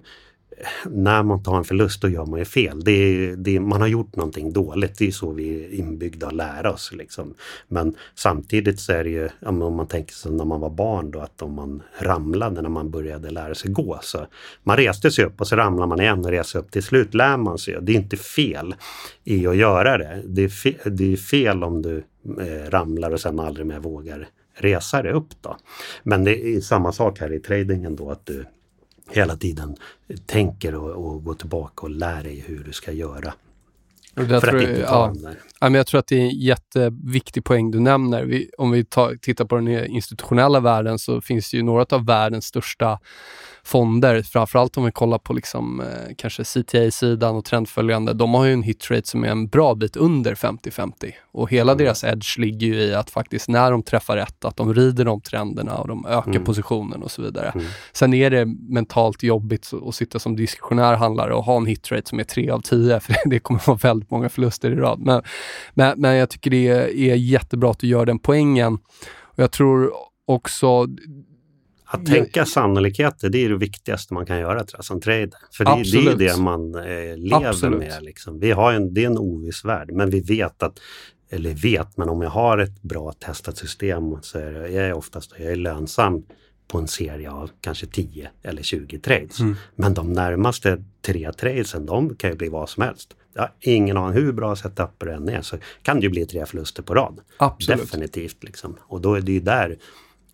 när 0.90 1.22
man 1.22 1.42
tar 1.42 1.56
en 1.56 1.64
förlust 1.64 2.02
då 2.02 2.08
gör 2.08 2.26
man 2.26 2.38
ju 2.38 2.44
fel. 2.44 2.84
Det 2.84 2.92
är, 2.92 3.36
det 3.36 3.56
är, 3.56 3.60
man 3.60 3.80
har 3.80 3.88
gjort 3.88 4.16
någonting 4.16 4.52
dåligt. 4.52 4.98
Det 4.98 5.06
är 5.06 5.10
så 5.10 5.32
vi 5.32 5.64
är 5.64 5.74
inbyggda 5.74 6.26
att 6.26 6.32
lära 6.32 6.72
oss. 6.72 6.92
Liksom. 6.92 7.34
Men 7.68 7.94
samtidigt 8.14 8.80
så 8.80 8.92
är 8.92 9.04
det 9.04 9.10
ju, 9.10 9.28
om 9.42 9.58
man 9.58 9.86
tänker 9.86 10.14
sig 10.14 10.32
när 10.32 10.44
man 10.44 10.60
var 10.60 10.70
barn 10.70 11.10
då, 11.10 11.20
att 11.20 11.42
om 11.42 11.54
man 11.54 11.82
ramlade 11.98 12.62
när 12.62 12.68
man 12.68 12.90
började 12.90 13.30
lära 13.30 13.54
sig 13.54 13.70
gå. 13.70 13.98
Så 14.02 14.26
man 14.62 14.76
reste 14.76 15.10
sig 15.10 15.24
upp 15.24 15.40
och 15.40 15.46
så 15.46 15.56
ramlar 15.56 15.86
man 15.86 16.00
igen 16.00 16.24
och 16.24 16.30
reser 16.30 16.58
upp. 16.58 16.70
Till 16.70 16.82
slut 16.82 17.14
lär 17.14 17.36
man 17.36 17.58
sig. 17.58 17.78
Det 17.80 17.92
är 17.92 17.96
inte 17.96 18.16
fel 18.16 18.74
i 19.24 19.46
att 19.46 19.56
göra 19.56 19.98
det. 19.98 20.22
Det 20.26 20.44
är, 20.44 20.48
fe, 20.48 20.74
det 20.84 21.12
är 21.12 21.16
fel 21.16 21.64
om 21.64 21.82
du 21.82 22.04
eh, 22.24 22.70
ramlar 22.70 23.10
och 23.10 23.20
sen 23.20 23.40
aldrig 23.40 23.66
mer 23.66 23.78
vågar 23.78 24.28
resa 24.54 25.02
dig 25.02 25.12
upp. 25.12 25.28
Då. 25.40 25.56
Men 26.02 26.24
det 26.24 26.46
är 26.46 26.60
samma 26.60 26.92
sak 26.92 27.20
här 27.20 27.32
i 27.32 27.40
tradingen 27.40 27.96
då 27.96 28.10
att 28.10 28.26
du 28.26 28.44
hela 29.10 29.36
tiden 29.36 29.76
tänker 30.26 30.74
och, 30.74 30.90
och 31.14 31.24
går 31.24 31.34
tillbaka 31.34 31.82
och 31.86 31.90
lär 31.90 32.22
dig 32.22 32.44
hur 32.46 32.64
du 32.64 32.72
ska 32.72 32.92
göra. 32.92 33.34
för 34.14 34.22
att 34.34 34.44
jag- 34.44 34.62
inte 34.62 34.82
ta 34.86 35.14
ja. 35.22 35.30
Ja, 35.60 35.68
men 35.68 35.74
jag 35.74 35.86
tror 35.86 35.98
att 35.98 36.06
det 36.06 36.16
är 36.16 36.20
en 36.20 36.40
jätteviktig 36.40 37.44
poäng 37.44 37.70
du 37.70 37.80
nämner. 37.80 38.24
Vi, 38.24 38.50
om 38.58 38.70
vi 38.70 38.84
tar, 38.84 39.14
tittar 39.14 39.44
på 39.44 39.56
den 39.56 39.68
institutionella 39.86 40.60
världen 40.60 40.98
så 40.98 41.20
finns 41.20 41.50
det 41.50 41.56
ju 41.56 41.62
några 41.62 41.86
av 41.90 42.06
världens 42.06 42.44
största 42.46 42.98
fonder, 43.68 44.22
framförallt 44.22 44.76
om 44.76 44.84
vi 44.84 44.92
kollar 44.92 45.18
på 45.18 45.32
liksom, 45.32 45.80
eh, 45.80 46.14
kanske 46.16 46.44
CTA-sidan 46.44 47.36
och 47.36 47.44
trendföljande. 47.44 48.12
De 48.12 48.34
har 48.34 48.44
ju 48.44 48.52
en 48.52 48.62
hitrate 48.62 49.08
som 49.08 49.24
är 49.24 49.28
en 49.28 49.48
bra 49.48 49.74
bit 49.74 49.96
under 49.96 50.34
50-50 50.34 51.12
och 51.32 51.50
hela 51.50 51.72
Mm. 51.72 51.84
deras 51.84 52.04
edge 52.04 52.38
ligger 52.38 52.66
ju 52.66 52.74
i 52.74 52.94
att 52.94 53.10
faktiskt 53.10 53.48
när 53.48 53.70
de 53.70 53.82
träffar 53.82 54.16
rätt, 54.16 54.44
att 54.44 54.56
de 54.56 54.74
rider 54.74 55.04
de 55.04 55.20
trenderna 55.20 55.76
och 55.78 55.88
de 55.88 56.06
ökar 56.06 56.30
Mm. 56.30 56.44
positionen 56.44 57.02
och 57.02 57.10
så 57.10 57.22
vidare. 57.22 57.50
Mm. 57.54 57.66
Sen 57.92 58.14
är 58.14 58.30
det 58.30 58.46
mentalt 58.68 59.22
jobbigt 59.22 59.70
att 59.86 59.94
sitta 59.94 60.18
som 60.18 60.36
diskretionär 60.36 60.94
handlare 60.96 61.34
och 61.34 61.44
ha 61.44 61.56
en 61.56 61.66
hitrate 61.66 62.08
som 62.08 62.20
är 62.20 62.24
3 62.24 62.50
av 62.50 62.60
10, 62.60 63.00
för 63.00 63.16
det 63.24 63.38
kommer 63.38 63.60
vara 63.66 63.76
väldigt 63.82 64.10
många 64.10 64.28
förluster 64.28 64.70
i 64.70 64.74
rad. 64.74 65.00
Men, 65.00 65.22
men, 65.74 66.00
men 66.00 66.14
jag 66.16 66.30
tycker 66.30 66.50
det 66.50 66.68
är, 66.68 66.96
är 66.96 67.14
jättebra 67.14 67.70
att 67.70 67.78
du 67.78 67.86
gör 67.86 68.06
den 68.06 68.18
poängen. 68.18 68.74
Och 69.22 69.38
jag 69.42 69.50
tror 69.52 69.92
också... 70.26 70.86
Att 71.90 72.06
tänka 72.06 72.44
sannolikheter, 72.44 73.28
det 73.28 73.44
är 73.44 73.48
det 73.48 73.56
viktigaste 73.56 74.14
man 74.14 74.26
kan 74.26 74.38
göra 74.40 74.64
jag, 74.72 74.84
som 74.84 75.00
trader. 75.00 75.30
För 75.52 75.64
det, 75.64 75.82
det 75.92 76.10
är 76.10 76.16
det 76.16 76.40
man 76.40 76.74
eh, 76.74 77.16
lever 77.16 77.48
Absolut. 77.48 77.78
med. 77.78 78.02
Liksom. 78.02 78.40
Vi 78.40 78.50
har 78.50 78.72
en, 78.72 78.94
det 78.94 79.02
är 79.02 79.06
en 79.06 79.18
oviss 79.18 79.64
värld, 79.64 79.90
men 79.92 80.10
vi 80.10 80.20
vet 80.20 80.62
att 80.62 80.78
eller 81.30 81.54
vet, 81.54 81.96
men 81.96 82.08
om 82.08 82.22
jag 82.22 82.30
har 82.30 82.58
ett 82.58 82.82
bra 82.82 83.12
testat 83.12 83.56
system 83.56 84.02
så 84.22 84.38
är 84.38 84.52
det- 84.52 84.68
jag 84.68 84.84
är 84.86 84.92
oftast 84.92 85.32
jag 85.38 85.52
är 85.52 85.56
lönsam 85.56 86.22
på 86.68 86.78
en 86.78 86.88
serie 86.88 87.30
av 87.30 87.50
kanske 87.60 87.86
10 87.86 88.30
eller 88.42 88.62
20 88.62 88.98
trades. 88.98 89.40
Mm. 89.40 89.56
Men 89.76 89.94
de 89.94 90.12
närmaste 90.12 90.84
tre 91.02 91.32
tradesen, 91.32 91.86
de 91.86 92.14
kan 92.16 92.30
ju 92.30 92.36
bli 92.36 92.48
vad 92.48 92.68
som 92.68 92.82
helst. 92.82 93.14
Jag 93.34 93.42
har 93.42 93.52
ingen 93.60 93.96
aning 93.96 94.22
hur 94.22 94.32
bra 94.32 94.56
setup 94.56 94.90
det 94.98 95.12
än 95.14 95.28
är 95.28 95.42
så 95.42 95.56
kan 95.82 95.96
det 95.96 96.02
ju 96.02 96.08
bli 96.10 96.26
tre 96.26 96.46
förluster 96.46 96.82
på 96.82 96.94
rad. 96.94 97.20
Absolut. 97.36 97.80
Definitivt. 97.80 98.44
Liksom. 98.44 98.76
Och 98.80 99.00
då 99.00 99.14
är 99.14 99.20
det 99.20 99.32
ju 99.32 99.40
där 99.40 99.76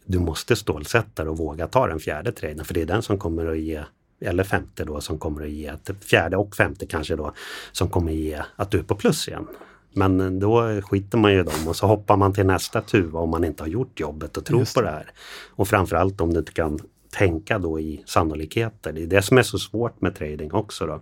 du 0.04 0.18
måste 0.18 0.56
stålsätta 0.56 1.30
och 1.30 1.38
våga 1.38 1.66
ta 1.66 1.86
den 1.86 2.00
fjärde 2.00 2.32
traden. 2.32 2.64
För 2.64 2.74
det 2.74 2.82
är 2.82 2.86
den 2.86 3.02
som 3.02 3.18
kommer 3.18 3.46
att 3.46 3.58
ge, 3.58 3.82
eller 4.20 4.44
femte 4.44 4.84
då, 4.84 5.00
som 5.00 5.18
kommer 5.18 5.42
att 5.42 5.50
ge, 5.50 5.72
fjärde 6.00 6.36
och 6.36 6.56
femte 6.56 6.86
kanske 6.86 7.16
då, 7.16 7.32
som 7.72 7.88
kommer 7.88 8.12
ge 8.12 8.42
att 8.56 8.70
du 8.70 8.78
är 8.78 8.82
på 8.82 8.94
plus 8.94 9.28
igen. 9.28 9.46
Men 9.92 10.40
då 10.40 10.80
skiter 10.82 11.18
man 11.18 11.32
ju 11.32 11.40
i 11.40 11.42
dem 11.42 11.68
och 11.68 11.76
så 11.76 11.86
hoppar 11.86 12.16
man 12.16 12.32
till 12.32 12.46
nästa 12.46 12.80
tuva 12.80 13.20
om 13.20 13.30
man 13.30 13.44
inte 13.44 13.62
har 13.62 13.68
gjort 13.68 14.00
jobbet 14.00 14.36
och 14.36 14.44
tror 14.44 14.60
Just 14.60 14.74
på 14.74 14.80
det 14.80 14.90
här. 14.90 15.10
Och 15.50 15.68
framförallt 15.68 16.20
om 16.20 16.32
du 16.32 16.38
inte 16.38 16.52
kan 16.52 16.78
tänka 17.10 17.58
då 17.58 17.80
i 17.80 18.02
sannolikheter. 18.06 18.92
Det 18.92 19.02
är 19.02 19.06
det 19.06 19.22
som 19.22 19.38
är 19.38 19.42
så 19.42 19.58
svårt 19.58 20.00
med 20.00 20.16
trading 20.16 20.52
också. 20.52 20.86
Då. 20.86 21.00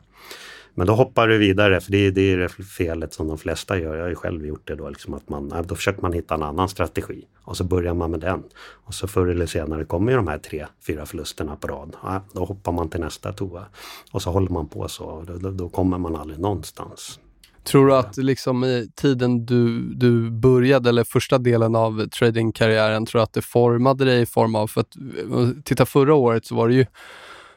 Men 0.75 0.87
då 0.87 0.95
hoppar 0.95 1.29
du 1.29 1.39
vidare, 1.39 1.81
för 1.81 1.93
det 1.93 1.99
är, 1.99 2.11
det 2.11 2.33
är 2.33 2.37
det 2.37 2.49
felet 2.49 3.15
som 3.15 3.29
de 3.29 3.39
flesta 3.39 3.79
gör. 3.79 3.95
Jag 3.95 4.03
har 4.03 4.09
ju 4.09 4.15
själv 4.15 4.47
gjort 4.47 4.69
det 4.69 4.75
då, 4.75 4.89
liksom 4.89 5.15
att 5.15 5.29
man, 5.29 5.53
då 5.67 5.75
försöker 5.75 6.03
man 6.03 6.13
hitta 6.13 6.35
en 6.35 6.43
annan 6.43 6.69
strategi. 6.69 7.25
Och 7.45 7.57
så 7.57 7.65
börjar 7.65 7.95
man 7.95 8.11
med 8.11 8.21
den. 8.21 8.43
Och 8.85 8.95
så 8.95 9.09
förr 9.09 9.27
eller 9.27 9.47
senare 9.47 9.85
kommer 9.85 10.13
ju 10.13 10.17
de 10.17 10.29
här 10.29 10.39
tre, 10.39 10.67
fyra 10.87 11.07
förlusterna 11.07 11.57
på 11.57 11.67
rad. 11.67 11.97
Ja, 12.03 12.25
då 12.33 12.45
hoppar 12.45 12.73
man 12.73 12.89
till 12.89 13.01
nästa 13.01 13.33
toa. 13.33 13.67
Och 14.13 14.23
så 14.23 14.31
håller 14.31 14.51
man 14.51 14.69
på 14.69 14.89
så, 14.89 15.25
då, 15.41 15.51
då 15.51 15.69
kommer 15.69 15.99
man 15.99 16.17
aldrig 16.17 16.39
någonstans. 16.39 17.19
Tror 17.65 17.87
du 17.87 17.95
att 17.95 18.17
liksom 18.17 18.65
i 18.65 18.91
tiden 18.95 19.47
du, 19.47 19.81
du 19.95 20.31
började, 20.31 20.89
eller 20.89 21.05
första 21.05 21.39
delen 21.39 21.77
av 21.77 22.09
tradingkarriären, 22.09 23.07
tror 23.07 23.19
du 23.19 23.23
att 23.23 23.33
det 23.33 23.43
formade 23.43 24.05
dig 24.05 24.23
i 24.23 24.27
form 24.27 24.55
av, 24.55 24.67
för 24.67 24.81
att 24.81 24.97
eh, 24.97 25.49
titta 25.65 25.87
förra 25.87 26.15
året 26.15 26.47
så 26.47 26.55
var 26.55 26.69
det 26.69 26.75
ju 26.75 26.87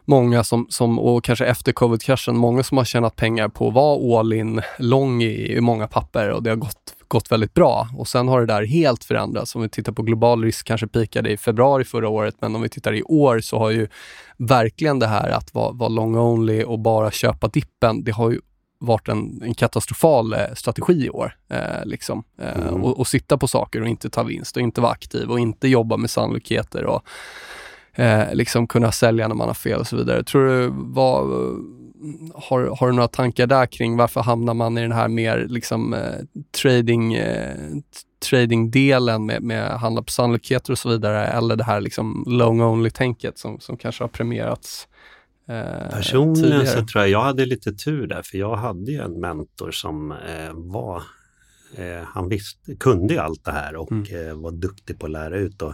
många 0.05 0.43
som, 0.43 0.67
som 0.69 0.99
och 0.99 1.23
kanske 1.23 1.45
efter 1.45 1.71
covid-kraschen, 1.71 2.37
många 2.37 2.63
som 2.63 2.77
har 2.77 2.85
tjänat 2.85 3.15
pengar 3.15 3.47
på 3.47 3.67
att 3.67 3.73
vara 3.73 4.19
all 4.19 4.33
in, 4.33 4.61
lång 4.79 5.23
i, 5.23 5.55
i 5.57 5.61
många 5.61 5.87
papper 5.87 6.29
och 6.29 6.43
det 6.43 6.49
har 6.49 6.57
gått, 6.57 6.95
gått 7.07 7.31
väldigt 7.31 7.53
bra. 7.53 7.87
Och 7.97 8.07
sen 8.07 8.27
har 8.27 8.39
det 8.39 8.45
där 8.45 8.65
helt 8.65 9.03
förändrats. 9.03 9.55
Om 9.55 9.61
vi 9.61 9.69
tittar 9.69 9.91
på 9.91 10.01
global 10.01 10.43
risk 10.43 10.67
kanske 10.67 10.87
pikade 10.87 11.31
i 11.31 11.37
februari 11.37 11.83
förra 11.83 12.09
året, 12.09 12.35
men 12.39 12.55
om 12.55 12.61
vi 12.61 12.69
tittar 12.69 12.93
i 12.93 13.03
år 13.03 13.39
så 13.39 13.59
har 13.59 13.69
ju 13.69 13.87
verkligen 14.37 14.99
det 14.99 15.07
här 15.07 15.29
att 15.29 15.53
vara, 15.53 15.71
vara 15.71 15.89
long 15.89 16.15
only 16.15 16.63
och 16.63 16.79
bara 16.79 17.11
köpa 17.11 17.47
dippen, 17.47 18.03
det 18.03 18.11
har 18.11 18.31
ju 18.31 18.39
varit 18.79 19.07
en, 19.09 19.41
en 19.43 19.53
katastrofal 19.53 20.33
eh, 20.33 20.39
strategi 20.55 21.05
i 21.05 21.09
år. 21.09 21.35
Eh, 21.49 21.85
liksom. 21.85 22.23
eh, 22.41 22.55
Mm. 22.55 22.83
och, 22.83 22.99
och 22.99 23.07
sitta 23.07 23.37
på 23.37 23.47
saker 23.47 23.81
och 23.81 23.87
inte 23.87 24.09
ta 24.09 24.23
vinst 24.23 24.57
och 24.57 24.61
inte 24.61 24.81
vara 24.81 24.91
aktiv 24.91 25.31
och 25.31 25.39
inte 25.39 25.67
jobba 25.67 25.97
med 25.97 26.09
sannolikheter 26.09 26.85
och 26.85 27.03
eh, 27.95 28.33
liksom 28.33 28.67
kunna 28.67 28.91
sälja 28.91 29.27
när 29.27 29.35
man 29.35 29.47
har 29.47 29.53
fel 29.53 29.79
och 29.79 29.87
så 29.87 29.95
vidare. 29.97 30.23
Tror 30.23 30.45
du, 30.47 30.71
vad, 30.73 31.25
har, 32.33 32.77
har 32.79 32.87
du 32.87 32.93
några 32.93 33.07
tankar 33.07 33.47
där 33.47 33.65
kring 33.65 33.97
varför 33.97 34.21
hamnar 34.21 34.53
man 34.53 34.77
i 34.77 34.81
den 34.81 34.91
här 34.91 35.07
mer 35.07 35.45
liksom, 35.49 35.93
eh, 35.93 35.99
trading, 36.61 37.13
eh, 37.13 37.55
tradingdelen 38.29 39.25
med, 39.25 39.43
med 39.43 39.69
handla 39.71 40.01
på 40.01 40.11
sannolikheter 40.11 40.71
och 40.71 40.79
så 40.79 40.89
vidare 40.89 41.27
eller 41.27 41.55
det 41.55 41.63
här 41.63 41.81
liksom 41.81 42.23
long 42.27 42.61
only-tänket 42.61 43.37
som, 43.37 43.59
som 43.59 43.77
kanske 43.77 44.03
har 44.03 44.09
premierats 44.09 44.87
eh, 45.49 45.89
Personligen 45.91 46.35
tidigare? 46.35 46.67
så 46.67 46.85
tror 46.85 47.01
jag 47.03 47.09
jag 47.09 47.21
hade 47.23 47.45
lite 47.45 47.71
tur 47.71 48.07
där 48.07 48.21
för 48.25 48.37
jag 48.37 48.55
hade 48.55 48.91
ju 48.91 49.01
en 49.01 49.19
mentor 49.19 49.71
som 49.71 50.11
eh, 50.11 50.53
var 50.53 51.03
eh, 51.77 52.03
han 52.05 52.29
visste, 52.29 52.75
kunde 52.75 53.13
ju 53.13 53.19
allt 53.19 53.45
det 53.45 53.51
här 53.51 53.75
och 53.75 53.91
Mm. 53.91 54.29
eh, 54.29 54.33
var 54.35 54.51
duktig 54.51 54.99
på 54.99 55.05
att 55.05 55.11
lära 55.11 55.37
ut. 55.37 55.61
Och 55.61 55.73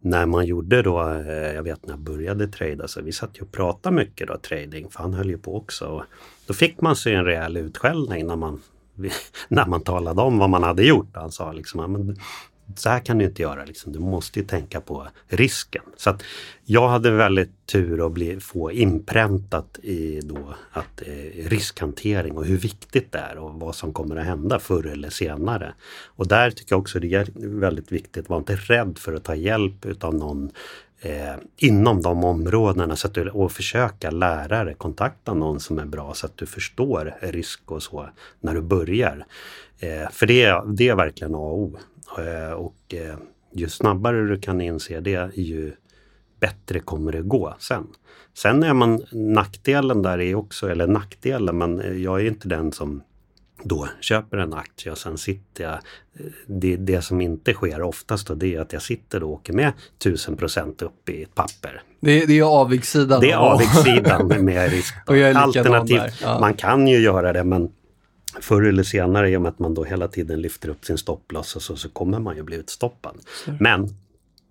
när 0.00 0.26
man 0.26 0.46
gjorde 0.46 0.82
då, 0.82 1.02
eh, 1.02 1.54
jag 1.54 1.62
vet 1.62 1.86
när 1.86 1.92
jag 1.92 2.00
började 2.00 2.48
trada, 2.48 2.88
så 2.88 3.02
vi 3.02 3.12
satt 3.12 3.38
ju 3.38 3.42
och 3.42 3.52
pratade 3.52 3.96
mycket 3.96 4.28
då 4.28 4.36
trading, 4.36 4.90
för 4.90 5.02
han 5.02 5.14
höll 5.14 5.30
ju 5.30 5.38
på 5.38 5.56
också. 5.56 5.86
Och 5.86 6.02
då 6.46 6.54
fick 6.54 6.80
man 6.80 6.96
sig 6.96 7.14
en 7.14 7.24
rejäl 7.24 7.56
utskällning 7.56 8.26
när 8.26 8.36
man, 8.36 8.60
när 9.48 9.66
man 9.66 9.80
talade 9.80 10.22
om 10.22 10.38
vad 10.38 10.50
man 10.50 10.62
hade 10.62 10.82
gjort. 10.82 11.10
Han 11.12 11.32
sa 11.32 11.52
liksom, 11.52 12.16
så 12.76 12.88
här 12.88 13.00
kan 13.00 13.18
du 13.18 13.24
inte 13.24 13.42
göra, 13.42 13.64
liksom. 13.64 13.92
du 13.92 13.98
måste 13.98 14.40
ju 14.40 14.46
tänka 14.46 14.80
på 14.80 15.08
risken. 15.28 15.82
Så 15.96 16.10
att 16.10 16.22
jag 16.64 16.88
hade 16.88 17.10
väldigt 17.10 17.66
tur 17.66 18.06
att 18.06 18.12
bli, 18.12 18.40
få 18.40 18.72
inpräntat 18.72 19.78
i 19.82 20.20
då 20.20 20.54
att 20.70 21.02
eh, 21.02 21.48
riskhantering 21.48 22.36
och 22.36 22.44
hur 22.44 22.58
viktigt 22.58 23.12
det 23.12 23.18
är 23.18 23.38
och 23.38 23.54
vad 23.54 23.74
som 23.74 23.92
kommer 23.92 24.16
att 24.16 24.26
hända 24.26 24.58
förr 24.58 24.86
eller 24.86 25.10
senare. 25.10 25.74
Och 26.06 26.28
där 26.28 26.50
tycker 26.50 26.72
jag 26.72 26.80
också 26.80 27.00
det 27.00 27.14
är 27.14 27.26
väldigt 27.36 27.92
viktigt, 27.92 28.28
var 28.28 28.38
inte 28.38 28.56
rädd 28.56 28.98
för 28.98 29.14
att 29.14 29.24
ta 29.24 29.34
hjälp 29.34 29.86
utav 29.86 30.14
någon 30.14 30.50
eh, 31.00 31.34
inom 31.56 32.02
de 32.02 32.24
områdena 32.24 32.96
så 32.96 33.06
att 33.06 33.14
du, 33.14 33.30
och 33.30 33.52
försöka 33.52 34.10
lära 34.10 34.64
dig, 34.64 34.74
kontakta 34.74 35.34
någon 35.34 35.60
som 35.60 35.78
är 35.78 35.86
bra 35.86 36.14
så 36.14 36.26
att 36.26 36.36
du 36.36 36.46
förstår 36.46 37.14
risk 37.20 37.70
och 37.70 37.82
så 37.82 38.08
när 38.40 38.54
du 38.54 38.60
börjar. 38.60 39.26
Eh, 39.78 40.10
för 40.12 40.26
det, 40.26 40.62
det 40.66 40.88
är 40.88 40.94
verkligen 40.94 41.34
A 41.34 41.38
och 41.38 41.58
O. 41.58 41.78
Eh, 42.18 42.52
och 42.52 42.94
eh, 42.94 43.16
ju 43.52 43.68
snabbare 43.68 44.28
du 44.28 44.40
kan 44.40 44.60
inse 44.60 45.00
det, 45.00 45.36
ju 45.36 45.72
bättre 46.40 46.80
kommer 46.80 47.12
det 47.12 47.22
gå 47.22 47.54
sen. 47.58 47.86
Sen 48.34 48.62
är 48.62 48.74
man 48.74 49.02
nackdelen 49.12 50.02
där 50.02 50.20
är 50.20 50.34
också, 50.34 50.70
eller 50.70 50.86
nackdelen, 50.86 51.58
men 51.58 51.80
eh, 51.80 51.92
jag 51.92 52.20
är 52.20 52.24
inte 52.26 52.48
den 52.48 52.72
som 52.72 53.02
då 53.62 53.88
köper 54.00 54.36
en 54.36 54.54
aktie 54.54 54.92
och 54.92 54.98
sen 54.98 55.18
sitter 55.18 55.64
jag. 55.64 55.78
Det, 56.46 56.76
det 56.76 57.02
som 57.02 57.20
inte 57.20 57.52
sker 57.52 57.82
oftast 57.82 58.26
då, 58.26 58.34
det 58.34 58.54
är 58.54 58.60
att 58.60 58.72
jag 58.72 58.82
sitter 58.82 59.22
och 59.22 59.30
åker 59.30 59.52
med 59.52 59.72
1000 59.98 60.36
procent 60.36 60.82
upp 60.82 61.08
i 61.08 61.22
ett 61.22 61.34
papper. 61.34 61.82
Det, 62.00 62.26
det 62.26 62.38
är 62.38 62.42
avigsidan. 62.42 63.20
Det 63.20 63.30
är 63.30 63.36
av- 63.36 63.52
avigsidan 63.52 64.28
med 64.44 64.70
risk. 64.70 64.94
Alternativt, 65.36 66.20
ja. 66.22 66.40
man 66.40 66.54
kan 66.54 66.88
ju 66.88 66.98
göra 66.98 67.32
det 67.32 67.44
men 67.44 67.72
förr 68.40 68.62
eller 68.62 68.82
senare 68.82 69.30
i 69.30 69.36
och 69.36 69.42
med 69.42 69.48
att 69.48 69.58
man 69.58 69.74
då 69.74 69.84
hela 69.84 70.08
tiden 70.08 70.40
lyfter 70.40 70.68
upp 70.68 70.84
sin 70.84 70.98
stopploss 70.98 71.56
och 71.56 71.62
så, 71.62 71.76
så 71.76 71.88
kommer 71.88 72.18
man 72.18 72.36
ju 72.36 72.42
bli 72.42 72.56
utstoppad. 72.56 73.16
Men 73.60 73.88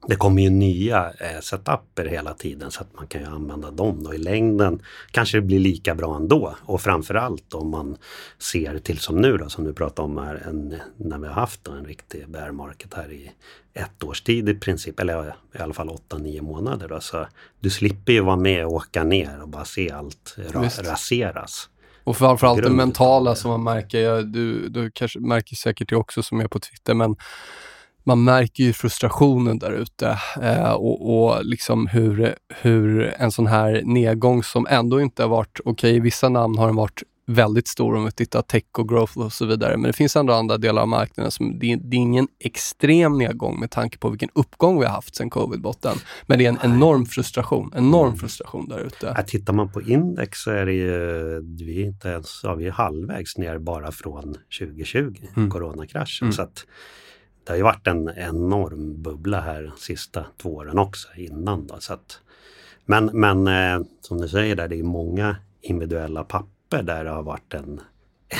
det 0.08 0.16
kommer 0.16 0.42
ju 0.42 0.50
nya 0.50 1.12
eh, 1.20 1.40
setuper 1.42 2.06
hela 2.06 2.34
tiden 2.34 2.72
så 2.72 2.82
att 2.82 2.94
man 2.96 3.08
kan 3.08 3.22
ju 3.22 3.28
använda 3.28 3.72
dem 3.72 4.04
då 4.04 4.14
i 4.14 4.18
längden. 4.18 4.82
Kanske 5.12 5.38
det 5.38 5.42
blir 5.42 5.60
lika 5.60 5.96
bra 5.96 6.16
ändå 6.16 6.56
och 6.62 6.82
framförallt 6.82 7.54
om 7.54 7.70
man 7.70 7.98
ser 8.40 8.80
till 8.80 8.98
som 9.00 9.22
nu 9.22 9.38
då 9.38 9.50
som 9.50 9.64
du 9.64 9.74
pratade 9.74 10.06
om 10.06 10.18
här 10.18 10.36
en, 10.50 10.76
när 10.98 11.18
vi 11.20 11.28
har 11.28 11.34
haft 11.34 11.64
då, 11.64 11.72
en 11.72 11.86
riktig 11.86 12.30
bear 12.30 12.52
market 12.52 12.94
här 12.94 13.12
i 13.12 13.32
ett 13.74 14.04
års 14.04 14.22
tid 14.22 14.50
i 14.50 14.54
princip 14.54 15.00
eller 15.00 15.34
i 15.56 15.58
alla 15.62 15.74
fall 15.74 15.90
8-9 16.10 16.42
månader. 16.42 16.88
Då, 16.88 17.00
så 17.00 17.28
du 17.60 17.70
slipper 17.70 18.14
ju 18.14 18.22
vara 18.22 18.36
med 18.36 18.66
och 18.66 18.72
åka 18.74 19.04
ner 19.04 19.42
och 19.42 19.50
bara 19.50 19.66
se 19.66 19.92
allt 19.92 20.36
ra- 20.38 20.62
Visst. 20.64 20.80
raseras. 20.88 21.70
Och 22.08 22.18
framförallt 22.18 22.64
det 22.64 22.70
mentala 22.70 23.36
som 23.36 23.52
man 23.52 23.64
märker. 23.64 24.00
Jag, 24.02 24.28
du, 24.28 24.70
du 24.70 24.92
kanske 24.92 25.20
märker 25.20 25.56
säkert 25.56 25.90
det 25.90 25.96
också 25.96 26.24
som 26.24 26.40
är 26.40 26.48
på 26.48 26.60
Twitter, 26.60 26.94
men 26.94 27.16
man 28.08 28.24
märker 28.24 28.64
ju 28.64 28.74
frustrationen 28.74 29.60
där 29.60 29.72
ute 29.72 30.18
eh, 30.42 30.72
och, 30.72 31.26
och 31.26 31.46
liksom 31.46 31.88
hur, 31.88 32.36
hur 32.62 33.14
en 33.18 33.32
sån 33.32 33.48
här 33.48 33.82
nedgång 33.86 34.44
som 34.44 34.68
ändå 34.70 35.02
inte 35.02 35.22
har 35.24 35.30
varit, 35.30 35.60
okej 35.66 35.96
i 35.96 36.00
vissa 36.00 36.30
namn 36.30 36.58
har 36.58 36.68
den 36.68 36.76
varit 36.76 37.04
väldigt 37.30 37.68
stor 37.68 37.96
om 37.96 38.06
vi 38.06 38.12
tittar 38.12 38.42
tech 38.42 38.64
och 38.78 38.90
growth 38.90 39.18
och 39.18 39.34
så 39.34 39.46
vidare. 39.46 39.78
Men 39.78 39.84
det 39.88 39.94
finns 39.94 40.16
ändå 40.16 40.34
andra 40.34 40.58
delar 40.58 40.82
av 40.82 40.88
marknaden 40.88 41.32
som, 41.32 41.60
det, 41.60 41.72
är- 41.72 41.78
det 41.78 41.96
är 41.96 42.00
ingen 42.00 42.28
extrem 42.44 43.18
nedgång 43.18 43.60
med 43.60 43.72
tanke 43.72 43.98
på 43.98 44.10
vilken 44.10 44.30
uppgång 44.34 44.80
vi 44.80 44.86
har 44.86 44.94
haft 44.94 45.16
sedan 45.16 45.30
covid-botten. 45.30 45.98
Men 46.28 46.40
det 46.40 46.46
är 46.46 46.50
en 46.50 46.74
enorm 46.74 47.06
frustration, 47.06 47.72
enorm 47.76 48.16
frustration 48.18 48.68
där 48.70 48.80
ute. 48.80 49.14
Ja, 49.18 49.24
tittar 49.24 49.54
man 49.54 49.72
på 49.72 49.82
index 49.82 50.40
så 50.40 50.52
är 50.52 50.66
det 50.66 50.74
ju, 50.74 51.42
vi 51.66 51.82
inte 51.82 52.08
ens, 52.10 52.40
ja, 52.44 52.56
vi 52.56 52.68
är 52.68 52.72
halvvägs 52.72 53.38
ner 53.38 53.58
bara 53.60 53.92
från 53.92 54.36
2020, 54.60 55.16
Mm. 55.38 55.50
coronakraschen. 55.50 56.26
Mm. 56.26 56.34
Så 56.34 56.42
att 56.42 56.66
det 57.48 57.54
har 57.54 57.58
ju 57.58 57.64
varit 57.64 57.88
en 57.88 58.10
enorm 58.18 59.02
bubbla 59.02 59.42
här 59.42 59.64
de 59.64 59.78
sista 59.78 60.26
två 60.42 60.56
åren 60.56 60.80
också 60.80 61.08
innan. 61.18 61.68
Då, 61.68 61.76
så 61.80 61.94
att, 61.94 62.20
men 62.86 63.06
men 63.14 63.48
eh, 63.48 63.86
som 64.02 64.22
du 64.22 64.28
säger, 64.28 64.56
där, 64.56 64.68
det 64.68 64.80
är 64.80 64.84
många 64.84 65.36
individuella 65.62 66.24
papper 66.24 66.84
där 66.84 67.04
det 67.04 67.10
har 67.10 67.24
varit 67.24 67.54
en 67.54 67.82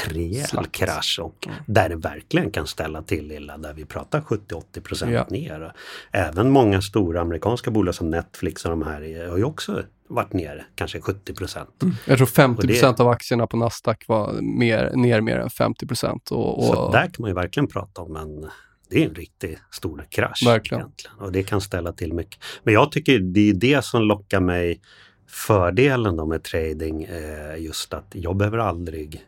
rejäl 0.10 0.48
Slakt. 0.48 0.72
krasch 0.72 1.20
och 1.24 1.48
Mm. 1.48 1.60
där 1.68 1.90
det 1.90 1.96
verkligen 1.96 2.52
kan 2.52 2.68
ställa 2.68 3.02
till 3.02 3.32
illa 3.32 3.58
där 3.58 3.74
vi 3.74 3.86
pratar 3.86 4.22
70-80 4.22 4.82
procent 4.82 5.12
Ja. 5.12 5.26
ner. 5.30 5.74
Även 6.12 6.50
många 6.50 6.82
stora 6.82 7.22
amerikanska 7.22 7.72
bolag 7.72 7.96
som 7.96 8.10
Netflix 8.12 8.66
och 8.66 8.70
de 8.72 8.82
här 8.84 9.02
är- 9.04 9.30
har 9.30 9.38
ju 9.38 9.44
också 9.44 9.84
varit 10.10 10.34
ner 10.34 10.68
kanske 10.76 11.02
70 11.02 11.34
procent. 11.34 11.84
Jag 12.06 12.18
tror 12.18 12.28
50 12.28 12.62
Och 12.62 12.68
det- 12.68 13.00
av 13.00 13.08
aktierna 13.08 13.48
på 13.48 13.58
Nasdaq 13.58 14.04
var 14.08 14.34
mer, 14.42 14.92
ner 14.96 15.22
mer 15.22 15.38
än 15.40 15.50
50 15.50 15.86
och, 16.32 16.58
och, 16.58 16.64
Så 16.66 16.92
där 16.92 17.02
kan 17.02 17.14
man 17.20 17.30
ju 17.30 17.34
verkligen 17.36 17.68
prata 17.68 18.02
om 18.02 18.16
en 18.16 18.46
det 18.90 19.04
är 19.04 19.10
en 19.10 19.16
riktigt 19.16 19.60
stor 19.72 20.06
krasch. 20.10 20.44
Verkligen. 20.46 20.82
Egentligen. 20.82 21.18
Och 21.20 21.32
det 21.32 21.44
kan 21.44 21.62
ställa 21.62 21.92
till 21.92 22.14
mycket. 22.14 22.44
Men 22.64 22.74
jag 22.74 22.92
tycker 22.92 23.20
det 23.20 23.50
är 23.50 23.54
det 23.54 23.86
som 23.86 24.02
lockar 24.02 24.40
mig 24.40 24.82
fördelen 25.28 26.16
då 26.16 26.26
med 26.26 26.44
trading. 26.44 27.04
Eh, 27.04 27.58
just 27.58 27.94
att 27.94 28.08
jag 28.12 28.36
behöver 28.36 28.58
aldrig, 28.58 29.26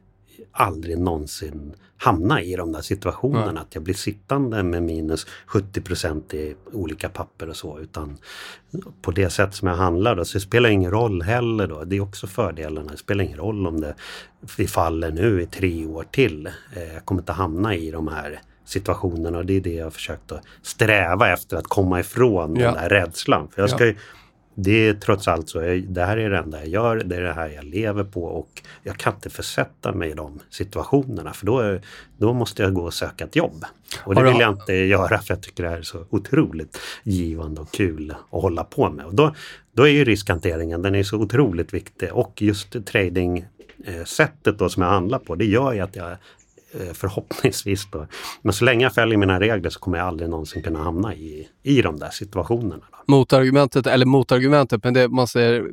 aldrig 0.51 0.97
någonsin 0.97 1.73
hamna 1.97 2.41
i 2.41 2.55
de 2.55 2.71
där 2.71 2.81
situationerna. 2.81 3.51
Nej. 3.51 3.61
Att 3.61 3.75
jag 3.75 3.83
blir 3.83 3.93
sittande 3.93 4.63
med 4.63 4.83
minus 4.83 5.27
70% 5.47 6.35
i 6.35 6.55
olika 6.71 7.09
papper 7.09 7.49
och 7.49 7.55
så. 7.55 7.79
Utan 7.79 8.17
på 9.01 9.11
det 9.11 9.29
sätt 9.29 9.55
som 9.55 9.67
jag 9.67 9.75
handlar 9.75 10.15
då, 10.15 10.25
så 10.25 10.37
det 10.37 10.41
spelar 10.41 10.69
ingen 10.69 10.91
roll 10.91 11.21
heller 11.21 11.67
då. 11.67 11.83
Det 11.83 11.95
är 11.95 12.01
också 12.01 12.27
fördelarna. 12.27 12.91
Det 12.91 12.97
spelar 12.97 13.23
ingen 13.23 13.37
roll 13.37 13.67
om 13.67 13.81
det 13.81 13.95
vi 14.57 14.67
faller 14.67 15.11
nu 15.11 15.41
i 15.41 15.45
tre 15.45 15.85
år 15.85 16.05
till. 16.11 16.47
Eh, 16.47 16.93
jag 16.93 17.05
kommer 17.05 17.21
inte 17.21 17.33
hamna 17.33 17.75
i 17.75 17.91
de 17.91 18.07
här 18.07 18.41
situationerna 18.69 19.37
och 19.37 19.45
det 19.45 19.57
är 19.57 19.61
det 19.61 19.73
jag 19.73 19.85
har 19.85 19.91
försökt 19.91 20.31
att 20.31 20.43
sträva 20.61 21.29
efter 21.33 21.57
att 21.57 21.67
komma 21.67 21.99
ifrån 21.99 22.55
Ja. 22.55 22.65
den 22.65 22.73
där 22.73 22.89
rädslan. 22.89 23.47
För 23.55 23.61
jag 23.61 23.69
Ja. 23.69 23.75
ska 23.75 23.85
ju, 23.85 23.95
det 24.55 24.87
är 24.87 24.93
trots 24.93 25.27
allt 25.27 25.49
så, 25.49 25.61
jag, 25.61 25.83
det 25.83 26.05
här 26.05 26.17
är 26.17 26.29
det 26.29 26.37
enda 26.37 26.57
jag 26.59 26.67
gör, 26.67 26.95
det 27.05 27.15
är 27.15 27.21
det 27.21 27.33
här 27.33 27.49
jag 27.49 27.63
lever 27.65 28.03
på 28.03 28.23
och 28.23 28.61
jag 28.83 28.97
kan 28.97 29.13
inte 29.13 29.29
försätta 29.29 29.91
mig 29.93 30.09
i 30.09 30.13
de 30.13 30.39
situationerna 30.49 31.33
för 31.33 31.45
då, 31.45 31.79
då 32.17 32.33
måste 32.33 32.63
jag 32.63 32.73
gå 32.73 32.81
och 32.83 32.93
söka 32.93 33.23
ett 33.25 33.35
jobb. 33.35 33.65
Och 34.03 34.15
det 34.15 34.23
vill 34.23 34.39
jag 34.39 34.51
inte 34.53 34.73
göra 34.73 35.17
för 35.19 35.33
jag 35.33 35.41
tycker 35.41 35.63
det 35.63 35.69
här 35.69 35.77
är 35.77 35.81
så 35.81 36.05
otroligt 36.09 36.79
givande 37.03 37.61
och 37.61 37.71
kul 37.71 38.11
att 38.11 38.41
hålla 38.41 38.63
på 38.63 38.89
med. 38.89 39.05
Och 39.05 39.15
då, 39.15 39.35
då 39.73 39.83
är 39.87 39.91
ju 39.91 40.03
riskhanteringen, 40.05 40.81
den 40.81 40.95
är 40.95 41.03
så 41.03 41.17
otroligt 41.17 41.73
viktig 41.73 42.09
och 42.13 42.41
just 42.41 42.85
trading 42.85 43.45
sättet 44.05 44.59
då 44.59 44.69
som 44.69 44.83
jag 44.83 44.89
handlar 44.89 45.19
på, 45.19 45.35
det 45.35 45.45
gör 45.45 45.73
ju 45.73 45.79
att 45.79 45.95
jag 45.95 46.17
Eh, 46.73 46.93
förhoppningsvis 46.93 47.87
då. 47.91 48.07
Men 48.41 48.53
så 48.53 48.65
länge 48.65 48.85
jag 48.85 48.93
följer 48.93 49.17
mina 49.17 49.39
regler 49.39 49.69
så 49.69 49.79
kommer 49.79 49.97
jag 49.97 50.07
aldrig 50.07 50.29
någonsin 50.29 50.63
kunna 50.63 50.79
hamna 50.83 51.15
i, 51.15 51.47
i 51.63 51.81
de 51.81 51.99
där 51.99 52.09
situationerna. 52.09 52.83
Då. 52.91 52.97
Motargumentet, 53.07 53.87
eller 53.87 54.05
motargumentet, 54.05 54.83
men 54.83 54.93
det 54.93 55.07
man 55.07 55.27
säger 55.27 55.69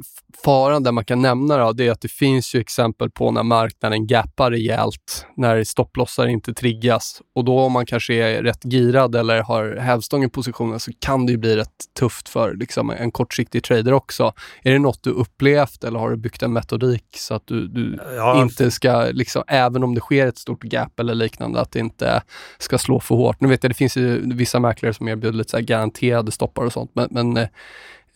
faran 0.47 0.83
där 0.83 0.93
man 0.93 1.05
kan 1.05 1.23
nämna 1.23 1.57
då, 1.57 1.73
det 1.73 1.87
är 1.87 1.91
att 1.91 2.01
det 2.01 2.11
finns 2.11 2.55
ju 2.55 2.61
exempel 2.61 3.11
på 3.11 3.31
när 3.31 3.43
marknaden 3.43 4.07
gappar 4.07 4.51
rejält, 4.51 5.27
när 5.37 5.65
stopplossar 5.65 6.27
inte 6.27 6.55
triggas 6.55 7.23
och 7.35 7.45
då 7.45 7.61
om 7.61 7.73
man 7.73 7.87
kanske 7.87 8.15
är 8.15 8.43
rätt 8.43 8.63
girad 8.65 9.15
eller 9.15 9.43
har 9.43 9.77
hävstång 9.77 10.25
i 10.25 10.29
positionen 10.29 10.81
så 10.81 10.91
kan 10.99 11.27
det 11.27 11.33
ju 11.33 11.39
bli 11.39 11.57
rätt 11.57 11.85
tufft 11.99 12.29
för 12.29 12.55
liksom, 12.55 12.91
en 12.91 13.11
kortsiktig 13.11 13.65
trader 13.65 13.93
också. 13.93 14.33
Är 14.63 14.73
det 14.73 14.79
något 14.79 15.03
du 15.03 15.11
upplevt 15.11 15.85
eller 15.85 15.99
har 15.99 16.11
du 16.11 16.17
byggt 16.17 16.43
en 16.43 16.53
metodik 16.53 17.05
så 17.17 17.35
att 17.35 17.47
du, 17.47 17.69
du 17.69 17.99
ja, 18.17 18.43
inte 18.43 18.71
ska, 18.71 19.07
liksom, 19.13 19.43
även 19.47 19.85
om 19.85 19.95
det 19.95 20.01
sker 20.01 20.27
ett 20.27 20.39
stort 20.39 20.65
gap 20.65 21.01
eller 21.01 21.15
liknande, 21.15 21.61
att 21.61 21.73
det 21.73 21.79
inte 21.79 22.23
ska 22.59 22.79
slå 22.79 23.01
för 23.01 23.15
hårt? 23.15 23.41
Nu 23.41 23.49
vet 23.49 23.63
jag, 23.63 23.71
det 23.71 23.75
finns 23.75 23.97
ju 23.97 24.35
vissa 24.35 24.61
mäklare 24.61 24.95
som 24.95 25.09
erbjuder 25.09 25.39
lite 25.39 25.51
så 25.51 25.61
garanterade 25.61 26.33
stoppar 26.33 26.65
och 26.65 26.73
sånt, 26.73 26.91
men, 26.95 27.09
men 27.11 27.37
eh, 27.37 27.49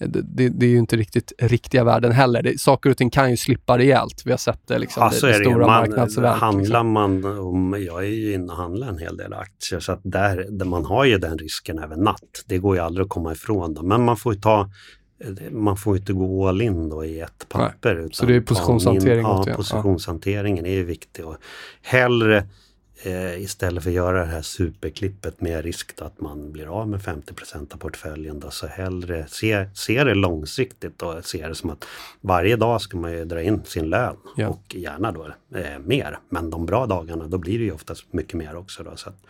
det, 0.06 0.48
det, 0.48 0.66
är 0.66 0.70
ju 0.70 0.78
inte 0.78 0.96
riktigt 0.96 1.32
riktiga 1.38 1.84
värden 1.84 2.12
heller. 2.12 2.42
Det, 2.42 2.60
saker 2.60 2.90
och 2.90 2.96
ting 2.96 3.10
kan 3.10 3.30
ju 3.30 3.36
slippa 3.36 3.78
rejält. 3.78 4.22
Vi 4.24 4.30
har 4.30 4.38
sett 4.38 4.60
det, 4.66 4.78
liksom, 4.78 5.02
ja, 5.02 5.28
det, 5.28 5.38
det 5.38 5.44
stora 5.44 5.66
marknadsevent. 5.66 6.40
Handlar 6.40 6.62
liksom. 6.62 6.92
man, 6.92 7.38
om, 7.38 7.76
jag 7.86 8.04
är 8.04 8.08
ju 8.08 8.34
inne 8.34 8.52
och 8.52 8.58
handlar 8.58 8.88
en 8.88 8.98
hel 8.98 9.16
del 9.16 9.32
aktier, 9.32 9.80
så 9.80 9.92
att 9.92 10.00
där, 10.02 10.46
där 10.50 10.66
man 10.66 10.84
har 10.84 11.04
ju 11.04 11.18
den 11.18 11.38
risken 11.38 11.78
även 11.78 12.00
natt. 12.00 12.44
Det 12.46 12.58
går 12.58 12.76
ju 12.76 12.82
aldrig 12.82 13.04
att 13.04 13.10
komma 13.10 13.32
ifrån. 13.32 13.74
Då. 13.74 13.82
Men 13.82 14.04
man 14.04 14.16
får 14.16 14.34
ju 14.34 14.40
ta 14.40 14.70
man 15.50 15.76
får 15.76 15.96
inte 15.96 16.12
gå 16.12 16.48
all 16.48 16.62
in 16.62 16.88
då 16.88 17.04
i 17.04 17.20
ett 17.20 17.46
papper. 17.48 18.08
så 18.12 18.26
det 18.26 18.36
är 18.36 18.40
positionshantering? 18.40 19.18
In, 19.18 19.24
ja, 19.24 19.46
positionshanteringen 19.56 20.66
är 20.66 20.74
ju 20.74 20.84
viktig. 20.84 21.26
Och 21.26 21.36
hellre 21.82 22.46
eh, 23.02 23.42
istället 23.42 23.82
för 23.82 23.90
att 23.90 23.96
göra 23.96 24.18
det 24.18 24.30
här 24.30 24.42
superklippet 24.42 25.40
med 25.40 25.64
risk 25.64 25.92
att 25.98 26.20
man 26.20 26.52
blir 26.52 26.66
av 26.66 26.88
med 26.88 27.02
50 27.02 27.34
av 27.74 27.76
portföljen. 27.78 28.40
Då, 28.40 28.50
så 28.50 28.66
hellre 28.66 29.26
se, 29.28 29.66
se 29.74 30.04
det 30.04 30.14
långsiktigt 30.14 31.02
och 31.02 31.24
se 31.24 31.48
det 31.48 31.54
som 31.54 31.70
att 31.70 31.84
varje 32.20 32.56
dag 32.56 32.80
ska 32.80 32.96
man 32.96 33.12
ju 33.12 33.24
dra 33.24 33.42
in 33.42 33.60
sin 33.64 33.90
lön 33.90 34.16
ja. 34.36 34.48
och 34.48 34.74
gärna 34.74 35.12
då 35.12 35.26
eh, 35.54 35.78
mer. 35.84 36.18
Men 36.28 36.50
de 36.50 36.66
bra 36.66 36.86
dagarna 36.86 37.26
då 37.26 37.38
blir 37.38 37.58
det 37.58 37.64
ju 37.64 37.72
oftast 37.72 38.12
mycket 38.12 38.34
mer 38.34 38.56
också. 38.56 38.82
Då, 38.82 38.96
så, 38.96 39.08
att, 39.08 39.22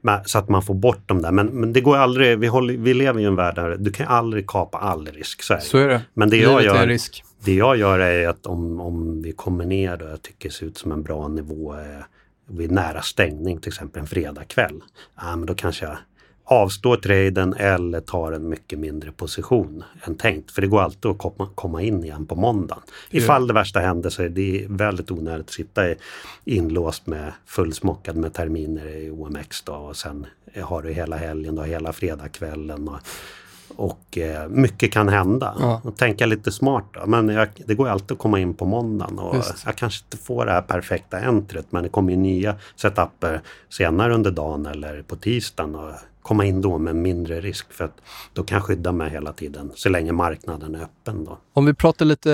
men, 0.00 0.24
så 0.24 0.38
att 0.38 0.48
man 0.48 0.62
får 0.62 0.74
bort 0.74 1.08
dem 1.08 1.22
där. 1.22 1.32
Men, 1.32 1.46
men 1.46 1.72
det 1.72 1.80
går 1.80 1.96
aldrig, 1.96 2.38
vi, 2.38 2.46
håller, 2.46 2.76
vi 2.76 2.94
lever 2.94 3.20
i 3.20 3.24
en 3.24 3.36
värld 3.36 3.54
där 3.54 3.76
du 3.76 3.92
kan 3.92 4.06
aldrig 4.06 4.46
kapa 4.46 4.78
all 4.78 5.06
risk. 5.06 5.42
Så 5.42 5.54
är. 5.54 5.58
Så 5.58 5.78
är 5.78 5.88
det. 5.88 6.02
Men 6.14 6.30
det 6.30 6.36
jag 6.36 6.62
gör, 6.62 6.86
risk. 6.86 7.24
Det 7.44 7.54
jag 7.54 7.76
gör 7.76 7.98
är 7.98 8.28
att 8.28 8.46
om, 8.46 8.80
om 8.80 9.22
vi 9.22 9.32
kommer 9.32 9.64
ner 9.64 10.02
och 10.02 10.10
jag 10.10 10.22
tycker 10.22 10.48
det 10.48 10.54
ser 10.54 10.66
ut 10.66 10.78
som 10.78 10.92
en 10.92 11.02
bra 11.02 11.28
nivå 11.28 11.74
eh, 11.74 12.04
vid 12.46 12.70
nära 12.70 13.02
stängning, 13.02 13.58
till 13.58 13.68
exempel 13.68 14.00
en 14.00 14.06
fredagkväll, 14.06 14.82
ja, 15.16 15.36
men 15.36 15.46
då 15.46 15.54
kanske 15.54 15.84
jag 15.84 15.96
avstår 16.46 16.96
traden 16.96 17.54
eller 17.54 18.00
tar 18.00 18.32
en 18.32 18.48
mycket 18.48 18.78
mindre 18.78 19.12
position 19.12 19.84
än 20.02 20.14
tänkt. 20.14 20.50
För 20.50 20.62
det 20.62 20.68
går 20.68 20.82
alltid 20.82 21.10
att 21.10 21.54
komma, 21.54 21.82
in 21.82 22.04
igen 22.04 22.26
på 22.26 22.34
måndagen. 22.34 22.82
Ifall 23.10 23.46
det 23.46 23.54
värsta 23.54 23.80
händer 23.80 24.10
så 24.10 24.22
är 24.22 24.28
det 24.28 24.66
väldigt 24.68 25.10
onödigt 25.10 25.46
att 25.46 25.52
sitta 25.52 25.82
inlåst 26.44 27.06
med 27.06 27.32
fullsmockad 27.46 28.16
med 28.16 28.34
terminer 28.34 28.86
i 28.86 29.10
OMX 29.10 29.62
då 29.62 29.72
och 29.72 29.96
sen 29.96 30.26
har 30.62 30.82
du 30.82 30.92
hela 30.92 31.16
helgen 31.16 31.58
och 31.58 31.66
hela 31.66 31.92
fredagskvällen. 31.92 32.88
Och, 32.88 32.98
och 33.76 34.18
eh, 34.18 34.48
mycket 34.48 34.92
kan 34.92 35.08
hända. 35.08 35.54
Ja. 35.58 35.80
Och 35.84 35.96
tänka 35.96 36.26
lite 36.26 36.52
smart 36.52 36.84
då. 36.92 37.06
Men 37.06 37.28
jag, 37.28 37.48
det 37.66 37.74
går 37.74 37.88
alltid 37.88 38.12
att 38.12 38.18
komma 38.18 38.40
in 38.40 38.54
på 38.54 38.64
måndagen 38.64 39.18
och 39.18 39.36
Just. 39.36 39.66
jag 39.66 39.76
kanske 39.76 40.04
inte 40.04 40.24
får 40.24 40.46
det 40.46 40.52
här 40.52 40.62
perfekta 40.62 41.18
entret 41.18 41.66
men 41.70 41.82
det 41.82 41.88
kommer 41.88 42.10
ju 42.10 42.16
nya 42.16 42.56
setuper 42.76 43.40
senare 43.68 44.14
under 44.14 44.30
dagen 44.30 44.66
eller 44.66 45.02
på 45.02 45.16
tisdagen. 45.16 45.74
Och 45.74 45.92
komma 46.26 46.44
in 46.44 46.60
då 46.60 46.78
med 46.78 46.96
mindre 46.96 47.40
risk 47.40 47.72
för 47.72 47.84
att 47.84 48.00
då 48.32 48.42
kan 48.42 48.56
jag 48.56 48.64
skydda 48.64 48.92
mig 48.92 49.10
hela 49.10 49.32
tiden 49.32 49.72
så 49.74 49.88
länge 49.88 50.12
marknaden 50.12 50.74
är 50.74 50.82
öppen. 50.82 51.24
Då. 51.24 51.38
Om 51.52 51.66
vi 51.66 51.74
pratar 51.74 52.04
lite, 52.04 52.30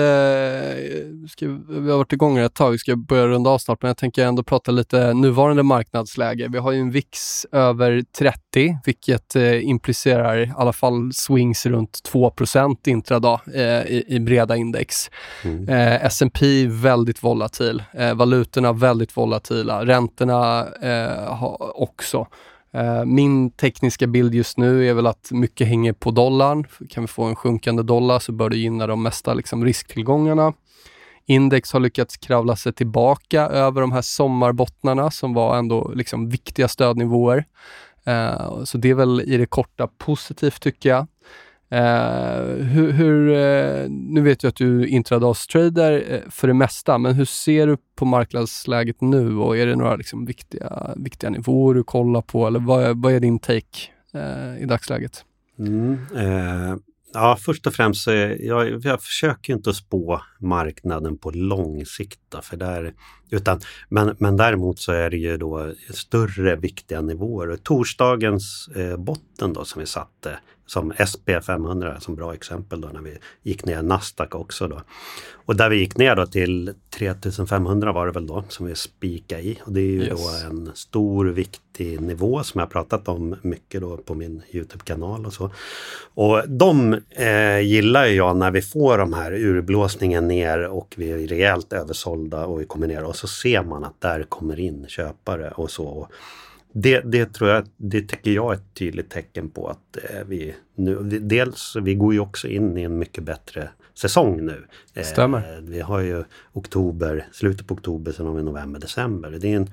ska, 1.29 1.47
vi 1.69 1.91
har 1.91 1.97
varit 1.97 2.13
igång 2.13 2.37
ett 2.37 2.53
tag, 2.53 2.71
vi 2.71 2.77
ska 2.77 2.95
börja 2.95 3.27
runda 3.27 3.49
av 3.49 3.57
snart, 3.57 3.81
men 3.81 3.87
jag 3.87 3.97
tänker 3.97 4.25
ändå 4.25 4.43
prata 4.43 4.71
lite 4.71 5.13
nuvarande 5.13 5.63
marknadsläge. 5.63 6.47
Vi 6.51 6.57
har 6.57 6.71
ju 6.71 6.79
en 6.79 6.91
VIX 6.91 7.45
över 7.51 8.03
30, 8.17 8.77
vilket 8.85 9.35
eh, 9.35 9.67
implicerar 9.67 10.37
i 10.39 10.53
alla 10.57 10.73
fall 10.73 11.13
swings 11.13 11.65
runt 11.65 12.03
2 12.03 12.33
intradag 12.85 13.39
eh, 13.53 13.61
i, 13.63 14.05
i, 14.07 14.19
breda 14.19 14.55
index. 14.55 15.11
Mm. 15.43 15.69
Eh, 15.69 16.05
S&P 16.05 16.67
väldigt 16.67 17.23
volatil, 17.23 17.83
eh, 17.93 18.13
valutorna 18.13 18.73
väldigt 18.73 19.17
volatila, 19.17 19.85
räntorna 19.85 20.67
eh, 20.81 21.43
också. 21.75 22.27
Eh, 22.73 23.05
min 23.05 23.51
tekniska 23.51 24.07
bild 24.07 24.35
just 24.35 24.57
nu 24.57 24.89
är 24.89 24.93
väl 24.93 25.07
att 25.07 25.29
mycket 25.31 25.67
hänger 25.67 25.93
på 25.93 26.11
dollarn. 26.11 26.67
Kan 26.89 27.03
vi 27.03 27.07
få 27.07 27.23
en 27.23 27.35
sjunkande 27.35 27.83
dollar 27.83 28.19
så 28.19 28.31
bör 28.31 28.49
det 28.49 28.57
gynna 28.57 28.87
de 28.87 29.03
mesta 29.03 29.33
liksom, 29.33 29.65
risktillgångarna. 29.65 30.53
Index 31.25 31.73
har 31.73 31.79
lyckats 31.79 32.17
kravla 32.17 32.55
sig 32.55 32.73
tillbaka 32.73 33.41
över 33.41 33.81
de 33.81 33.91
här 33.91 34.01
sommarbottnarna 34.01 35.11
som 35.11 35.33
var 35.33 35.57
ändå 35.57 35.91
liksom 35.95 36.29
viktiga 36.29 36.67
stödnivåer. 36.67 37.45
Eh, 38.05 38.63
så 38.63 38.77
det 38.77 38.89
är 38.89 38.95
väl 38.95 39.21
i 39.21 39.37
det 39.37 39.45
korta 39.45 39.87
positivt 39.87 40.61
tycker 40.61 40.89
jag. 40.89 41.07
Eh, 41.73 42.65
hur, 42.65 42.91
hur 42.91 43.29
eh, 43.29 43.89
nu 43.89 44.21
vet 44.21 44.43
jag 44.43 44.49
att 44.49 44.55
du 44.55 44.81
är 44.81 44.85
intradagstrader 44.85 46.05
eh, 46.13 46.29
för 46.29 46.47
det 46.47 46.53
mesta, 46.53 46.97
men 46.97 47.13
hur 47.13 47.25
ser 47.25 47.67
du 47.67 47.77
på 47.95 48.05
marknadsläget 48.05 49.01
nu 49.01 49.37
och 49.37 49.57
är 49.57 49.65
det 49.65 49.75
några 49.75 49.95
liksom, 49.95 50.25
viktiga, 50.25 50.93
viktiga 50.95 51.29
nivåer 51.29 51.73
du 51.73 51.83
kollar 51.83 52.21
på 52.21 52.47
eller 52.47 52.59
vad 52.59 52.83
är, 52.83 52.93
vad 52.93 53.13
är 53.13 53.19
din 53.19 53.39
take 53.39 53.89
i 54.59 54.65
dagsläget? 54.65 55.25
Mm, 55.59 55.97
ja, 57.13 57.37
först 57.41 57.67
och 57.67 57.73
främst 57.73 58.03
så 58.03 58.11
jag, 58.39 58.85
jag 58.85 59.01
försöker 59.01 59.53
inte 59.53 59.73
spå 59.73 60.21
marknaden 60.39 61.17
på 61.17 61.31
lång 61.31 61.85
sikt. 61.85 62.19
För 62.41 62.57
där, 62.57 62.93
utan, 63.29 63.59
men, 63.89 64.15
men 64.19 64.37
däremot 64.37 64.79
så 64.79 64.91
är 64.91 65.09
det 65.09 65.17
ju 65.17 65.37
då 65.37 65.73
större 65.89 66.55
viktiga 66.55 67.01
nivåer. 67.01 67.57
Torsdagens 67.63 68.69
eh, 68.75 68.97
botten 68.97 69.53
då 69.53 69.65
som 69.65 69.79
vi 69.79 69.85
satte 69.85 70.39
som 70.65 70.93
SP500 70.93 71.99
som 71.99 72.15
bra 72.15 72.33
exempel 72.33 72.81
då 72.81 72.87
när 72.87 73.01
vi 73.01 73.17
gick 73.43 73.65
ner 73.65 73.81
Nasdaq 73.81 74.35
också 74.35 74.67
då. 74.67 74.81
Och 75.45 75.55
där 75.55 75.69
vi 75.69 75.75
gick 75.75 75.97
ner 75.97 76.15
då 76.15 76.25
till 76.25 76.73
3500 76.97 77.91
var 77.91 78.05
det 78.05 78.11
väl 78.11 78.27
då 78.27 78.43
som 78.49 78.65
vi 78.65 78.75
spikade 78.75 79.41
i. 79.41 79.59
Och 79.65 79.71
det 79.71 79.79
är 79.81 79.85
ju 79.85 80.03
yes. 80.03 80.11
då 80.11 80.47
en 80.47 80.71
stor 80.75 81.25
viktig 81.25 82.01
nivå 82.01 82.43
som 82.43 82.59
jag 82.59 82.69
pratat 82.71 83.07
om 83.07 83.35
mycket 83.41 83.81
då 83.81 83.97
på 83.97 84.15
min 84.15 84.41
Youtube-kanal 84.51 85.25
och 85.25 85.33
så. 85.33 85.49
Och 86.13 86.49
de 86.49 86.99
eh, 87.09 87.59
gillar 87.59 88.05
jag 88.05 88.37
när 88.37 88.51
vi 88.51 88.61
får 88.61 88.97
de 88.97 89.13
här 89.13 89.33
urblåsningen 89.33 90.27
ner 90.27 90.67
och 90.67 90.93
vi 90.97 91.11
är 91.11 91.27
rejält 91.27 91.73
översålda 91.73 92.45
och 92.45 92.61
vi 92.61 92.65
kommer 92.65 92.87
ner 92.87 93.03
och 93.03 93.15
så 93.15 93.27
ser 93.27 93.63
man 93.63 93.83
att 93.83 94.01
där 94.01 94.23
kommer 94.23 94.59
in 94.59 94.85
köpare 94.87 95.51
och 95.51 95.71
så. 95.71 96.07
Det, 96.73 96.99
det 96.99 97.33
tror 97.33 97.49
jag, 97.49 97.67
det 97.77 98.01
tycker 98.01 98.31
jag 98.31 98.51
är 98.51 98.55
ett 98.55 98.73
tydligt 98.73 99.09
tecken 99.09 99.49
på 99.49 99.67
att 99.67 99.97
eh, 99.97 100.23
vi 100.27 100.55
nu, 100.75 100.95
dels, 101.19 101.75
vi 101.81 101.95
går 101.95 102.13
ju 102.13 102.19
också 102.19 102.47
in 102.47 102.77
i 102.77 102.81
en 102.81 102.97
mycket 102.97 103.23
bättre 103.23 103.69
säsong 103.93 104.45
nu. 104.45 104.65
Stämmer. 105.03 105.37
Eh, 105.37 105.61
vi 105.61 105.79
har 105.79 105.99
ju 105.99 106.23
oktober, 106.53 107.27
slutet 107.31 107.67
på 107.67 107.73
oktober, 107.73 108.11
sen 108.11 108.25
har 108.25 108.33
vi 108.33 108.43
november, 108.43 108.79
december. 108.79 109.31
Det 109.31 109.53
är 109.53 109.55
en 109.55 109.69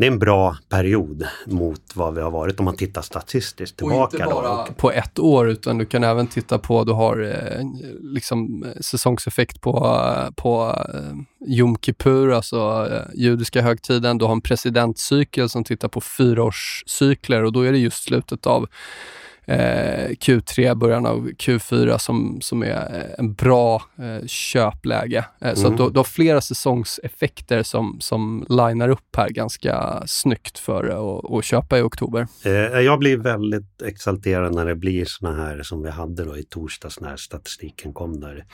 det 0.00 0.06
är 0.06 0.10
en 0.10 0.18
bra 0.18 0.56
period 0.68 1.26
mot 1.46 1.82
vad 1.94 2.14
vi 2.14 2.20
har 2.20 2.30
varit 2.30 2.58
om 2.58 2.64
man 2.64 2.76
tittar 2.76 3.02
statistiskt 3.02 3.76
tillbaka. 3.76 4.04
Och 4.04 4.14
inte 4.14 4.34
bara 4.34 4.66
då. 4.66 4.72
på 4.76 4.92
ett 4.92 5.18
år 5.18 5.48
utan 5.48 5.78
du 5.78 5.86
kan 5.86 6.04
även 6.04 6.26
titta 6.26 6.58
på, 6.58 6.84
du 6.84 6.92
har 6.92 7.22
eh, 7.22 7.66
liksom 8.00 8.66
säsongseffekt 8.80 9.60
på, 9.60 9.98
på 10.36 10.76
eh, 10.94 11.46
Jom 11.46 11.76
Kippur, 11.76 12.32
alltså 12.32 12.88
eh, 12.90 13.20
judiska 13.20 13.62
högtiden. 13.62 14.18
Du 14.18 14.24
har 14.24 14.32
en 14.32 14.40
presidentcykel 14.40 15.48
som 15.48 15.64
tittar 15.64 15.88
på 15.88 16.00
fyraårscykler 16.00 17.44
och 17.44 17.52
då 17.52 17.62
är 17.62 17.72
det 17.72 17.78
just 17.78 18.02
slutet 18.02 18.46
av 18.46 18.62
eh, 18.62 18.68
Q3, 20.14 20.74
början 20.74 21.06
av 21.06 21.28
Q4 21.30 21.98
som, 21.98 22.38
som 22.40 22.62
är 22.62 22.68
eh, 22.98 23.18
en 23.18 23.34
bra 23.34 23.82
eh, 23.98 24.26
köpläge. 24.26 25.24
Eh, 25.40 25.54
så 25.54 25.60
Mm. 25.60 25.72
att 25.72 25.78
du, 25.78 25.90
du 25.92 25.98
har 25.98 26.04
flera 26.04 26.40
säsongseffekter 26.40 27.62
som, 27.62 27.96
som 28.00 28.46
linar 28.48 28.88
upp 28.88 29.16
här 29.16 29.28
ganska 29.28 30.02
snyggt 30.06 30.58
för 30.58 30.84
att 31.38 31.44
köpa 31.44 31.78
i 31.78 31.82
oktober. 31.82 32.26
Eh, 32.44 32.52
jag 32.80 32.98
blir 32.98 33.16
väldigt 33.16 33.82
exalterad 33.82 34.54
när 34.54 34.66
det 34.66 34.74
blir 34.76 35.04
såna 35.08 35.34
här 35.36 35.62
som 35.62 35.82
vi 35.82 35.90
hade 35.90 36.24
då 36.24 36.36
i 36.38 36.42
torsdags 36.44 37.00
när 37.00 37.16
statistiken 37.16 37.92
kom 37.92 38.20
där. 38.20 38.44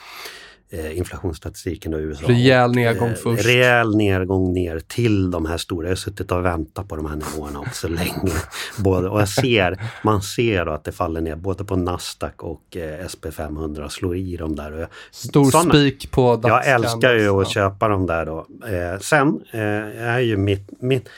Eh, 0.71 0.99
inflationsstatistiken 0.99 1.95
i 1.95 1.97
USA. 1.97 2.27
Rejäl 2.29 2.73
nedgång 2.73 3.09
eh, 3.09 3.15
först. 3.15 3.47
Rejäl 3.47 3.97
nedgång 3.97 4.53
ner 4.53 4.79
till 4.79 5.31
de 5.31 5.47
här 5.47 5.57
stora. 5.57 5.87
Jag 5.87 5.91
har 5.91 5.97
suttit 5.97 6.33
och 6.33 6.45
väntat 6.45 6.89
på 6.89 6.97
de 6.97 7.07
här 7.07 7.17
nivåerna 7.17 7.61
också 7.61 7.89
länge. 7.89 8.33
Både, 8.79 9.09
och 9.09 9.21
jag 9.21 9.29
ser, 9.29 9.79
man 10.05 10.23
ser 10.23 10.67
att 10.67 10.85
det 10.85 10.93
faller 10.93 11.21
ner 11.21 11.37
både 11.37 11.65
på 11.65 11.77
Nasdaq 11.77 12.43
och 12.43 12.77
eh, 12.77 13.05
SP500 13.07 13.89
slår 13.89 14.17
i 14.17 14.37
dem 14.37 14.57
där. 14.57 14.73
Jag, 14.73 14.89
Stor 15.11 15.51
såna- 15.51 15.71
spik 15.71 16.11
på 16.11 16.23
jag 16.23 16.41
dagscanvas. 16.41 16.95
älskar 16.95 17.15
ju 17.15 17.29
att 17.29 17.49
köpa 17.49 17.89
dem 17.89 18.07
där 18.07 18.27
då. 18.27 18.47
Eh, 18.67 18.99
sen 19.01 19.41
eh, 19.51 19.61
är 20.07 20.19
ju 20.21 20.37
mitt, 20.37 20.83
mitt... 20.83 21.09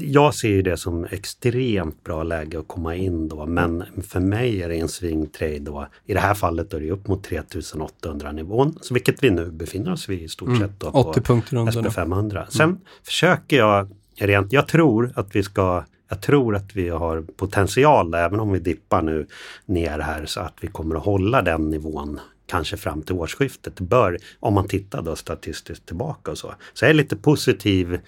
Jag 0.00 0.34
ser 0.34 0.48
ju 0.48 0.62
det 0.62 0.76
som 0.76 1.04
extremt 1.04 2.04
bra 2.04 2.22
läge 2.22 2.58
att 2.58 2.68
komma 2.68 2.94
in 2.94 3.28
då 3.28 3.46
men 3.46 3.84
för 4.08 4.20
mig 4.20 4.62
är 4.62 4.68
det 4.68 4.76
en 4.76 4.88
swing-trade 4.88 5.58
då. 5.58 5.86
I 6.06 6.14
det 6.14 6.20
här 6.20 6.34
fallet 6.34 6.74
är 6.74 6.80
det 6.80 6.90
upp 6.90 7.08
mot 7.08 7.24
3800 7.24 8.32
nivån, 8.32 8.78
så 8.80 8.94
vilket 8.94 9.22
vi 9.22 9.30
nu 9.30 9.50
befinner 9.50 9.92
oss 9.92 10.08
vid 10.08 10.22
i 10.22 10.28
stort 10.28 10.48
Mm, 10.48 10.60
sett. 10.60 10.80
Då 10.80 10.86
80 10.86 11.20
på 11.20 11.26
punkter 11.26 11.56
under 11.56 11.82
nu. 11.82 11.88
SP500. 11.88 12.46
Sen 12.48 12.80
försöker 13.02 13.56
jag 13.56 13.88
rent, 14.16 14.52
jag 14.52 14.68
tror 14.68 15.12
att 15.14 15.36
vi 15.36 15.42
ska 15.42 15.84
jag 16.08 16.20
tror 16.20 16.56
att 16.56 16.76
vi 16.76 16.88
har 16.88 17.22
potential, 17.36 18.14
även 18.14 18.40
om 18.40 18.52
vi 18.52 18.58
dippar 18.58 19.02
nu 19.02 19.26
ner 19.66 19.98
här, 19.98 20.26
så 20.26 20.40
att 20.40 20.54
vi 20.60 20.68
kommer 20.68 20.96
att 20.96 21.04
hålla 21.04 21.42
den 21.42 21.70
nivån 21.70 22.20
kanske 22.46 22.76
fram 22.76 23.02
till 23.02 23.14
årsskiftet. 23.14 23.76
Det 23.76 23.84
bör, 23.84 24.18
om 24.40 24.54
man 24.54 24.68
tittar 24.68 25.02
då 25.02 25.16
statistiskt 25.16 25.86
tillbaka 25.86 26.30
och 26.30 26.38
så. 26.38 26.54
Så 26.74 26.84
jag 26.84 26.90
är 26.90 26.94
lite 26.94 27.16
positiv 27.16 27.98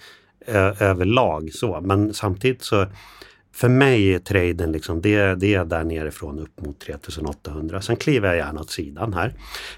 överlag 0.79 1.53
så, 1.53 1.81
men 1.81 2.13
samtidigt 2.13 2.63
så 2.63 2.85
för 3.53 3.69
mig 3.69 4.13
är 4.13 4.19
traden 4.19 4.71
liksom, 4.71 5.01
det, 5.01 5.35
det 5.35 5.53
är 5.53 5.65
där 5.65 5.83
nerifrån 5.83 6.39
upp 6.39 6.61
mot 6.61 6.79
3800. 6.79 7.81
Sen 7.81 7.95
kliver 7.95 8.27
jag 8.27 8.37
gärna 8.37 8.61
åt 8.61 8.71
sidan 8.71 9.13
här. 9.13 9.33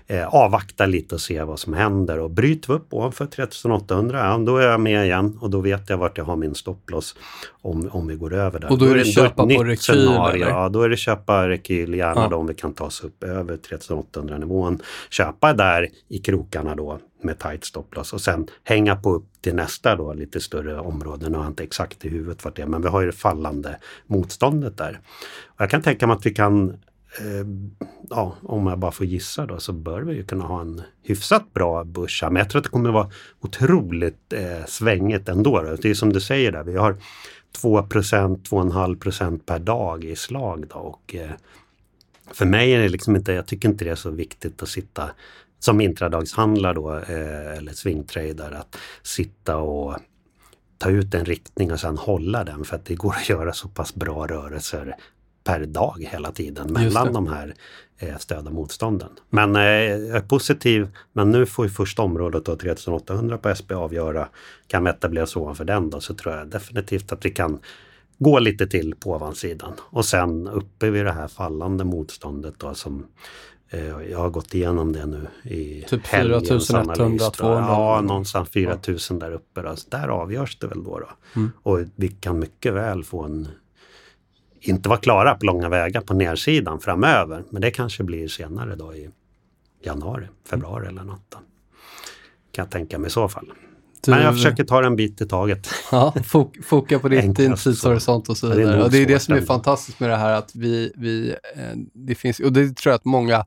Eh, 0.08 0.28
avvakta 0.28 0.86
lite 0.86 1.16
och 1.16 1.22
se 1.22 1.44
vad 1.44 1.60
som 1.60 1.74
händer 1.74 2.20
och 2.20 2.32
bryter 2.32 2.68
vi 2.68 2.74
upp 2.74 2.94
ovanför 2.94 3.26
3800, 3.26 4.20
ja, 4.20 4.38
då 4.38 4.58
är 4.58 4.68
jag 4.68 4.80
med 4.82 5.06
igen 5.06 5.38
och 5.42 5.50
då 5.50 5.60
vet 5.60 5.90
jag 5.90 5.98
vart 5.98 6.18
jag 6.18 6.26
har 6.26 6.36
min 6.36 6.56
stopploss 6.56 7.16
om, 7.62 7.90
om 7.92 8.08
vi 8.08 8.16
går 8.16 8.34
över 8.34 8.60
där. 8.60 8.72
Och 8.72 8.78
då 8.78 8.86
är 8.86 8.96
det 8.96 9.02
ett 9.02 9.14
köpa 9.14 9.44
på 9.44 9.64
rekyl, 9.64 9.78
scenario. 9.78 10.48
Ja, 10.48 10.70
då 10.70 10.82
är 10.82 10.90
det 10.90 10.98
köpa 10.98 11.50
rekyl, 11.50 11.94
gärna 11.94 12.22
Ja. 12.22 12.28
då 12.28 12.38
om 12.38 12.48
vi 12.48 12.54
kan 12.54 12.74
ta 12.74 12.86
oss 12.86 13.04
upp 13.04 13.24
över 13.24 13.58
3800 13.58 14.38
nivån. 14.38 14.80
Köpa 15.10 15.54
där 15.54 15.90
i 16.10 16.18
krokarna 16.20 16.76
då 16.76 17.00
med 17.24 17.40
tight 17.40 17.64
stopploss 17.64 18.14
och 18.14 18.22
sen 18.22 18.48
hänga 18.64 18.96
på 18.96 19.14
upp 19.14 19.26
till 19.42 19.56
nästa 19.56 19.96
då 19.96 20.14
lite 20.14 20.40
större 20.40 20.80
område. 20.80 21.30
Nu 21.30 21.38
har 21.38 21.44
jag 21.44 21.52
inte 21.52 21.64
exakt 21.64 22.06
i 22.06 22.10
huvudet 22.10 22.46
vart 22.46 22.56
det 22.56 22.62
är, 22.62 22.68
men 22.68 22.82
vi 22.82 22.88
har 22.88 23.02
ju 23.02 23.08
det 23.08 23.18
fallande 23.18 23.78
motståndet 24.08 24.78
där. 24.78 25.00
Och 25.48 25.62
jag 25.62 25.70
kan 25.70 25.82
tänka 25.82 26.08
mig 26.08 26.16
att 26.16 26.26
vi 26.26 26.34
kan 26.34 26.70
eh, 27.20 27.46
Ja, 28.10 28.36
om 28.42 28.68
jag 28.68 28.80
bara 28.80 28.92
får 28.92 29.06
gissa 29.06 29.46
då 29.46 29.60
så 29.60 29.74
bör 29.74 30.02
vi 30.02 30.14
ju 30.14 30.24
kunna 30.24 30.44
ha 30.44 30.62
en 30.62 30.82
hyfsat 31.04 31.54
bra 31.54 31.84
börs 31.84 32.22
här. 32.22 32.30
Men 32.30 32.40
jag 32.40 32.50
tror 32.50 32.60
att 32.60 32.64
det 32.64 32.70
kommer 32.70 32.92
vara 32.92 33.10
otroligt 33.40 34.34
eh, 34.34 34.66
svängigt 34.68 35.30
ändå. 35.30 35.62
Då. 35.62 35.76
Det 35.76 35.90
är 35.90 35.94
som 35.94 36.14
du 36.14 36.22
säger 36.22 36.52
där, 36.52 36.64
vi 36.64 36.78
har 36.78 36.98
2% 37.62 38.42
2,5% 38.50 39.40
per 39.46 39.60
dag 39.60 40.04
i 40.04 40.16
slag. 40.16 40.66
Då. 40.68 40.76
Och, 40.76 41.16
eh, 41.16 41.32
för 42.32 42.46
mig 42.46 42.74
är 42.74 42.80
det 42.80 42.90
liksom 42.90 43.16
inte, 43.16 43.34
jag 43.34 43.46
tycker 43.46 43.70
inte 43.70 43.86
det 43.86 43.92
är 43.92 43.96
så 43.96 44.10
viktigt 44.10 44.64
att 44.64 44.70
sitta 44.70 45.10
som 45.64 45.82
intradagshandlare 45.82 46.74
då, 46.74 46.96
eh, 46.96 47.58
eller 47.58 47.74
swingtrader, 47.74 48.52
att 48.52 48.78
sitta 49.04 49.58
och 49.58 49.98
ta 50.78 50.90
ut 50.90 51.14
en 51.14 51.26
riktning 51.26 51.72
och 51.72 51.80
sen 51.80 51.98
hålla 51.98 52.44
den 52.44 52.64
för 52.64 52.76
att 52.76 52.86
det 52.86 52.96
går 52.96 53.14
att 53.14 53.30
göra 53.30 53.54
så 53.54 53.68
pass 53.68 53.96
bra 53.96 54.28
rörelser 54.28 54.96
per 55.44 55.66
dag 55.66 56.08
hela 56.12 56.32
tiden 56.32 56.74
mellan 56.74 57.14
de 57.14 57.28
här 57.28 57.54
eh, 57.98 58.18
stöd 58.18 58.48
och 58.48 58.54
motstånden. 58.54 59.10
Men 59.30 59.56
eh, 59.56 59.62
jag 59.62 60.18
är 60.18 60.22
positiv, 60.22 60.88
men 61.14 61.32
nu 61.32 61.46
får 61.46 61.66
ju 61.66 61.72
första 61.72 62.02
området 62.02 62.46
då 62.46 62.56
3800 62.56 63.38
på 63.38 63.50
SB 63.50 63.76
avgöra. 63.76 64.28
Kan 64.68 64.84
vi 64.84 64.90
etablera 64.90 65.24
oss 65.24 65.36
ovanför 65.36 65.66
den 65.66 65.90
då 65.90 66.02
så 66.02 66.14
tror 66.14 66.36
jag 66.36 66.48
definitivt 66.48 67.12
att 67.12 67.26
vi 67.26 67.30
kan 67.30 67.60
gå 68.18 68.40
lite 68.40 68.68
till 68.68 68.96
på 68.96 69.12
ovansidan. 69.12 69.74
Och 69.80 70.06
sen 70.06 70.48
uppe 70.48 70.90
vid 70.90 71.06
det 71.06 71.12
här 71.12 71.28
fallande 71.28 71.84
motståndet 71.84 72.54
då 72.58 72.74
som 72.74 73.06
jag 74.12 74.20
har 74.20 74.30
gått 74.30 74.54
igenom 74.54 74.94
det 74.94 75.06
nu 75.06 75.28
i 75.44 75.86
Typ 75.88 76.08
helgens 76.08 76.48
4100, 76.48 76.94
analys, 76.94 77.32
tror 77.32 77.52
jag. 77.52 77.60
200. 77.60 77.68
Ja, 77.70 78.02
någonstans 78.02 78.50
4000 78.50 79.20
där 79.20 79.32
uppe. 79.32 79.62
Då. 79.62 79.76
Så 79.76 79.90
där 79.90 80.08
avgörs 80.08 80.58
det 80.58 80.68
väl 80.68 80.84
då. 80.84 81.00
då. 81.00 81.10
Mm. 81.36 81.52
Och 81.64 81.80
vi 81.96 82.08
kan 82.08 82.40
mycket 82.40 82.74
väl 82.74 83.04
få 83.04 83.24
en 83.24 83.48
inte 84.60 84.90
vara 84.90 85.00
klara 85.00 85.36
på 85.36 85.46
långa 85.46 85.70
vägar 85.70 86.02
på 86.02 86.14
nedsidan 86.14 86.80
framöver. 86.80 87.44
Men 87.50 87.62
det 87.62 87.72
kanske 87.72 88.04
blir 88.04 88.28
senare 88.28 88.76
då 88.76 88.94
i 88.94 89.10
januari, 89.82 90.28
februari 90.50 90.88
eller 90.88 91.04
något. 91.04 91.26
Då. 91.30 91.38
Kan 92.52 92.64
jag 92.64 92.70
tänka 92.70 93.00
mig 93.00 93.08
i 93.08 93.12
så 93.12 93.28
fall. 93.28 93.54
Du- 94.06 94.12
Men 94.12 94.22
jag 94.24 94.34
försöker 94.34 94.64
ta 94.64 94.86
en 94.86 94.96
bit 94.96 95.22
i 95.22 95.28
taget. 95.28 95.68
Ja, 95.92 96.14
fok 96.26 96.58
foka 96.64 97.00
på 97.00 97.08
din 97.10 97.36
så. 97.36 97.56
tidshorisont 97.56 98.30
och 98.30 98.38
så 98.38 98.48
Ja, 98.48 98.50
det 98.56 98.62
är 98.62 98.66
vidare. 98.66 98.84
och 98.84 98.92
det 98.92 98.98
är 98.98 99.06
det 99.06 99.20
som 99.20 99.36
är 99.36 99.42
fantastiskt 99.42 100.00
med 100.00 100.10
det 100.10 100.16
här 100.16 100.34
att 100.34 100.56
vi, 100.56 100.92
vi 100.96 101.30
eh, 101.56 101.62
det 101.94 102.16
finns, 102.16 102.40
och 102.40 102.54
det 102.54 102.78
tror 102.78 102.92
jag 102.92 102.96
att 102.96 103.06
många 103.06 103.46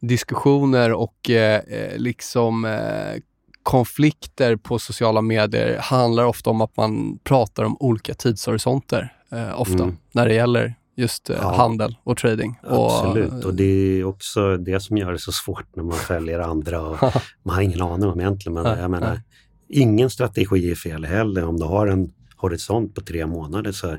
diskussioner 0.00 0.92
och 0.92 1.30
eh, 1.30 1.60
eh, 1.68 1.96
liksom 1.98 2.64
eh, 2.64 3.20
konflikter 3.62 4.56
på 4.56 4.78
sociala 4.78 5.20
medier 5.22 5.78
handlar 5.80 6.24
ofta 6.24 6.50
om 6.50 6.60
att 6.60 6.76
man 6.76 7.18
pratar 7.24 7.64
om 7.64 7.76
olika 7.80 8.14
tidshorisonter 8.14 9.12
eh, 9.32 9.60
ofta 9.60 9.82
Mm. 9.82 9.96
när 10.12 10.28
det 10.28 10.34
gäller 10.34 10.74
just 10.96 11.30
eh, 11.30 11.36
Ja. 11.40 11.54
handel 11.56 11.96
och 12.04 12.16
trading. 12.16 12.58
Och, 12.62 12.90
Absolut, 13.06 13.44
och 13.44 13.54
det 13.54 13.64
är 14.00 14.04
också 14.04 14.56
det 14.56 14.80
som 14.80 14.96
gör 14.96 15.12
det 15.12 15.18
så 15.18 15.32
svårt 15.32 15.76
när 15.76 15.82
man 15.82 15.96
följer 15.98 16.38
andra 16.38 16.80
och 16.82 16.96
man 17.42 17.54
har 17.54 17.62
ingen 17.62 17.82
aning 17.82 18.08
om 18.08 18.20
egentligen. 18.20 18.62
Men 18.62 18.78
jag 18.78 18.90
menar. 18.90 19.20
Ingen 19.68 20.10
strategi 20.10 20.70
är 20.70 20.74
fel 20.74 21.04
heller. 21.04 21.44
Om 21.44 21.56
du 21.60 21.64
har 21.66 21.86
en 21.86 22.12
horisont 22.36 22.94
på 22.94 23.00
tre 23.00 23.26
månader 23.26 23.72
så 23.72 23.96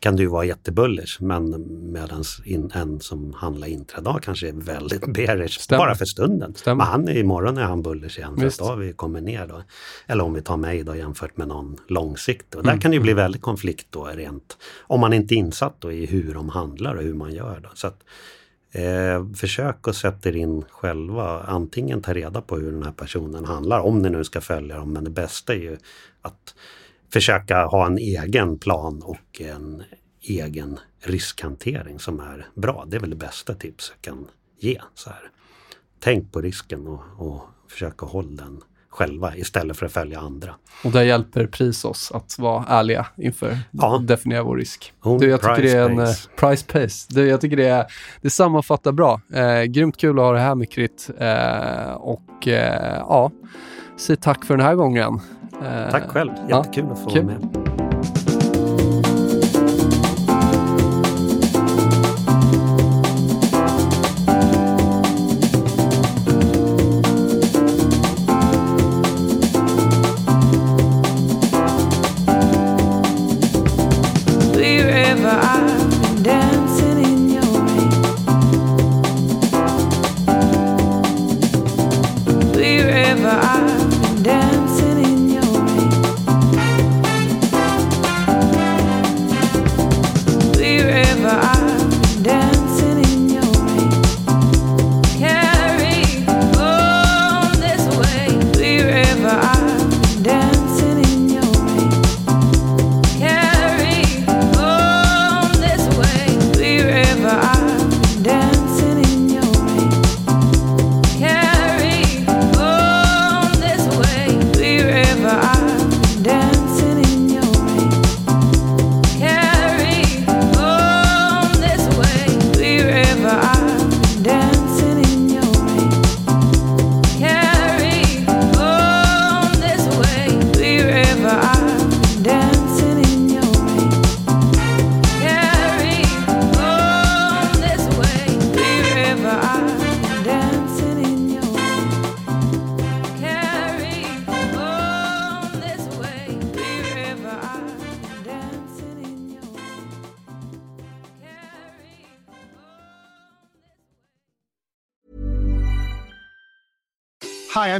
kan 0.00 0.16
du 0.16 0.26
vara 0.26 0.44
jättebullish 0.44 1.22
men 1.22 1.66
medan 1.92 2.24
en 2.74 3.00
som 3.00 3.34
handlar 3.34 3.66
intradag 3.68 4.22
kanske 4.22 4.48
är 4.48 4.52
väldigt 4.52 5.06
bearish 5.14 5.60
Stämmer. 5.60 5.78
bara 5.84 5.94
för 5.94 6.04
stunden. 6.04 6.54
Stämmer. 6.54 6.76
Men 6.76 6.86
han 6.86 7.08
är 7.08 7.16
imorgon 7.18 7.58
är 7.58 7.62
han 7.62 7.82
bullish 7.82 8.18
igen 8.18 8.36
för 8.36 8.46
att 8.46 8.58
då 8.58 8.74
vi 8.74 8.92
kommit 8.92 9.22
ner 9.22 9.46
då. 9.46 9.62
Eller 10.06 10.24
om 10.24 10.34
vi 10.34 10.42
tar 10.42 10.56
mig 10.56 10.82
då 10.82 10.96
jämfört 10.96 11.36
med 11.36 11.48
någon 11.48 11.76
långsiktig. 11.88 12.58
Och 12.58 12.64
Mm, 12.64 12.74
där 12.76 12.80
kan 12.82 12.90
det 12.90 12.94
ju 12.94 13.00
bli 13.02 13.12
väldigt 13.12 13.42
konflikt 13.42 13.86
då 13.90 14.04
rent 14.04 14.56
om 14.80 15.00
man 15.00 15.12
inte 15.12 15.34
är 15.34 15.36
insatt 15.36 15.84
i 15.84 16.06
hur 16.06 16.34
de 16.34 16.48
handlar 16.48 16.94
och 16.94 17.02
hur 17.02 17.14
man 17.14 17.32
gör. 17.32 17.60
Då. 17.62 17.68
Så 17.74 17.86
att, 17.86 18.00
Eh, 18.74 19.26
försök 19.34 19.88
att 19.88 19.96
sätta 19.96 20.28
er 20.28 20.36
in 20.36 20.64
själva. 20.70 21.40
Antingen 21.42 22.02
ta 22.02 22.14
reda 22.14 22.40
på 22.40 22.56
hur 22.56 22.72
den 22.72 22.82
här 22.82 22.92
personen 22.92 23.44
handlar, 23.44 23.80
om 23.80 23.98
ni 23.98 24.10
nu 24.10 24.24
ska 24.24 24.40
följa 24.40 24.76
dem. 24.76 24.92
Men 24.92 25.04
det 25.04 25.10
bästa 25.10 25.54
är 25.54 25.58
ju 25.58 25.76
att 26.22 26.54
försöka 27.12 27.64
ha 27.64 27.86
en 27.86 27.98
egen 27.98 28.58
plan 28.58 29.02
och 29.02 29.40
en 29.40 29.82
egen 30.20 30.78
riskhantering 31.00 31.98
som 31.98 32.20
är 32.20 32.46
bra. 32.54 32.84
Det 32.88 32.96
är 32.96 33.00
väl 33.00 33.10
det 33.10 33.16
bästa 33.16 33.54
tips 33.54 33.92
jag 33.94 34.02
kan 34.02 34.26
ge. 34.58 34.80
Så 34.94 35.10
här. 35.10 35.30
Tänk 36.00 36.32
på 36.32 36.40
risken 36.40 36.86
och, 36.86 37.02
och 37.16 37.42
försök 37.68 38.02
att 38.02 38.10
hålla 38.10 38.42
den 38.42 38.60
själva 38.92 39.36
istället 39.36 39.76
för 39.76 39.86
att 39.86 39.92
följa 39.92 40.20
andra. 40.20 40.54
och 40.84 40.90
där 40.90 41.02
hjälper 41.02 41.46
pris 41.46 41.84
oss 41.84 42.12
att 42.14 42.38
vara 42.38 42.64
ärliga 42.68 43.06
inför 43.16 43.58
Ja. 43.70 43.96
att 43.96 44.06
definiera 44.06 44.42
vår 44.42 44.56
risk. 44.56 44.92
Du, 45.20 45.28
jag 45.30 45.40
tycker 45.40 45.62
det 45.62 45.70
är 45.72 45.90
en 45.90 45.96
pace. 45.96 46.28
price 46.36 46.64
pace. 46.72 47.06
Du, 47.10 47.28
jag 47.28 47.40
tycker 47.40 47.56
det, 47.56 47.68
är, 47.68 47.86
det 48.20 48.30
sammanfattar 48.30 48.92
bra. 48.92 49.20
Eh, 49.34 49.62
grymt 49.62 49.96
kul 49.96 50.18
att 50.18 50.24
ha 50.24 50.32
det 50.32 50.40
här 50.40 50.54
Mikrit. 50.54 51.10
Eh, 51.18 51.92
och 51.92 52.48
eh, 52.48 52.96
ja, 52.98 53.30
säg 53.96 54.16
tack 54.16 54.44
för 54.44 54.56
den 54.56 54.66
här 54.66 54.74
gången. 54.74 55.20
Eh, 55.64 55.90
Tack 55.90 56.08
själv, 56.10 56.30
ja, 56.48 56.56
jättekul 56.58 56.92
att 56.92 56.98
få 57.02 57.10
kul. 57.10 57.24
vara 57.24 57.36
med. 57.38 57.71